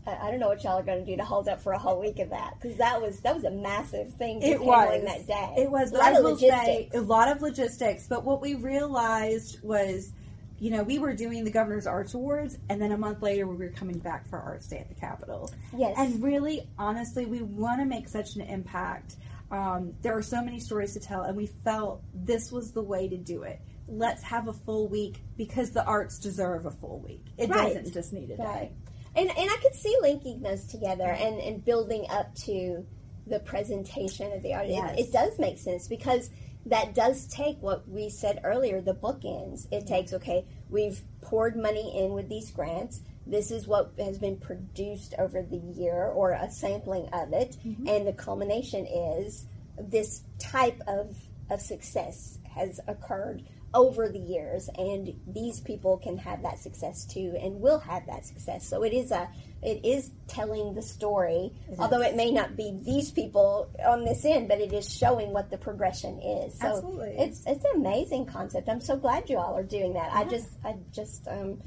I 0.07 0.31
don't 0.31 0.39
know 0.39 0.47
what 0.47 0.63
y'all 0.63 0.79
are 0.79 0.85
going 0.85 1.05
to 1.05 1.05
do 1.05 1.17
to 1.17 1.25
hold 1.25 1.49
up 1.49 1.61
for 1.61 1.73
a 1.73 1.79
whole 1.79 2.01
week 2.01 2.21
of 2.21 2.31
that 2.31 2.55
because 2.61 2.79
that 2.79 3.03
was 3.03 3.19
that 3.23 3.35
was 3.35 3.43
a 3.43 3.51
massive 3.51 4.15
thing. 4.15 4.41
It 4.41 4.61
was 4.61 5.03
that 5.03 5.27
day. 5.27 5.55
It 5.63 5.71
was 5.71 5.91
a 5.91 5.97
lot 5.97 6.15
of 6.15 6.23
logistics. 6.23 6.95
a 6.95 7.01
lot 7.01 7.29
of 7.29 7.43
logistics. 7.43 8.07
But 8.07 8.25
what 8.25 8.41
we 8.41 8.55
realized 8.55 9.61
was, 9.65 10.13
you 10.61 10.71
know, 10.71 10.85
we 10.85 11.01
were 11.01 11.13
doing 11.13 11.43
the 11.43 11.51
Governor's 11.51 11.89
Arts 11.89 12.15
Awards, 12.15 12.57
and 12.69 12.81
then 12.81 12.93
a 12.93 12.97
month 12.97 13.21
later 13.21 13.49
we 13.49 13.57
were 13.57 13.73
coming 13.73 13.99
back 13.99 14.29
for 14.29 14.39
Arts 14.39 14.69
Day 14.69 14.79
at 14.79 14.89
the 14.89 14.95
Capitol. 14.95 15.51
Yes, 15.77 15.97
and 15.99 16.23
really, 16.23 16.69
honestly, 16.79 17.27
we 17.27 17.43
want 17.43 17.81
to 17.81 17.85
make 17.85 18.09
such 18.09 18.37
an 18.37 18.43
impact. 18.43 19.17
Um, 19.51 19.93
there 20.03 20.17
are 20.17 20.23
so 20.23 20.41
many 20.41 20.61
stories 20.61 20.93
to 20.93 21.01
tell, 21.01 21.23
and 21.23 21.37
we 21.37 21.47
felt 21.65 22.03
this 22.15 22.53
was 22.53 22.71
the 22.71 22.83
way 22.83 23.09
to 23.09 23.17
do 23.17 23.43
it 23.43 23.61
let's 23.89 24.23
have 24.23 24.49
a 24.49 24.53
full 24.53 24.89
week 24.89 25.23
because 25.37 25.71
the 25.71 25.85
arts 25.85 26.19
deserve 26.19 26.67
a 26.67 26.71
full 26.71 27.01
week. 27.01 27.27
It 27.39 27.51
right. 27.51 27.75
doesn't 27.75 27.93
just 27.93 28.13
need 28.13 28.31
a 28.31 28.37
day. 28.37 28.73
And 29.15 29.31
and 29.31 29.51
I 29.51 29.57
could 29.63 29.75
see 29.75 29.97
linking 30.03 30.43
those 30.43 30.67
together 30.67 31.05
and, 31.05 31.41
and 31.41 31.65
building 31.65 32.07
up 32.11 32.35
to 32.47 32.85
the 33.27 33.41
presentation 33.41 34.33
of 34.33 34.43
the 34.43 34.55
art. 34.55 34.69
Yes. 34.69 34.99
It, 34.99 35.07
it, 35.07 35.13
does 35.13 35.39
make 35.39 35.59
sense 35.59 35.89
because 35.89 36.31
that 36.67 36.95
does 36.95 37.27
take 37.27 37.61
what 37.61 37.89
we 37.89 38.09
said 38.09 38.41
earlier, 38.45 38.81
the 38.81 38.95
bookends. 38.95 39.67
It 39.73 39.87
takes, 39.87 40.13
okay, 40.13 40.45
we've 40.69 41.01
poured 41.23 41.57
money 41.57 41.99
in 41.99 42.13
with 42.13 42.29
these 42.29 42.51
grants. 42.51 43.01
This 43.27 43.51
is 43.51 43.67
what 43.67 43.93
has 43.99 44.19
been 44.19 44.37
produced 44.37 45.15
over 45.19 45.43
the 45.43 45.57
year 45.57 46.07
or 46.07 46.33
a 46.33 46.51
sampling 46.51 47.09
of 47.13 47.33
it. 47.33 47.57
Mm-hmm. 47.67 47.89
And 47.89 48.07
the 48.07 48.13
culmination 48.13 48.87
is 48.87 49.47
this 49.79 50.23
type 50.39 50.81
of, 50.87 51.17
of 51.51 51.61
success 51.61 52.39
has 52.55 52.81
occurred 52.87 53.43
over 53.77 54.09
the 54.09 54.19
years 54.19 54.71
and 54.79 55.15
these 55.27 55.61
people 55.61 55.99
can 55.99 56.17
have 56.17 56.43
that 56.43 56.59
success 56.59 57.05
too 57.05 57.37
and 57.39 57.61
will 57.61 57.79
have 57.79 58.07
that 58.07 58.25
success 58.25 58.67
so 58.67 58.83
it 58.83 58.95
is 58.95 59.11
a 59.11 59.29
it 59.63 59.85
is 59.85 60.13
telling 60.29 60.75
the 60.75 60.81
story 60.81 61.53
it 61.71 61.79
although 61.79 62.01
is. 62.01 62.09
it 62.09 62.17
may 62.17 62.31
not 62.31 62.57
be 62.57 62.79
these 62.83 63.11
people 63.11 63.71
on 63.87 64.03
this 64.03 64.25
end 64.25 64.49
but 64.49 64.59
it 64.61 64.73
is 64.73 64.91
showing 64.91 65.31
what 65.31 65.51
the 65.51 65.59
progression 65.59 66.19
is 66.21 66.59
so 66.59 66.69
Absolutely. 66.69 67.17
it's 67.19 67.45
it's 67.47 67.65
an 67.67 67.73
amazing 67.77 68.25
concept 68.25 68.67
i'm 68.71 68.81
so 68.81 68.97
glad 68.97 69.29
you 69.29 69.37
all 69.37 69.55
are 69.55 69.63
doing 69.63 69.93
that 69.93 70.11
yeah. 70.11 70.21
i 70.21 70.25
just 70.25 70.49
i 70.65 70.75
just 70.91 71.29
um 71.29 71.59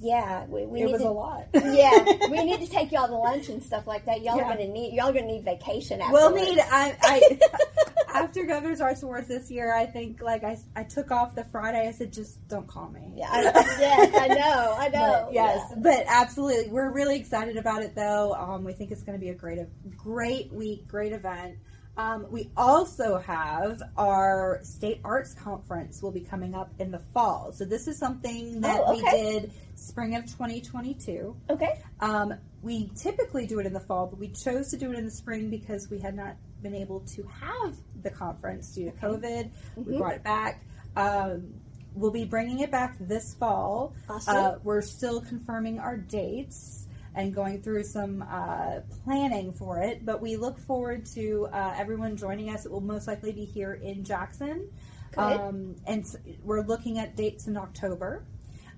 yeah, 0.00 0.46
we, 0.46 0.64
we 0.64 0.80
it 0.80 0.86
need 0.86 0.92
was 0.92 1.02
to, 1.02 1.08
a 1.08 1.10
lot. 1.10 1.46
yeah, 1.54 2.28
we 2.30 2.42
need 2.44 2.60
to 2.60 2.66
take 2.66 2.90
y'all 2.90 3.06
to 3.06 3.14
lunch 3.14 3.48
and 3.50 3.62
stuff 3.62 3.86
like 3.86 4.06
that. 4.06 4.22
Y'all 4.22 4.36
yeah. 4.36 4.44
are 4.44 4.56
gonna 4.56 4.66
need 4.66 4.94
y'all 4.94 5.10
are 5.10 5.12
gonna 5.12 5.26
need 5.26 5.44
vacation. 5.44 6.00
Afterwards. 6.00 6.34
We'll 6.34 6.44
need. 6.44 6.58
I, 6.58 6.96
I 7.02 7.38
after 8.14 8.44
Governor's 8.44 8.80
Arts 8.80 9.02
Awards 9.02 9.28
this 9.28 9.50
year, 9.50 9.74
I 9.74 9.86
think 9.86 10.22
like 10.22 10.42
I, 10.42 10.58
I 10.74 10.84
took 10.84 11.10
off 11.10 11.34
the 11.34 11.44
Friday. 11.44 11.86
I 11.86 11.92
said, 11.92 12.12
just 12.12 12.46
don't 12.48 12.66
call 12.66 12.88
me. 12.90 13.12
Yeah, 13.14 13.28
I, 13.30 13.42
yes, 13.80 14.14
I 14.14 14.28
know, 14.28 14.76
I 14.78 14.88
know. 14.88 15.24
But, 15.26 15.34
yes, 15.34 15.66
yeah. 15.70 15.76
but 15.78 16.04
absolutely, 16.06 16.70
we're 16.70 16.90
really 16.90 17.18
excited 17.18 17.56
about 17.56 17.82
it 17.82 17.94
though. 17.94 18.34
Um, 18.34 18.64
we 18.64 18.72
think 18.72 18.90
it's 18.90 19.02
going 19.02 19.18
to 19.18 19.24
be 19.24 19.30
a 19.30 19.34
great, 19.34 19.58
great 19.96 20.52
week, 20.52 20.88
great 20.88 21.12
event. 21.12 21.56
Um, 21.96 22.26
we 22.30 22.50
also 22.56 23.18
have 23.18 23.82
our 23.96 24.60
state 24.62 25.00
arts 25.04 25.34
conference 25.34 26.02
will 26.02 26.12
be 26.12 26.20
coming 26.20 26.54
up 26.54 26.70
in 26.78 26.90
the 26.90 27.00
fall. 27.12 27.52
So 27.52 27.64
this 27.64 27.88
is 27.88 27.98
something 27.98 28.60
that 28.62 28.80
oh, 28.84 28.94
okay. 28.94 29.02
we 29.02 29.10
did 29.10 29.52
spring 29.74 30.14
of 30.16 30.24
2022. 30.26 31.36
Okay. 31.50 31.78
Um, 32.00 32.34
we 32.62 32.90
typically 32.96 33.46
do 33.46 33.58
it 33.58 33.66
in 33.66 33.72
the 33.72 33.80
fall, 33.80 34.06
but 34.06 34.18
we 34.18 34.28
chose 34.28 34.70
to 34.70 34.76
do 34.76 34.92
it 34.92 34.98
in 34.98 35.04
the 35.04 35.10
spring 35.10 35.50
because 35.50 35.90
we 35.90 35.98
had 35.98 36.14
not 36.14 36.36
been 36.62 36.74
able 36.74 37.00
to 37.00 37.28
have 37.40 37.76
the 38.02 38.10
conference 38.10 38.74
due 38.74 38.90
to 38.90 38.96
COVID. 38.96 39.50
Mm-hmm. 39.50 39.90
We 39.90 39.98
brought 39.98 40.14
it 40.14 40.22
back. 40.22 40.64
Um, 40.96 41.54
we'll 41.94 42.10
be 42.10 42.24
bringing 42.24 42.60
it 42.60 42.70
back 42.70 42.96
this 43.00 43.34
fall. 43.34 43.94
Awesome. 44.08 44.36
Uh, 44.36 44.54
we're 44.62 44.82
still 44.82 45.20
confirming 45.20 45.78
our 45.78 45.96
dates 45.96 46.79
and 47.14 47.34
going 47.34 47.62
through 47.62 47.84
some 47.84 48.22
uh, 48.22 48.80
planning 49.04 49.52
for 49.52 49.78
it, 49.78 50.04
but 50.04 50.20
we 50.20 50.36
look 50.36 50.58
forward 50.58 51.06
to 51.14 51.48
uh, 51.52 51.74
everyone 51.76 52.16
joining 52.16 52.50
us. 52.50 52.64
It 52.64 52.72
will 52.72 52.80
most 52.80 53.08
likely 53.08 53.32
be 53.32 53.44
here 53.44 53.74
in 53.74 54.04
Jackson. 54.04 54.70
Um, 55.16 55.74
and 55.86 56.04
we're 56.44 56.64
looking 56.64 56.98
at 56.98 57.16
dates 57.16 57.48
in 57.48 57.56
October. 57.56 58.24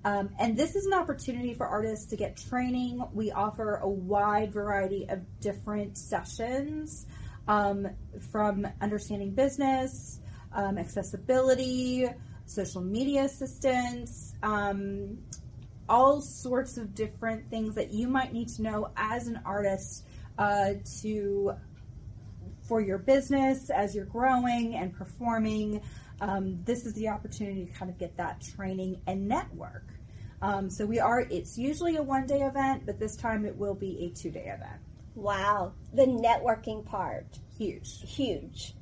Um, 0.04 0.30
and 0.38 0.56
this 0.56 0.74
is 0.74 0.86
an 0.86 0.94
opportunity 0.94 1.54
for 1.54 1.66
artists 1.66 2.06
to 2.06 2.16
get 2.16 2.36
training. 2.36 3.04
We 3.12 3.30
offer 3.30 3.76
a 3.76 3.88
wide 3.88 4.52
variety 4.52 5.06
of 5.08 5.20
different 5.40 5.96
sessions 5.96 7.06
um, 7.46 7.88
from 8.32 8.66
understanding 8.80 9.32
business, 9.32 10.20
um, 10.52 10.78
accessibility, 10.78 12.08
social 12.46 12.82
media 12.82 13.24
assistance, 13.24 14.34
um, 14.42 15.18
all 15.88 16.20
sorts 16.20 16.76
of 16.76 16.94
different 16.94 17.48
things 17.50 17.74
that 17.74 17.92
you 17.92 18.08
might 18.08 18.32
need 18.32 18.48
to 18.48 18.62
know 18.62 18.90
as 18.96 19.26
an 19.26 19.40
artist 19.44 20.06
uh, 20.38 20.70
to 21.00 21.52
for 22.68 22.80
your 22.80 22.98
business 22.98 23.70
as 23.70 23.94
you're 23.94 24.04
growing 24.04 24.74
and 24.76 24.94
performing. 24.94 25.82
Um, 26.20 26.62
this 26.64 26.86
is 26.86 26.94
the 26.94 27.08
opportunity 27.08 27.66
to 27.66 27.72
kind 27.72 27.90
of 27.90 27.98
get 27.98 28.16
that 28.16 28.40
training 28.40 29.00
and 29.06 29.26
network. 29.26 29.84
Um, 30.40 30.70
so 30.70 30.86
we 30.86 30.98
are. 31.00 31.20
It's 31.20 31.58
usually 31.58 31.96
a 31.96 32.02
one 32.02 32.26
day 32.26 32.40
event, 32.40 32.84
but 32.86 32.98
this 32.98 33.16
time 33.16 33.44
it 33.44 33.56
will 33.56 33.74
be 33.74 34.04
a 34.04 34.16
two 34.16 34.30
day 34.30 34.44
event. 34.46 34.80
Wow, 35.14 35.74
the 35.92 36.06
networking 36.06 36.84
part, 36.86 37.26
Huge. 37.58 38.00
huge, 38.02 38.74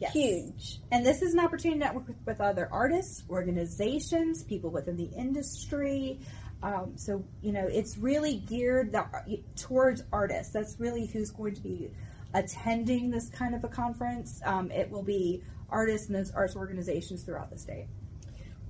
Yes. 0.00 0.12
huge. 0.12 0.80
And 0.90 1.04
this 1.04 1.20
is 1.20 1.34
an 1.34 1.40
opportunity 1.40 1.78
to 1.78 1.84
network 1.86 2.08
with, 2.08 2.16
with 2.24 2.40
other 2.40 2.68
artists, 2.72 3.22
organizations, 3.28 4.42
people 4.44 4.70
within 4.70 4.96
the 4.96 5.10
industry. 5.16 6.20
Um, 6.64 6.92
so, 6.96 7.22
you 7.42 7.52
know, 7.52 7.66
it's 7.66 7.98
really 7.98 8.36
geared 8.36 8.90
that, 8.92 9.28
towards 9.54 10.02
artists. 10.10 10.50
That's 10.50 10.80
really 10.80 11.04
who's 11.04 11.30
going 11.30 11.54
to 11.54 11.60
be 11.60 11.90
attending 12.32 13.10
this 13.10 13.28
kind 13.28 13.54
of 13.54 13.64
a 13.64 13.68
conference. 13.68 14.40
Um, 14.46 14.70
it 14.70 14.90
will 14.90 15.02
be 15.02 15.42
artists 15.68 16.06
and 16.06 16.16
those 16.16 16.30
arts 16.30 16.56
organizations 16.56 17.22
throughout 17.22 17.50
the 17.50 17.58
state. 17.58 17.86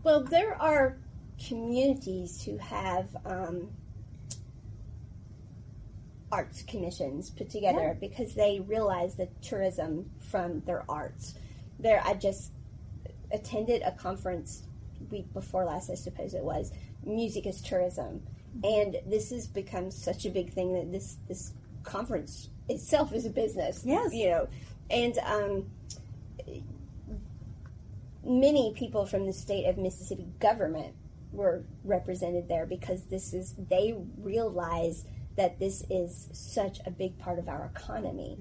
Well, 0.02 0.24
there 0.24 0.60
are 0.60 0.98
communities 1.46 2.42
who 2.42 2.58
have 2.58 3.16
um, 3.24 3.68
arts 6.32 6.64
commissions 6.64 7.30
put 7.30 7.48
together 7.48 7.96
because 8.00 8.34
they 8.34 8.58
realize 8.66 9.14
the 9.14 9.28
tourism 9.40 10.10
from 10.18 10.62
their 10.66 10.84
arts. 10.88 11.34
There, 11.78 12.02
I 12.04 12.14
just 12.14 12.50
attended 13.30 13.82
a 13.82 13.92
conference 13.92 14.64
week 15.10 15.32
before 15.32 15.64
last, 15.64 15.90
I 15.90 15.94
suppose 15.94 16.34
it 16.34 16.42
was. 16.42 16.72
Music 17.06 17.46
is 17.46 17.60
tourism, 17.60 18.22
and 18.62 18.96
this 19.06 19.30
has 19.30 19.46
become 19.46 19.90
such 19.90 20.24
a 20.26 20.30
big 20.30 20.52
thing 20.52 20.72
that 20.74 20.90
this 20.92 21.16
this 21.28 21.52
conference 21.82 22.48
itself 22.68 23.12
is 23.12 23.26
a 23.26 23.30
business. 23.30 23.82
Yes. 23.84 24.12
you 24.12 24.30
know, 24.30 24.48
and 24.90 25.18
um, 25.18 25.66
many 28.24 28.72
people 28.74 29.06
from 29.06 29.26
the 29.26 29.32
state 29.32 29.66
of 29.66 29.76
Mississippi 29.78 30.26
government 30.40 30.94
were 31.32 31.64
represented 31.84 32.48
there 32.48 32.64
because 32.66 33.02
this 33.04 33.34
is 33.34 33.54
they 33.68 33.94
realize 34.18 35.04
that 35.36 35.58
this 35.58 35.82
is 35.90 36.28
such 36.32 36.78
a 36.86 36.90
big 36.90 37.18
part 37.18 37.40
of 37.40 37.48
our 37.48 37.64
economy 37.74 38.38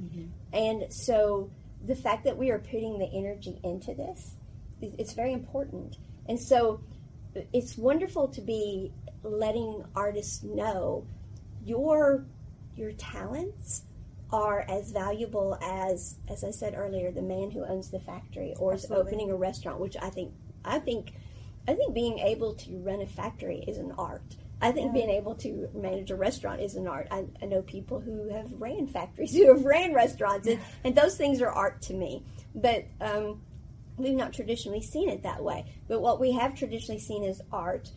and 0.54 0.86
so 0.94 1.50
the 1.88 1.96
fact 1.96 2.24
that 2.24 2.38
we 2.38 2.52
are 2.52 2.60
putting 2.60 3.00
the 3.00 3.10
energy 3.12 3.60
into 3.64 3.96
this 3.96 4.36
is- 4.80 4.94
it's 5.00 5.14
very 5.14 5.34
important 5.34 5.98
and 6.28 6.40
so 6.40 6.80
it's 7.52 7.78
wonderful 7.78 8.28
to 8.30 8.42
be 8.42 8.92
letting 9.24 9.84
artists 9.96 10.44
know 10.44 11.06
your 11.66 12.26
your 12.76 12.92
talents 12.94 13.84
are 14.32 14.66
as 14.68 14.92
valuable 14.92 15.58
as 15.62 16.16
as 16.28 16.44
I 16.44 16.52
said 16.52 16.74
earlier 16.76 17.12
the 17.12 17.22
man 17.22 17.52
who 17.52 17.64
owns 17.64 17.92
the 17.92 18.00
factory 18.00 18.54
or 18.58 18.74
is 18.74 18.90
opening 18.92 19.30
a 19.32 19.36
restaurant 19.36 19.80
which 19.80 19.96
I 20.02 20.10
think 20.10 20.34
I 20.66 20.80
think 20.80 21.14
I 21.68 21.74
think 21.76 21.94
being 21.94 22.20
able 22.20 22.56
to 22.56 22.78
run 22.80 23.02
a 23.02 23.06
factory 23.08 23.64
is 23.68 23.78
an 23.78 23.94
art. 23.98 24.36
I 24.62 24.72
think 24.72 24.88
Yeah. 24.88 24.94
being 24.94 25.10
able 25.12 25.36
to 25.36 25.70
manage 25.74 26.12
a 26.12 26.16
restaurant 26.16 26.62
is 26.62 26.76
an 26.76 26.88
art. 26.88 27.08
I, 27.12 27.26
I 27.42 27.46
know 27.46 27.62
people 27.62 28.00
who 28.00 28.30
have 28.30 28.52
ran 28.54 28.88
factories, 28.88 29.34
who 29.36 29.48
have 29.48 29.64
ran 29.66 29.94
restaurants, 29.94 30.48
and, 30.48 30.60
and 30.84 30.96
those 30.96 31.16
things 31.16 31.42
are 31.42 31.50
art 31.50 31.82
to 31.84 31.94
me. 31.94 32.24
But 32.56 32.86
um, 33.02 33.42
we've 33.98 34.16
not 34.16 34.34
traditionally 34.34 34.82
seen 34.82 35.10
it 35.10 35.24
that 35.24 35.44
way. 35.44 35.66
But 35.88 36.02
what 36.02 36.20
we 36.20 36.32
have 36.34 36.56
traditionally 36.56 37.00
seen 37.00 37.24
is 37.24 37.42
art, 37.52 37.92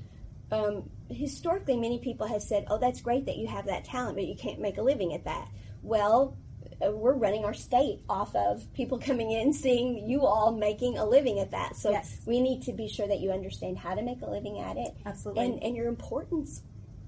um, 0.53 0.89
historically, 1.11 1.77
many 1.77 1.99
people 1.99 2.27
have 2.27 2.43
said, 2.43 2.67
"Oh, 2.71 2.79
that's 2.79 3.01
great 3.01 3.27
that 3.27 3.37
you 3.37 3.47
have 3.47 3.67
that 3.67 3.85
talent, 3.85 4.17
but 4.17 4.27
you 4.27 4.37
can't 4.37 4.61
make 4.61 4.79
a 4.79 4.83
living 4.83 5.13
at 5.15 5.25
that." 5.25 5.49
Well, 5.83 6.37
uh, 6.85 6.91
we're 6.93 7.15
running 7.15 7.45
our 7.45 7.55
state 7.55 8.01
off 8.09 8.35
of 8.37 8.71
people 8.75 8.99
coming 9.11 9.31
in, 9.33 9.53
seeing 9.53 10.09
you 10.09 10.27
all 10.27 10.53
making 10.53 10.99
a 10.99 11.05
living 11.05 11.39
at 11.41 11.51
that. 11.51 11.75
So 11.77 11.91
Yes. 11.91 12.21
we 12.27 12.41
need 12.41 12.63
to 12.63 12.73
be 12.73 12.89
sure 12.89 13.09
that 13.09 13.21
you 13.21 13.31
understand 13.33 13.79
how 13.79 13.95
to 13.95 14.03
make 14.03 14.21
a 14.23 14.31
living 14.31 14.59
at 14.61 14.77
it, 14.77 14.95
Absolutely. 15.05 15.45
and 15.45 15.63
and 15.63 15.77
your 15.77 15.89
importance, 15.89 16.63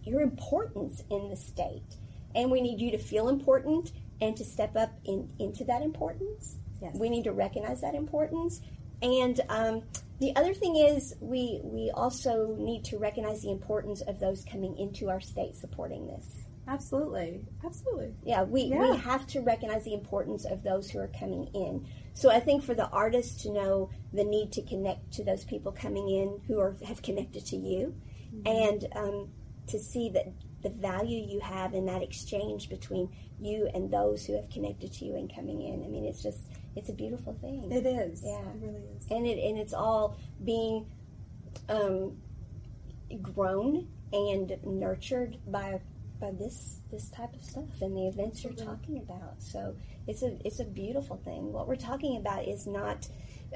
your 0.04 0.20
importance 0.20 1.02
in 1.10 1.28
the 1.28 1.36
state. 1.36 1.96
And 2.34 2.50
we 2.50 2.60
need 2.60 2.80
you 2.80 2.90
to 2.92 2.98
feel 2.98 3.28
important 3.28 3.92
and 4.20 4.36
to 4.36 4.44
step 4.44 4.76
up 4.76 4.90
in, 5.04 5.30
into 5.38 5.64
that 5.64 5.82
importance. 5.82 6.56
Yes. 6.80 6.94
We 6.96 7.08
need 7.08 7.24
to 7.24 7.32
recognize 7.32 7.80
that 7.80 7.94
importance. 7.94 8.60
And 9.02 9.40
um, 9.48 9.82
the 10.18 10.34
other 10.36 10.54
thing 10.54 10.76
is, 10.76 11.14
we 11.20 11.60
we 11.62 11.90
also 11.94 12.56
need 12.58 12.84
to 12.86 12.98
recognize 12.98 13.42
the 13.42 13.50
importance 13.50 14.00
of 14.02 14.18
those 14.18 14.44
coming 14.44 14.76
into 14.78 15.08
our 15.08 15.20
state 15.20 15.54
supporting 15.56 16.06
this. 16.06 16.26
Absolutely. 16.66 17.46
Absolutely. 17.64 18.14
Yeah, 18.22 18.42
we, 18.42 18.64
Yeah. 18.64 18.90
we 18.90 18.96
have 18.98 19.26
to 19.28 19.40
recognize 19.40 19.84
the 19.84 19.94
importance 19.94 20.44
of 20.44 20.62
those 20.62 20.90
who 20.90 20.98
are 20.98 21.10
coming 21.18 21.48
in. 21.54 21.86
So 22.12 22.30
I 22.30 22.40
think 22.40 22.62
for 22.62 22.74
the 22.74 22.88
artists 22.90 23.42
to 23.44 23.52
know 23.52 23.90
the 24.12 24.24
need 24.24 24.52
to 24.52 24.62
connect 24.62 25.12
to 25.14 25.24
those 25.24 25.44
people 25.44 25.72
coming 25.72 26.10
in 26.10 26.40
who 26.46 26.60
are 26.60 26.76
have 26.84 27.00
connected 27.00 27.46
to 27.46 27.56
you, 27.56 27.94
and 28.44 28.86
um, 28.94 29.30
to 29.68 29.78
see 29.78 30.10
that 30.10 30.26
the 30.62 30.70
value 30.70 31.24
you 31.24 31.40
have 31.40 31.72
in 31.72 31.86
that 31.86 32.02
exchange 32.02 32.68
between 32.68 33.08
you 33.40 33.68
and 33.72 33.90
those 33.90 34.26
who 34.26 34.34
have 34.34 34.50
connected 34.50 34.92
to 34.92 35.04
you 35.04 35.14
and 35.16 35.32
coming 35.32 35.62
in. 35.62 35.84
I 35.84 35.88
mean, 35.88 36.04
it's 36.04 36.22
just 36.22 36.40
it's 36.78 36.88
a 36.88 36.92
beautiful 36.94 37.34
thing 37.40 37.70
It 37.70 37.84
is. 37.86 38.22
Yeah. 38.24 38.38
It 38.40 38.56
really 38.60 38.82
is. 38.96 39.06
and 39.10 39.26
it 39.26 39.38
and 39.42 39.58
it's 39.58 39.74
all 39.74 40.16
being 40.44 40.86
um, 41.68 42.16
grown 43.22 43.88
and 44.12 44.56
nurtured 44.64 45.36
by 45.46 45.80
by 46.20 46.30
this 46.32 46.80
this 46.90 47.10
type 47.10 47.34
of 47.34 47.42
stuff 47.44 47.80
and 47.80 47.96
the 47.96 48.06
events 48.08 48.42
you're 48.42 48.52
talking 48.52 48.98
about. 48.98 49.34
So 49.40 49.76
it's 50.06 50.22
a 50.22 50.36
it's 50.44 50.60
a 50.60 50.64
beautiful 50.64 51.16
thing. 51.16 51.52
What 51.52 51.68
we're 51.68 51.76
talking 51.76 52.16
about 52.16 52.46
is 52.46 52.66
not. 52.66 53.06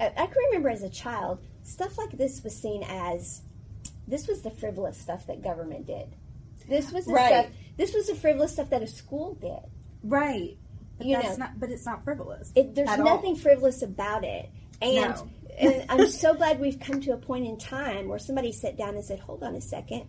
I 0.00 0.06
I 0.06 0.26
can 0.26 0.36
remember 0.48 0.68
as 0.70 0.82
a 0.82 0.90
child, 0.90 1.40
stuff 1.64 1.98
like 1.98 2.10
this 2.16 2.42
was 2.44 2.54
seen 2.56 2.82
as 2.84 3.42
this 4.06 4.26
was 4.28 4.42
the 4.42 4.50
frivolous 4.50 4.96
stuff 4.98 5.26
that 5.26 5.42
government 5.42 5.86
did. 5.86 6.14
This 6.68 6.92
was 6.92 7.06
the 7.06 7.12
Right. 7.12 7.28
stuff. 7.44 7.46
This 7.76 7.94
was 7.94 8.06
the 8.06 8.14
frivolous 8.14 8.52
stuff 8.52 8.70
that 8.70 8.82
a 8.82 8.86
school 8.86 9.34
did. 9.34 9.60
Right. 10.04 10.56
But 11.02 11.08
You 11.08 11.16
that's 11.16 11.38
know. 11.38 11.44
not 11.46 11.60
but 11.60 11.70
it's 11.70 11.86
not 11.86 12.04
frivolous. 12.04 12.52
It, 12.54 12.74
there's 12.74 12.88
at 12.88 12.98
all. 13.00 13.04
nothing 13.06 13.36
frivolous 13.36 13.82
about 13.82 14.24
it. 14.24 14.50
And, 14.80 15.14
No. 15.14 15.28
and 15.58 15.84
I'm 15.88 16.08
so 16.08 16.34
glad 16.34 16.60
we've 16.60 16.80
come 16.80 17.00
to 17.02 17.12
a 17.12 17.16
point 17.16 17.46
in 17.46 17.58
time 17.58 18.08
where 18.08 18.18
somebody 18.18 18.52
sat 18.52 18.76
down 18.76 18.94
and 18.96 19.04
said, 19.04 19.20
hold 19.20 19.42
on 19.42 19.54
a 19.54 19.60
second. 19.60 20.06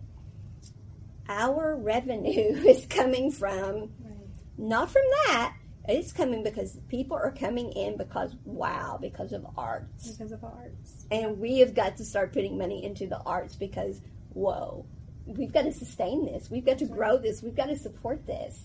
Our 1.28 1.76
revenue 1.76 2.28
is 2.66 2.86
coming 2.86 3.30
from, 3.30 3.74
Right. 4.02 4.14
not 4.58 4.90
from 4.90 5.02
that, 5.26 5.54
it's 5.86 6.12
coming 6.12 6.42
because 6.42 6.78
people 6.88 7.16
are 7.16 7.30
coming 7.30 7.72
in 7.72 7.96
because, 7.96 8.34
wow, 8.44 8.98
because 9.00 9.32
of 9.32 9.46
arts. 9.56 10.10
because 10.10 10.32
of 10.32 10.42
arts. 10.44 11.06
And 11.10 11.38
we 11.38 11.58
have 11.58 11.74
got 11.74 11.98
to 11.98 12.04
start 12.04 12.32
putting 12.32 12.56
money 12.56 12.84
into 12.84 13.06
the 13.06 13.18
arts 13.20 13.54
because, 13.54 14.00
whoa, 14.30 14.86
we've 15.26 15.52
got 15.52 15.62
to 15.62 15.72
sustain 15.72 16.24
this. 16.24 16.50
We've 16.50 16.64
got 16.64 16.78
to 16.78 16.86
grow 16.86 17.18
this. 17.18 17.42
We've 17.42 17.54
got 17.54 17.66
to 17.66 17.76
support 17.76 18.26
this. 18.26 18.58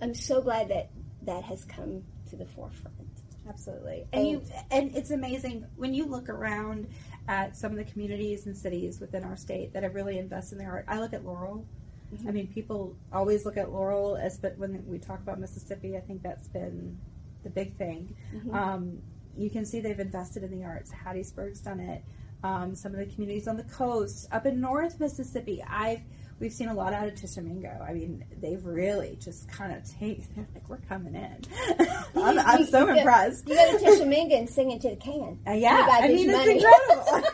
I'm 0.00 0.14
so 0.14 0.40
glad 0.40 0.68
that 0.68 0.90
that 1.24 1.44
has 1.44 1.64
come 1.64 2.02
to 2.30 2.36
the 2.36 2.46
forefront. 2.46 2.96
Absolutely. 3.48 4.06
And 4.12 4.26
Oh. 4.26 4.30
you 4.30 4.42
and 4.70 4.96
it's 4.96 5.10
amazing 5.10 5.66
when 5.76 5.94
you 5.94 6.06
look 6.06 6.28
around 6.28 6.88
at 7.28 7.56
some 7.56 7.72
of 7.72 7.78
the 7.78 7.84
communities 7.84 8.46
and 8.46 8.56
cities 8.56 9.00
within 9.00 9.24
our 9.24 9.36
state 9.36 9.72
that 9.72 9.82
have 9.82 9.94
really 9.94 10.18
invested 10.18 10.58
in 10.58 10.58
their 10.58 10.70
art. 10.72 10.84
I 10.88 11.00
look 11.00 11.12
at 11.12 11.24
Laurel. 11.24 11.64
Mm-hmm. 12.14 12.28
I 12.28 12.30
mean, 12.32 12.46
people 12.48 12.96
always 13.12 13.44
look 13.44 13.56
at 13.56 13.72
Laurel 13.72 14.16
as 14.16 14.38
but 14.38 14.56
when 14.58 14.84
we 14.86 14.98
talk 14.98 15.20
about 15.20 15.40
Mississippi, 15.40 15.96
I 15.96 16.00
think 16.00 16.22
that's 16.22 16.48
been 16.48 16.98
the 17.42 17.50
big 17.50 17.76
thing. 17.76 18.14
Mm-hmm. 18.34 18.54
Um, 18.54 19.02
you 19.36 19.50
can 19.50 19.64
see 19.64 19.80
they've 19.80 19.98
invested 19.98 20.42
in 20.42 20.50
the 20.50 20.64
arts. 20.64 20.92
Hattiesburg's 20.92 21.60
done 21.60 21.80
it. 21.80 22.04
Um, 22.44 22.74
some 22.74 22.92
of 22.92 22.98
the 22.98 23.06
communities 23.06 23.48
on 23.48 23.56
the 23.56 23.64
coast, 23.64 24.28
up 24.32 24.46
in 24.46 24.60
North 24.60 24.98
Mississippi, 25.00 25.62
I've 25.68 26.00
we've 26.42 26.52
seen 26.52 26.68
a 26.68 26.74
lot 26.74 26.92
out 26.92 27.06
of 27.06 27.14
Tishomingo. 27.14 27.70
I 27.88 27.92
mean, 27.94 28.24
they've 28.40 28.62
really 28.66 29.16
just 29.20 29.48
kind 29.48 29.72
of 29.72 29.88
taken. 29.88 30.46
Like, 30.52 30.68
we're 30.68 30.78
coming 30.88 31.14
in. 31.14 31.36
I'm, 32.16 32.38
I'm 32.40 32.64
so 32.66 32.80
You 32.80 32.86
go- 32.86 32.94
impressed. 32.94 33.48
You 33.48 33.54
go 33.54 33.78
to 33.78 33.84
Tishomingo 33.84 34.36
and 34.36 34.50
sing 34.50 34.72
into 34.72 34.90
the 34.90 34.96
can. 34.96 35.38
Uh, 35.46 35.52
yeah, 35.52 35.86
I 35.88 36.08
mean 36.08 36.32
money. 36.32 36.54
it's 36.58 36.64
incredible. 36.64 37.28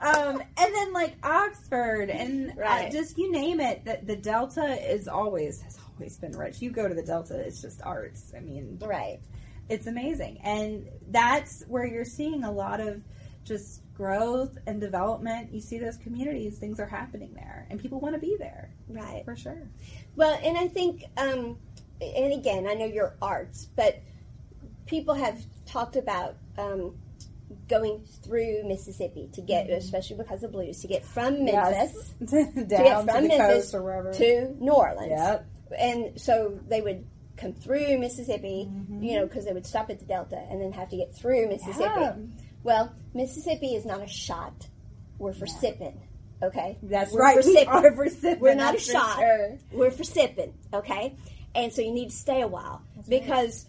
um, 0.00 0.42
and 0.56 0.74
then 0.74 0.92
like 0.92 1.16
Oxford 1.24 2.10
and 2.10 2.54
uh, 2.64 2.88
just 2.90 3.18
you 3.18 3.30
name 3.32 3.58
it. 3.60 3.84
The, 3.84 3.98
the 4.04 4.16
Delta 4.16 4.78
is 4.90 5.08
always 5.08 5.60
has 5.62 5.78
always 5.92 6.16
been 6.16 6.32
rich. 6.38 6.62
You 6.62 6.70
go 6.70 6.88
to 6.88 6.94
the 6.94 7.02
Delta, 7.02 7.36
it's 7.40 7.60
just 7.60 7.82
arts. 7.82 8.32
I 8.36 8.40
mean, 8.40 8.78
Right. 8.80 9.18
it's 9.68 9.88
amazing, 9.88 10.38
and 10.44 10.88
that's 11.10 11.64
where 11.66 11.84
you're 11.84 12.04
seeing 12.04 12.44
a 12.44 12.52
lot 12.52 12.78
of 12.80 13.02
just 13.44 13.82
growth 13.94 14.56
and 14.66 14.80
development. 14.80 15.52
You 15.52 15.60
see 15.60 15.78
those 15.78 15.96
communities, 15.96 16.58
things 16.58 16.80
are 16.80 16.86
happening 16.86 17.32
there, 17.34 17.66
and 17.70 17.80
people 17.80 18.00
want 18.00 18.14
to 18.14 18.20
be 18.20 18.36
there 18.38 18.70
Right. 18.88 19.24
for 19.24 19.36
sure. 19.36 19.68
Well, 20.16 20.38
and 20.42 20.56
I 20.56 20.68
think, 20.68 21.04
um, 21.16 21.58
and 22.00 22.32
again, 22.32 22.66
I 22.66 22.74
know 22.74 22.86
you're 22.86 23.14
arts, 23.22 23.68
but 23.76 24.00
people 24.86 25.14
have 25.14 25.40
talked 25.66 25.96
about 25.96 26.36
um, 26.58 26.94
going 27.68 28.02
through 28.24 28.64
Mississippi 28.64 29.28
to 29.34 29.40
get, 29.42 29.66
Mm-hmm. 29.66 29.74
especially 29.76 30.16
because 30.16 30.42
of 30.42 30.52
blues, 30.52 30.80
to 30.80 30.88
get 30.88 31.04
from 31.04 31.44
Memphis 31.44 32.14
Yes. 32.20 32.30
to 32.30 32.64
down 32.64 32.66
get 32.84 32.84
to, 32.84 33.12
from 33.12 33.22
the 33.22 33.28
Memphis 33.28 33.38
coast 33.38 33.74
or 33.74 33.82
wherever. 33.82 34.12
to 34.14 34.56
New 34.58 34.72
Orleans. 34.72 35.10
Yep. 35.10 35.46
And 35.78 36.20
so 36.20 36.58
they 36.68 36.80
would 36.82 37.06
come 37.36 37.52
through 37.52 37.98
Mississippi, 37.98 38.68
Mm-hmm. 38.70 39.02
you 39.02 39.16
know, 39.18 39.26
because 39.26 39.44
they 39.44 39.52
would 39.52 39.66
stop 39.66 39.90
at 39.90 39.98
the 40.00 40.04
Delta 40.06 40.36
and 40.50 40.60
then 40.60 40.72
have 40.72 40.88
to 40.90 40.96
get 40.96 41.14
through 41.14 41.48
Mississippi. 41.48 41.82
Yeah. 41.84 42.14
Well, 42.62 42.94
Mississippi 43.14 43.74
is 43.74 43.84
not 43.84 44.02
a 44.02 44.06
shot. 44.06 44.68
We're 45.18 45.32
for 45.32 45.46
sipping. 45.46 46.00
Okay, 46.42 46.76
That's 46.82 47.12
We're 47.12 47.20
right. 47.20 47.40
For 47.40 47.46
We 47.48 47.54
sipping. 47.54 47.68
are 47.68 47.94
for 47.94 48.08
sipping, 48.08 48.40
We're 48.40 48.54
not 48.54 48.70
a 48.74 48.78
that's 48.78 48.90
shot. 48.90 49.16
sure. 49.18 49.58
We're 49.72 49.90
for 49.92 50.02
sipping. 50.04 50.54
Okay, 50.74 51.14
and 51.54 51.72
so 51.72 51.82
you 51.82 51.92
need 51.92 52.10
to 52.10 52.16
stay 52.16 52.40
a 52.42 52.48
while 52.48 52.82
because 53.08 53.66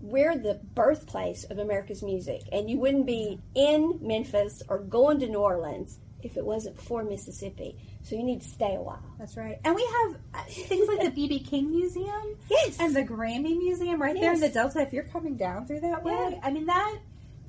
we're 0.00 0.36
the 0.36 0.54
birthplace 0.74 1.44
of 1.44 1.58
America's 1.58 2.02
music, 2.02 2.42
and 2.52 2.68
you 2.68 2.78
wouldn't 2.78 3.06
be 3.06 3.38
in 3.54 3.98
Memphis 4.02 4.62
or 4.68 4.78
going 4.78 5.20
to 5.20 5.28
New 5.28 5.38
Orleans 5.38 5.98
if 6.22 6.36
it 6.36 6.44
wasn't 6.44 6.80
for 6.80 7.04
Mississippi. 7.04 7.76
So 8.02 8.16
you 8.16 8.22
need 8.24 8.40
to 8.42 8.48
stay 8.48 8.74
a 8.74 8.80
while. 8.82 9.02
That's 9.18 9.36
right. 9.36 9.58
And 9.64 9.74
we 9.74 9.82
have 10.02 10.16
uh, 10.34 10.42
things 10.48 10.88
like 10.88 11.14
the 11.14 11.28
BB 11.28 11.46
King 11.48 11.70
Museum 11.70 12.36
Yes. 12.50 12.78
and 12.80 12.96
the 12.96 13.02
Grammy 13.04 13.56
Museum 13.58 14.00
right 14.02 14.18
there 14.18 14.32
in 14.32 14.40
the 14.40 14.48
Delta. 14.48 14.80
If 14.80 14.92
you're 14.92 15.04
coming 15.04 15.36
down 15.36 15.66
through 15.66 15.80
that 15.80 16.02
way, 16.02 16.12
Yeah. 16.32 16.40
I 16.42 16.50
mean 16.50 16.66
that 16.66 16.96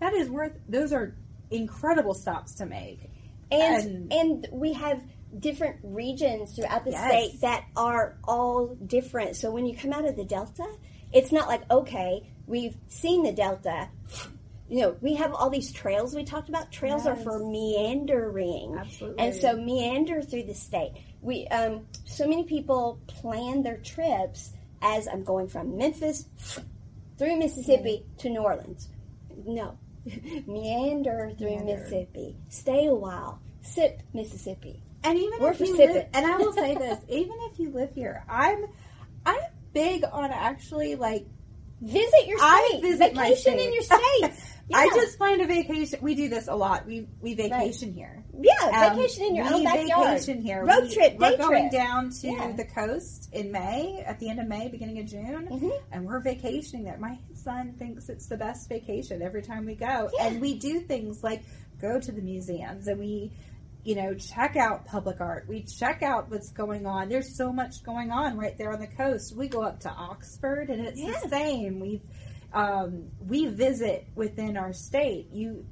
that 0.02 0.14
is 0.14 0.30
worth. 0.30 0.52
Those 0.68 0.92
are 0.92 1.16
incredible 1.50 2.14
stops 2.14 2.56
to 2.56 2.66
make. 2.66 3.10
and 3.54 3.86
And- 4.12 4.14
and 4.14 4.48
we 4.52 4.72
have 4.74 5.02
different 5.38 5.78
regions 5.84 6.56
throughout 6.56 6.86
the 6.86 6.92
Yes. 6.92 7.08
state 7.12 7.42
that 7.42 7.66
are 7.76 8.18
all 8.26 8.68
different. 8.76 9.36
So 9.36 9.52
when 9.52 9.66
you 9.66 9.76
come 9.76 9.92
out 9.94 10.06
of 10.06 10.16
the 10.16 10.24
Delta, 10.24 10.66
it's 11.12 11.32
not 11.34 11.48
like 11.50 11.70
okay, 11.72 12.30
we've 12.48 12.78
seen 12.88 13.24
the 13.24 13.32
Delta. 13.34 13.90
You 14.70 14.80
know, 14.80 14.96
we 15.02 15.16
have 15.16 15.34
all 15.34 15.50
these 15.50 15.70
trails 15.74 16.16
we 16.16 16.24
talked 16.24 16.48
about. 16.48 16.72
Trails 16.72 17.06
are 17.06 17.18
for 17.18 17.40
meandering, 17.40 18.74
Absolutely. 18.78 19.20
and 19.20 19.36
so 19.36 19.58
meander 19.58 20.22
through 20.22 20.44
the 20.44 20.54
state. 20.54 20.94
We 21.22 21.46
um, 21.50 21.88
so 22.06 22.26
many 22.28 22.46
people 22.46 23.00
plan 23.08 23.64
their 23.64 23.78
trips 23.78 24.52
as 24.82 25.08
I'm 25.10 25.24
going 25.26 25.50
from 25.50 25.76
Memphis 25.78 26.26
through 27.18 27.36
Mississippi 27.38 28.06
to 28.20 28.30
New 28.30 28.40
Orleans. 28.42 28.88
No, 29.46 29.78
meander 30.48 31.32
through 31.38 31.50
Meander. 31.50 31.78
Mississippi. 31.78 32.36
Stay 32.50 32.88
a 32.88 32.94
while. 32.94 33.40
Sip 33.62 34.02
Mississippi. 34.14 34.82
And 35.04 35.18
even 35.18 35.40
We're 35.40 35.52
if 35.52 35.60
you 35.60 35.76
live, 35.78 36.08
and 36.14 36.26
I 36.26 36.38
will 36.38 36.54
say 36.54 36.76
this, 36.80 37.00
even 37.10 37.36
if 37.52 37.60
you 37.60 37.72
live 37.72 37.94
here, 37.94 38.24
I'm 38.30 38.66
I'm 39.26 39.40
big 39.74 40.04
on 40.12 40.32
actually 40.32 40.96
like 40.96 41.26
Visit 41.82 42.28
your 42.28 42.38
state. 42.38 42.48
I 42.48 42.80
visit 42.80 43.16
Vacation 43.16 43.58
in 43.58 43.74
your 43.74 43.82
state. 43.82 44.32
I 44.74 44.88
just 44.96 45.18
find 45.18 45.42
a 45.42 45.46
vacation. 45.48 46.00
We 46.02 46.16
do 46.16 46.30
this 46.30 46.48
a 46.48 46.56
lot. 46.56 46.86
We 46.86 47.08
we 47.22 47.34
vacation 47.36 47.94
here. 47.94 48.24
yeah, 48.40 48.88
Um, 48.90 48.96
vacation 48.98 49.26
in 49.26 49.36
your 49.36 49.46
own 49.54 49.64
backyard. 49.64 50.08
Vacation 50.20 50.42
here. 50.42 50.66
Road 50.66 50.84
we, 50.84 50.94
trip, 50.94 51.18
We're 51.20 51.38
going 51.38 51.70
trip. 51.70 51.72
down 51.72 52.10
to 52.10 52.28
Yeah. 52.28 52.52
the 52.54 52.66
coast 52.66 53.30
in 53.34 53.52
May, 53.52 54.04
at 54.06 54.20
the 54.20 54.30
end 54.30 54.40
of 54.40 54.48
May, 54.48 54.68
beginning 54.70 55.00
of 55.00 55.06
June, 55.06 55.48
Mhm. 55.52 55.72
and 55.92 56.06
we're 56.06 56.20
vacationing 56.20 56.84
there. 56.86 56.98
My 56.98 57.18
son 57.34 57.74
thinks 57.78 58.10
it's 58.10 58.28
the 58.28 58.38
best 58.38 58.68
vacation 58.70 59.22
every 59.22 59.42
time 59.42 59.66
we 59.66 59.76
go, 59.76 60.10
Yeah. 60.18 60.28
and 60.28 60.42
we 60.42 60.58
do 60.58 60.80
things 60.82 61.24
like 61.24 61.44
go 61.80 62.00
to 62.00 62.12
the 62.12 62.22
museums 62.22 62.88
and 62.88 63.00
we. 63.00 63.32
You 63.84 63.96
know, 63.96 64.14
check 64.14 64.56
out 64.58 64.86
public 64.86 65.20
art. 65.22 65.46
We 65.48 65.64
check 65.64 66.04
out 66.04 66.30
what's 66.30 66.52
going 66.52 66.86
on. 66.86 67.10
There's 67.10 67.36
so 67.36 67.52
much 67.52 67.84
going 67.84 68.12
on 68.12 68.38
right 68.38 68.56
there 68.56 68.72
on 68.72 68.80
the 68.80 68.86
coast. 68.86 69.36
We 69.36 69.48
go 69.48 69.64
up 69.64 69.80
to 69.80 69.90
Oxford, 69.90 70.70
and 70.70 70.86
it's 70.86 71.00
Yeah. 71.02 71.20
the 71.24 71.30
same. 71.30 71.80
We've 71.80 72.04
um, 72.54 73.06
we 73.28 73.48
visit 73.48 74.08
within 74.16 74.58
our 74.58 74.74
state. 74.74 75.28
You 75.32 75.66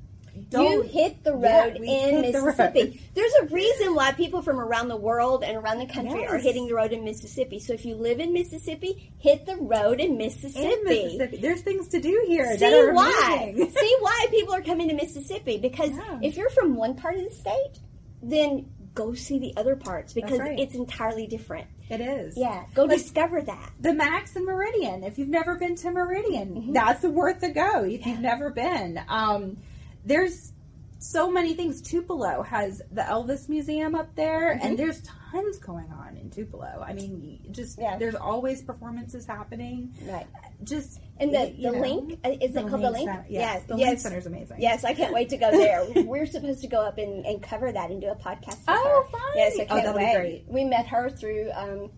don't 0.49 0.71
You 0.71 0.81
hit 0.83 1.23
the 1.23 1.33
road 1.33 1.77
we 1.79 1.87
in 1.89 2.23
hit 2.23 2.33
the 2.33 2.41
Mississippi. 2.41 2.81
road. 2.83 2.99
There's 3.15 3.33
a 3.41 3.45
reason 3.47 3.95
why 3.95 4.11
people 4.13 4.41
from 4.41 4.59
around 4.59 4.87
the 4.87 4.95
world 4.95 5.43
and 5.43 5.57
around 5.57 5.79
the 5.79 5.87
country 5.87 6.25
are 6.25 6.37
hitting 6.37 6.67
the 6.67 6.75
road 6.75 6.93
in 6.93 7.03
Mississippi. 7.03 7.59
So 7.59 7.73
if 7.73 7.83
you 7.85 7.95
live 7.95 8.19
in 8.19 8.31
Mississippi, 8.31 9.11
hit 9.17 9.45
the 9.45 9.57
road 9.57 9.99
in 9.99 10.17
Mississippi. 10.17 10.65
in 10.71 10.83
Mississippi. 10.85 11.37
There's 11.37 11.61
things 11.61 11.87
to 11.89 11.99
do 11.99 12.23
here 12.27 12.51
See 12.53 12.57
that 12.59 12.73
are 12.73 12.93
why? 12.93 13.53
See 13.55 13.95
why 13.99 14.27
people 14.29 14.53
are 14.53 14.61
coming 14.61 14.87
to 14.89 14.93
Mississippi? 14.95 15.57
Because 15.57 15.89
Yeah. 15.89 16.19
if 16.21 16.37
you're 16.37 16.51
from 16.51 16.75
one 16.75 16.95
part 16.95 17.15
of 17.15 17.23
the 17.25 17.31
state, 17.31 17.79
then 18.21 18.69
go 18.95 19.13
see 19.13 19.39
the 19.39 19.53
other 19.57 19.75
parts 19.75 20.13
because 20.13 20.39
right. 20.39 20.59
it's 20.59 20.75
entirely 20.75 21.27
different. 21.27 21.67
It 21.89 22.01
is. 22.01 22.35
Yeah, 22.37 22.65
go 22.73 22.83
Like- 22.85 22.97
discover 22.99 23.41
that. 23.41 23.71
The 23.79 23.93
Max 23.93 24.35
and 24.35 24.45
Meridian. 24.45 25.03
If 25.03 25.17
you've 25.17 25.29
never 25.29 25.55
been 25.55 25.75
to 25.77 25.91
Meridian, 25.91 26.49
Mm-hmm. 26.55 26.73
that's 26.73 27.03
worth 27.03 27.41
a 27.43 27.49
go. 27.49 27.83
If 27.83 28.05
you've 28.05 28.19
never 28.19 28.49
been, 28.51 28.99
um, 29.07 29.57
there's 30.05 30.51
so 30.99 31.31
many 31.31 31.53
things. 31.53 31.81
Tupelo 31.81 32.43
has 32.43 32.81
the 32.91 33.01
Elvis 33.01 33.47
Museum 33.49 33.95
up 33.95 34.13
there, 34.15 34.53
Mm-hmm. 34.55 34.67
and 34.67 34.77
there's 34.79 35.01
tons 35.31 35.57
going 35.59 35.91
on 35.91 36.17
in 36.17 36.29
Tupelo. 36.29 36.83
I 36.85 36.93
mean, 36.93 37.39
just 37.51 37.79
Yeah. 37.79 37.97
there's 37.97 38.15
always 38.15 38.61
performances 38.61 39.25
happening. 39.25 39.93
Right. 40.05 40.27
Just 40.63 40.99
And 41.17 41.33
the, 41.33 41.53
the 41.57 41.71
know, 41.71 41.79
link, 41.79 42.19
uh, 42.25 42.29
is 42.41 42.55
it 42.55 42.67
called 42.67 42.81
the 42.83 42.91
link? 42.91 43.07
Center. 43.09 43.25
Yes, 43.29 43.63
the 43.67 43.77
yes. 43.77 43.87
Link 43.87 43.99
Center's 43.99 44.25
amazing. 44.25 44.57
Yes, 44.59 44.83
I 44.83 44.93
can't 44.93 45.13
wait 45.13 45.29
to 45.29 45.37
go 45.37 45.51
there. 45.65 45.85
We're 46.03 46.25
supposed 46.25 46.61
to 46.61 46.67
go 46.67 46.81
up 46.81 46.97
and, 46.97 47.25
and 47.25 47.41
cover 47.41 47.71
that 47.71 47.89
and 47.91 48.01
do 48.01 48.07
a 48.07 48.15
podcast. 48.15 48.57
Oh, 48.67 49.05
her. 49.05 49.11
fun. 49.11 49.21
Yes, 49.35 49.57
I 49.59 49.63
Oh, 49.63 49.65
can't 49.81 49.95
be 49.97 50.03
wait. 50.03 50.15
great. 50.15 50.45
We 50.47 50.63
met 50.65 50.87
her 50.87 51.09
through 51.09 51.49
um, 51.55 51.91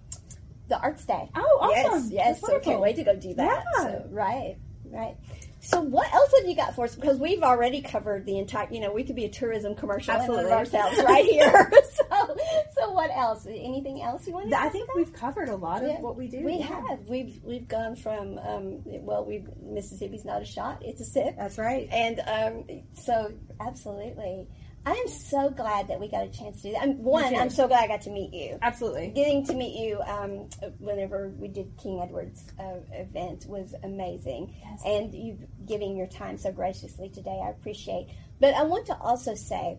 the 0.67 0.79
Arts 0.79 1.05
Day. 1.05 1.29
Oh, 1.35 1.57
awesome. 1.61 2.03
Yes, 2.03 2.11
yes. 2.11 2.41
That's 2.41 2.51
So 2.51 2.57
I 2.57 2.59
can't 2.59 2.79
wait 2.81 2.95
to 2.97 3.03
go 3.03 3.15
do 3.15 3.33
that. 3.33 3.63
Yeah. 3.77 3.83
So, 3.83 4.05
right, 4.11 4.57
right. 4.85 5.15
So 5.63 5.79
what 5.79 6.11
else 6.11 6.33
have 6.39 6.49
you 6.49 6.55
got 6.55 6.75
for 6.75 6.85
us? 6.85 6.95
Because 6.95 7.19
we've 7.19 7.43
already 7.43 7.81
covered 7.81 8.25
the 8.25 8.39
entire. 8.39 8.67
You 8.71 8.79
know, 8.79 8.91
we 8.91 9.03
could 9.03 9.15
be 9.15 9.25
a 9.25 9.29
tourism 9.29 9.75
commercial 9.75 10.15
Absolutely. 10.15 10.51
ourselves 10.51 10.97
right 11.03 11.23
here. 11.23 11.71
so, 11.93 12.35
so 12.75 12.91
what 12.91 13.11
else? 13.11 13.45
Anything 13.45 14.01
else 14.01 14.25
you 14.25 14.33
want 14.33 14.49
to? 14.49 14.59
I 14.59 14.69
think 14.69 14.93
we've 14.95 15.13
covered 15.13 15.49
a 15.49 15.55
lot 15.55 15.83
of 15.83 15.89
Yeah, 15.89 16.01
what 16.01 16.17
we 16.17 16.27
do. 16.27 16.43
We 16.43 16.57
yeah. 16.57 16.65
have. 16.65 16.99
We've 17.07 17.39
we've 17.43 17.67
gone 17.67 17.95
from 17.95 18.39
um, 18.39 18.81
well, 18.85 19.23
we 19.23 19.45
Mississippi's 19.61 20.25
not 20.25 20.41
a 20.41 20.45
shot; 20.45 20.81
it's 20.81 20.99
a 20.99 21.05
sip. 21.05 21.35
That's 21.37 21.59
right. 21.59 21.87
And 21.91 22.21
um, 22.25 22.81
so, 22.93 23.31
absolutely, 23.59 24.47
I 24.83 24.93
am 24.93 25.07
so 25.07 25.51
glad 25.51 25.89
that 25.89 25.99
we 25.99 26.07
got 26.07 26.23
a 26.23 26.29
chance 26.29 26.57
to 26.61 26.69
do 26.69 26.71
that. 26.73 26.81
I'm, 26.81 27.03
one. 27.03 27.35
I'm 27.35 27.51
so 27.51 27.67
glad 27.67 27.83
I 27.83 27.87
got 27.87 28.01
to 28.01 28.09
meet 28.09 28.33
you. 28.33 28.57
Absolutely. 28.63 29.09
Getting 29.09 29.45
to 29.45 29.53
meet 29.53 29.79
you 29.79 30.01
um, 30.01 30.49
whenever 30.79 31.29
we 31.37 31.49
did 31.49 31.71
King 31.77 32.01
Edward's 32.01 32.43
uh, 32.59 32.77
event 32.91 33.45
was 33.47 33.75
amazing, 33.83 34.55
Yes. 34.63 34.81
and 34.83 35.13
you 35.13 35.37
giving 35.67 35.95
your 35.95 36.07
time 36.07 36.37
so 36.37 36.51
graciously 36.51 37.09
today, 37.09 37.39
I 37.45 37.49
appreciate. 37.51 38.07
But 38.39 38.55
I 38.55 38.63
want 38.63 38.87
to 38.87 38.97
also 38.97 39.35
say, 39.35 39.77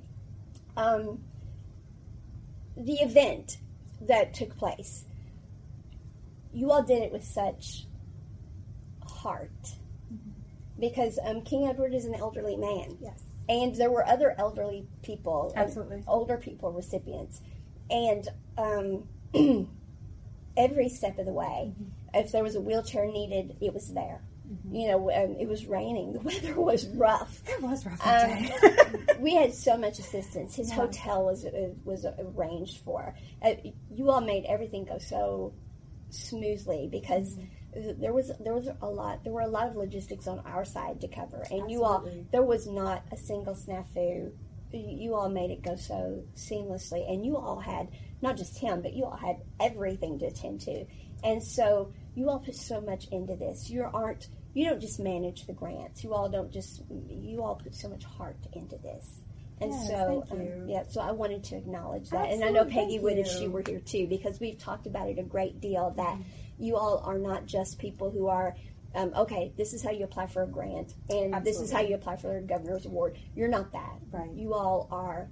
um, 0.76 1.24
the 2.76 2.94
event 2.94 3.58
that 4.02 4.34
took 4.34 4.56
place, 4.56 5.04
you 6.52 6.70
all 6.70 6.82
did 6.84 7.02
it 7.02 7.10
with 7.10 7.24
such 7.24 7.86
heart, 9.04 9.50
because 10.78 11.18
um, 11.24 11.42
King 11.42 11.66
Edward 11.66 11.92
is 11.92 12.04
an 12.04 12.14
elderly 12.14 12.56
man 12.56 12.96
Yes. 13.00 13.20
And 13.48 13.74
there 13.76 13.90
were 13.90 14.06
other 14.06 14.34
elderly 14.38 14.86
people, 15.02 15.52
uh, 15.56 15.60
Absolutely. 15.60 16.02
older 16.06 16.36
people 16.36 16.72
recipients, 16.72 17.40
and 17.90 18.28
um, 18.58 19.08
every 20.56 20.88
step 20.88 21.18
of 21.18 21.26
the 21.26 21.32
way, 21.32 21.72
Mm-hmm. 21.72 21.84
if 22.14 22.32
there 22.32 22.42
was 22.42 22.54
a 22.56 22.60
wheelchair 22.60 23.06
needed, 23.06 23.56
it 23.60 23.72
was 23.72 23.92
there. 23.94 24.20
You 24.70 24.88
know, 24.88 25.10
um, 25.10 25.36
it 25.40 25.48
was 25.48 25.64
raining, 25.64 26.12
the 26.12 26.20
weather 26.28 26.60
was 26.60 26.86
rough. 26.88 27.42
It 27.48 27.62
was 27.62 27.86
rough 27.86 28.06
Um, 28.06 28.50
we 29.20 29.34
had 29.34 29.54
so 29.54 29.78
much 29.78 29.98
assistance. 29.98 30.54
His 30.56 30.68
Yeah. 30.68 30.74
hotel 30.74 31.24
was 31.24 31.46
uh, 31.46 31.70
was 31.84 32.04
arranged 32.18 32.78
for. 32.84 33.14
Uh, 33.40 33.54
you 33.94 34.10
all 34.10 34.20
made 34.20 34.44
everything 34.44 34.84
go 34.84 34.98
so 34.98 35.54
smoothly 36.10 36.88
because 36.90 37.34
Mm-hmm. 37.34 37.44
There 37.74 38.12
was 38.12 38.30
there 38.40 38.54
was 38.54 38.68
a 38.80 38.86
lot 38.86 39.24
there 39.24 39.32
were 39.32 39.40
a 39.40 39.48
lot 39.48 39.68
of 39.68 39.76
logistics 39.76 40.26
on 40.26 40.40
our 40.40 40.64
side 40.64 41.00
to 41.00 41.08
cover, 41.08 41.44
and 41.50 41.70
you 41.70 41.84
all 41.84 42.06
there 42.30 42.42
was 42.42 42.66
not 42.66 43.02
a 43.10 43.16
single 43.16 43.54
snafu. 43.54 44.30
You 44.72 45.14
all 45.14 45.28
made 45.28 45.50
it 45.50 45.62
go 45.62 45.76
so 45.76 46.24
seamlessly, 46.34 47.10
and 47.10 47.24
you 47.24 47.36
all 47.36 47.60
had 47.60 47.88
not 48.20 48.36
just 48.36 48.58
him, 48.58 48.82
but 48.82 48.94
you 48.94 49.04
all 49.04 49.16
had 49.16 49.36
everything 49.60 50.18
to 50.20 50.26
attend 50.26 50.60
to, 50.62 50.84
and 51.24 51.42
so 51.42 51.92
you 52.14 52.28
all 52.28 52.40
put 52.40 52.54
so 52.54 52.80
much 52.80 53.06
into 53.08 53.36
this. 53.36 53.70
You 53.70 53.88
aren't 53.92 54.28
you 54.54 54.68
don't 54.68 54.80
just 54.80 55.00
manage 55.00 55.46
the 55.46 55.52
grants. 55.54 56.04
You 56.04 56.12
all 56.14 56.28
don't 56.28 56.52
just 56.52 56.82
you 57.08 57.42
all 57.42 57.56
put 57.56 57.74
so 57.74 57.88
much 57.88 58.04
heart 58.04 58.36
into 58.52 58.76
this. 58.78 59.20
And 59.60 59.70
Yes, 59.70 59.88
so. 59.88 60.24
Um, 60.30 60.68
yeah, 60.68 60.82
so 60.88 61.00
I 61.00 61.12
wanted 61.12 61.44
to 61.44 61.56
acknowledge 61.56 62.10
that, 62.10 62.30
and 62.30 62.42
I 62.42 62.50
know 62.50 62.64
Peggy 62.64 62.98
would 62.98 63.18
if 63.18 63.28
she 63.28 63.48
were 63.48 63.62
here 63.64 63.80
too, 63.80 64.06
because 64.08 64.40
we've 64.40 64.58
talked 64.58 64.86
about 64.86 65.08
it 65.08 65.18
a 65.18 65.22
great 65.22 65.60
deal. 65.60 65.94
That 65.96 66.14
Mm-hmm. 66.14 66.22
You 66.58 66.76
all 66.76 67.02
are 67.04 67.18
not 67.18 67.46
just 67.46 67.78
people 67.78 68.10
who 68.10 68.28
are, 68.28 68.54
um, 68.94 69.12
okay, 69.16 69.52
this 69.56 69.72
is 69.72 69.82
how 69.82 69.90
you 69.90 70.04
apply 70.04 70.26
for 70.26 70.42
a 70.42 70.46
grant, 70.46 70.94
and 71.10 71.44
this 71.44 71.60
is 71.60 71.72
how 71.72 71.80
you 71.80 71.94
apply 71.94 72.16
for 72.16 72.36
a 72.36 72.42
governor's 72.42 72.86
award. 72.86 73.18
You're 73.34 73.48
not 73.48 73.72
that. 73.72 73.98
Right. 74.10 74.30
You 74.32 74.54
all 74.54 74.88
are. 74.90 75.28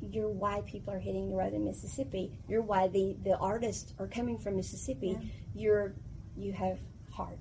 You're 0.00 0.28
why 0.28 0.62
people 0.66 0.92
are 0.92 0.98
hitting 0.98 1.30
the 1.30 1.36
road 1.36 1.52
in 1.52 1.64
Mississippi. 1.64 2.32
You're 2.48 2.62
why 2.62 2.88
the 2.88 3.16
the 3.22 3.36
artists 3.36 3.94
are 3.98 4.06
coming 4.06 4.38
from 4.38 4.56
Mississippi. 4.56 5.18
Yeah. 5.20 5.28
You're 5.54 5.94
you 6.36 6.52
have 6.52 6.78
heart. 7.12 7.38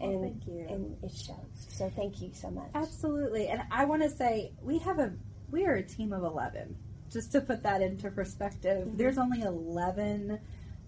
and 0.00 0.14
oh, 0.14 0.22
thank 0.22 0.46
you. 0.46 0.66
and 0.68 0.96
it 1.02 1.12
shows. 1.12 1.66
So 1.68 1.90
thank 1.94 2.20
you 2.20 2.30
so 2.32 2.50
much. 2.50 2.70
Absolutely, 2.74 3.48
and 3.48 3.62
I 3.70 3.84
want 3.84 4.02
to 4.02 4.10
say 4.10 4.52
we 4.62 4.78
have 4.78 4.98
a 4.98 5.12
we 5.50 5.66
are 5.66 5.74
a 5.74 5.82
team 5.82 6.12
of 6.12 6.24
eleven. 6.24 6.76
Just 7.10 7.32
to 7.32 7.40
put 7.40 7.62
that 7.62 7.80
into 7.80 8.10
perspective, 8.10 8.86
mm-hmm. 8.86 8.96
there's 8.96 9.18
only 9.18 9.42
eleven 9.42 10.38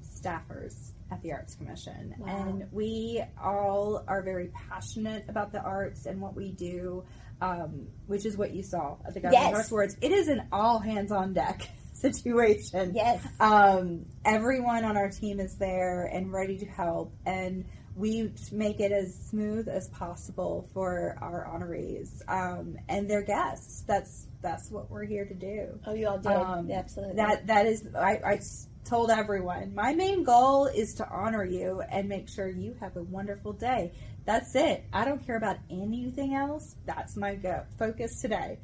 staffers 0.04 0.92
at 1.10 1.22
the 1.22 1.32
Arts 1.32 1.54
Commission, 1.54 2.14
wow. 2.18 2.28
and 2.28 2.66
we 2.72 3.22
all 3.42 4.04
are 4.06 4.22
very 4.22 4.50
passionate 4.68 5.24
about 5.28 5.52
the 5.52 5.60
arts 5.60 6.06
and 6.06 6.20
what 6.20 6.34
we 6.34 6.52
do. 6.52 7.04
Um, 7.42 7.86
which 8.06 8.26
is 8.26 8.36
what 8.36 8.52
you 8.52 8.62
saw 8.62 8.98
at 9.06 9.14
the 9.14 9.20
Governor's 9.20 9.44
yes. 9.44 9.54
Arts 9.54 9.70
Awards. 9.70 9.96
It 10.02 10.12
is 10.12 10.28
an 10.28 10.46
all 10.52 10.78
hands 10.78 11.10
on 11.10 11.32
deck 11.32 11.66
situation. 11.94 12.92
Yes. 12.94 13.26
Um, 13.40 14.04
everyone 14.26 14.84
on 14.84 14.98
our 14.98 15.08
team 15.08 15.40
is 15.40 15.56
there 15.56 16.04
and 16.04 16.30
ready 16.30 16.58
to 16.58 16.66
help, 16.66 17.14
and 17.24 17.64
we 17.96 18.32
make 18.52 18.80
it 18.80 18.92
as 18.92 19.14
smooth 19.14 19.68
as 19.68 19.88
possible 19.88 20.68
for 20.72 21.16
our 21.20 21.48
honorees 21.50 22.22
um, 22.28 22.76
and 22.88 23.08
their 23.08 23.22
guests. 23.22 23.82
That's 23.86 24.26
that's 24.42 24.70
what 24.70 24.90
we're 24.90 25.04
here 25.04 25.24
to 25.24 25.34
do. 25.34 25.78
Oh, 25.86 25.94
you 25.94 26.08
all 26.08 26.18
do 26.18 26.30
um, 26.30 26.70
absolutely. 26.70 27.16
That 27.16 27.46
that 27.46 27.66
is. 27.66 27.86
I, 27.94 28.20
I 28.24 28.40
told 28.84 29.10
everyone 29.10 29.74
my 29.74 29.94
main 29.94 30.24
goal 30.24 30.66
is 30.66 30.94
to 30.94 31.08
honor 31.08 31.44
you 31.44 31.82
and 31.90 32.08
make 32.08 32.28
sure 32.28 32.48
you 32.48 32.74
have 32.80 32.96
a 32.96 33.02
wonderful 33.02 33.52
day. 33.52 33.92
That's 34.24 34.54
it. 34.54 34.84
I 34.92 35.04
don't 35.04 35.24
care 35.24 35.36
about 35.36 35.58
anything 35.70 36.34
else. 36.34 36.76
That's 36.86 37.16
my 37.16 37.34
go- 37.34 37.64
focus 37.78 38.20
today. 38.20 38.58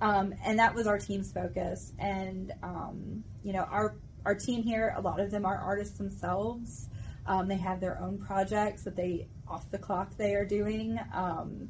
Um, 0.00 0.34
and 0.44 0.58
that 0.58 0.74
was 0.74 0.86
our 0.86 0.98
team's 0.98 1.32
focus. 1.32 1.92
And 1.98 2.52
um, 2.62 3.24
you 3.42 3.52
know, 3.52 3.62
our 3.70 3.96
our 4.24 4.34
team 4.34 4.62
here, 4.62 4.94
a 4.96 5.00
lot 5.00 5.20
of 5.20 5.30
them 5.30 5.44
are 5.44 5.56
artists 5.56 5.98
themselves. 5.98 6.88
Um, 7.26 7.48
they 7.48 7.56
have 7.56 7.80
their 7.80 8.00
own 8.00 8.18
projects 8.18 8.84
that 8.84 8.96
they 8.96 9.28
off 9.46 9.70
the 9.70 9.78
clock 9.78 10.16
they 10.16 10.34
are 10.34 10.44
doing, 10.44 10.98
um, 11.12 11.68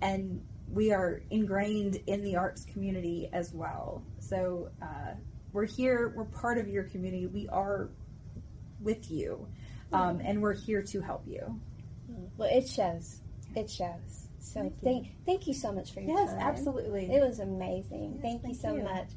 and 0.00 0.42
we 0.68 0.92
are 0.92 1.22
ingrained 1.30 2.00
in 2.06 2.22
the 2.22 2.36
arts 2.36 2.64
community 2.64 3.28
as 3.32 3.52
well. 3.52 4.04
So 4.20 4.70
uh, 4.80 5.14
we're 5.52 5.66
here. 5.66 6.12
We're 6.16 6.24
part 6.24 6.58
of 6.58 6.68
your 6.68 6.84
community. 6.84 7.26
We 7.26 7.48
are 7.48 7.88
with 8.80 9.10
you, 9.10 9.46
um, 9.92 10.20
and 10.24 10.40
we're 10.42 10.54
here 10.54 10.82
to 10.82 11.00
help 11.00 11.24
you. 11.26 11.60
Well, 12.36 12.48
it 12.50 12.68
shows. 12.68 13.20
It 13.54 13.70
shows. 13.70 14.28
So 14.40 14.60
thank 14.60 14.80
thank, 14.82 15.08
thank 15.24 15.46
you 15.46 15.54
so 15.54 15.72
much 15.72 15.92
for 15.92 16.00
your 16.00 16.18
yes, 16.18 16.30
time. 16.30 16.38
Yes, 16.38 16.48
absolutely. 16.48 17.12
It 17.12 17.22
was 17.22 17.38
amazing. 17.38 18.14
Yes, 18.14 18.22
thank, 18.22 18.42
thank, 18.42 18.54
you 18.54 18.60
so 18.60 18.74
you. 18.74 18.82
much. 18.82 19.08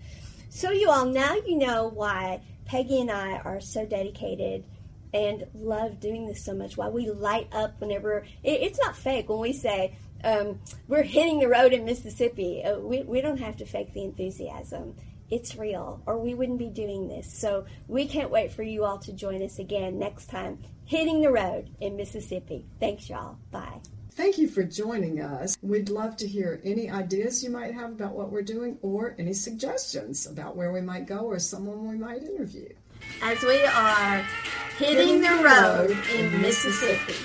So 0.49 0.71
you 0.71 0.89
all 0.89 1.05
now 1.05 1.35
you 1.35 1.57
know 1.57 1.89
why 1.93 2.41
Peggy 2.65 3.01
and 3.01 3.11
I 3.11 3.37
are 3.37 3.59
so 3.59 3.85
dedicated 3.85 4.65
and 5.13 5.45
love 5.53 5.99
doing 5.99 6.27
this 6.27 6.43
so 6.43 6.53
much. 6.53 6.77
Why 6.77 6.89
we 6.89 7.09
light 7.09 7.49
up 7.51 7.79
whenever 7.81 8.25
it, 8.43 8.61
it's 8.61 8.79
not 8.79 8.95
fake 8.95 9.29
when 9.29 9.39
we 9.39 9.53
say 9.53 9.97
um, 10.23 10.59
we're 10.87 11.03
hitting 11.03 11.39
the 11.39 11.47
road 11.47 11.73
in 11.73 11.85
Mississippi. 11.85 12.63
Uh, 12.63 12.79
we 12.79 13.03
we 13.03 13.21
don't 13.21 13.39
have 13.39 13.57
to 13.57 13.65
fake 13.65 13.93
the 13.93 14.03
enthusiasm. 14.03 14.95
It's 15.29 15.55
real, 15.55 16.01
or 16.05 16.19
we 16.19 16.33
wouldn't 16.33 16.59
be 16.59 16.69
doing 16.69 17.07
this. 17.07 17.31
So 17.31 17.65
we 17.87 18.05
can't 18.05 18.29
wait 18.29 18.51
for 18.51 18.63
you 18.63 18.85
all 18.85 18.99
to 18.99 19.13
join 19.13 19.41
us 19.41 19.59
again 19.59 19.97
next 19.97 20.29
time, 20.29 20.59
hitting 20.85 21.21
the 21.21 21.31
road 21.31 21.69
in 21.79 21.95
Mississippi. 21.95 22.65
Thanks, 22.79 23.09
y'all. 23.09 23.37
Bye. 23.51 23.81
Thank 24.11 24.37
you 24.37 24.47
for 24.47 24.63
joining 24.63 25.19
us. 25.19 25.57
We'd 25.61 25.89
love 25.89 26.15
to 26.17 26.27
hear 26.27 26.61
any 26.63 26.89
ideas 26.89 27.43
you 27.43 27.49
might 27.49 27.73
have 27.73 27.91
about 27.91 28.13
what 28.13 28.31
we're 28.31 28.43
doing 28.43 28.77
or 28.81 29.13
any 29.19 29.33
suggestions 29.33 30.25
about 30.25 30.55
where 30.55 30.71
we 30.71 30.79
might 30.79 31.05
go 31.05 31.19
or 31.19 31.37
someone 31.37 31.89
we 31.89 31.97
might 31.97 32.23
interview. 32.23 32.69
As 33.21 33.41
we 33.43 33.65
are 33.65 34.25
hitting 34.77 35.21
the 35.21 35.43
road 35.43 35.97
in 36.15 36.41
Mississippi. 36.41 37.15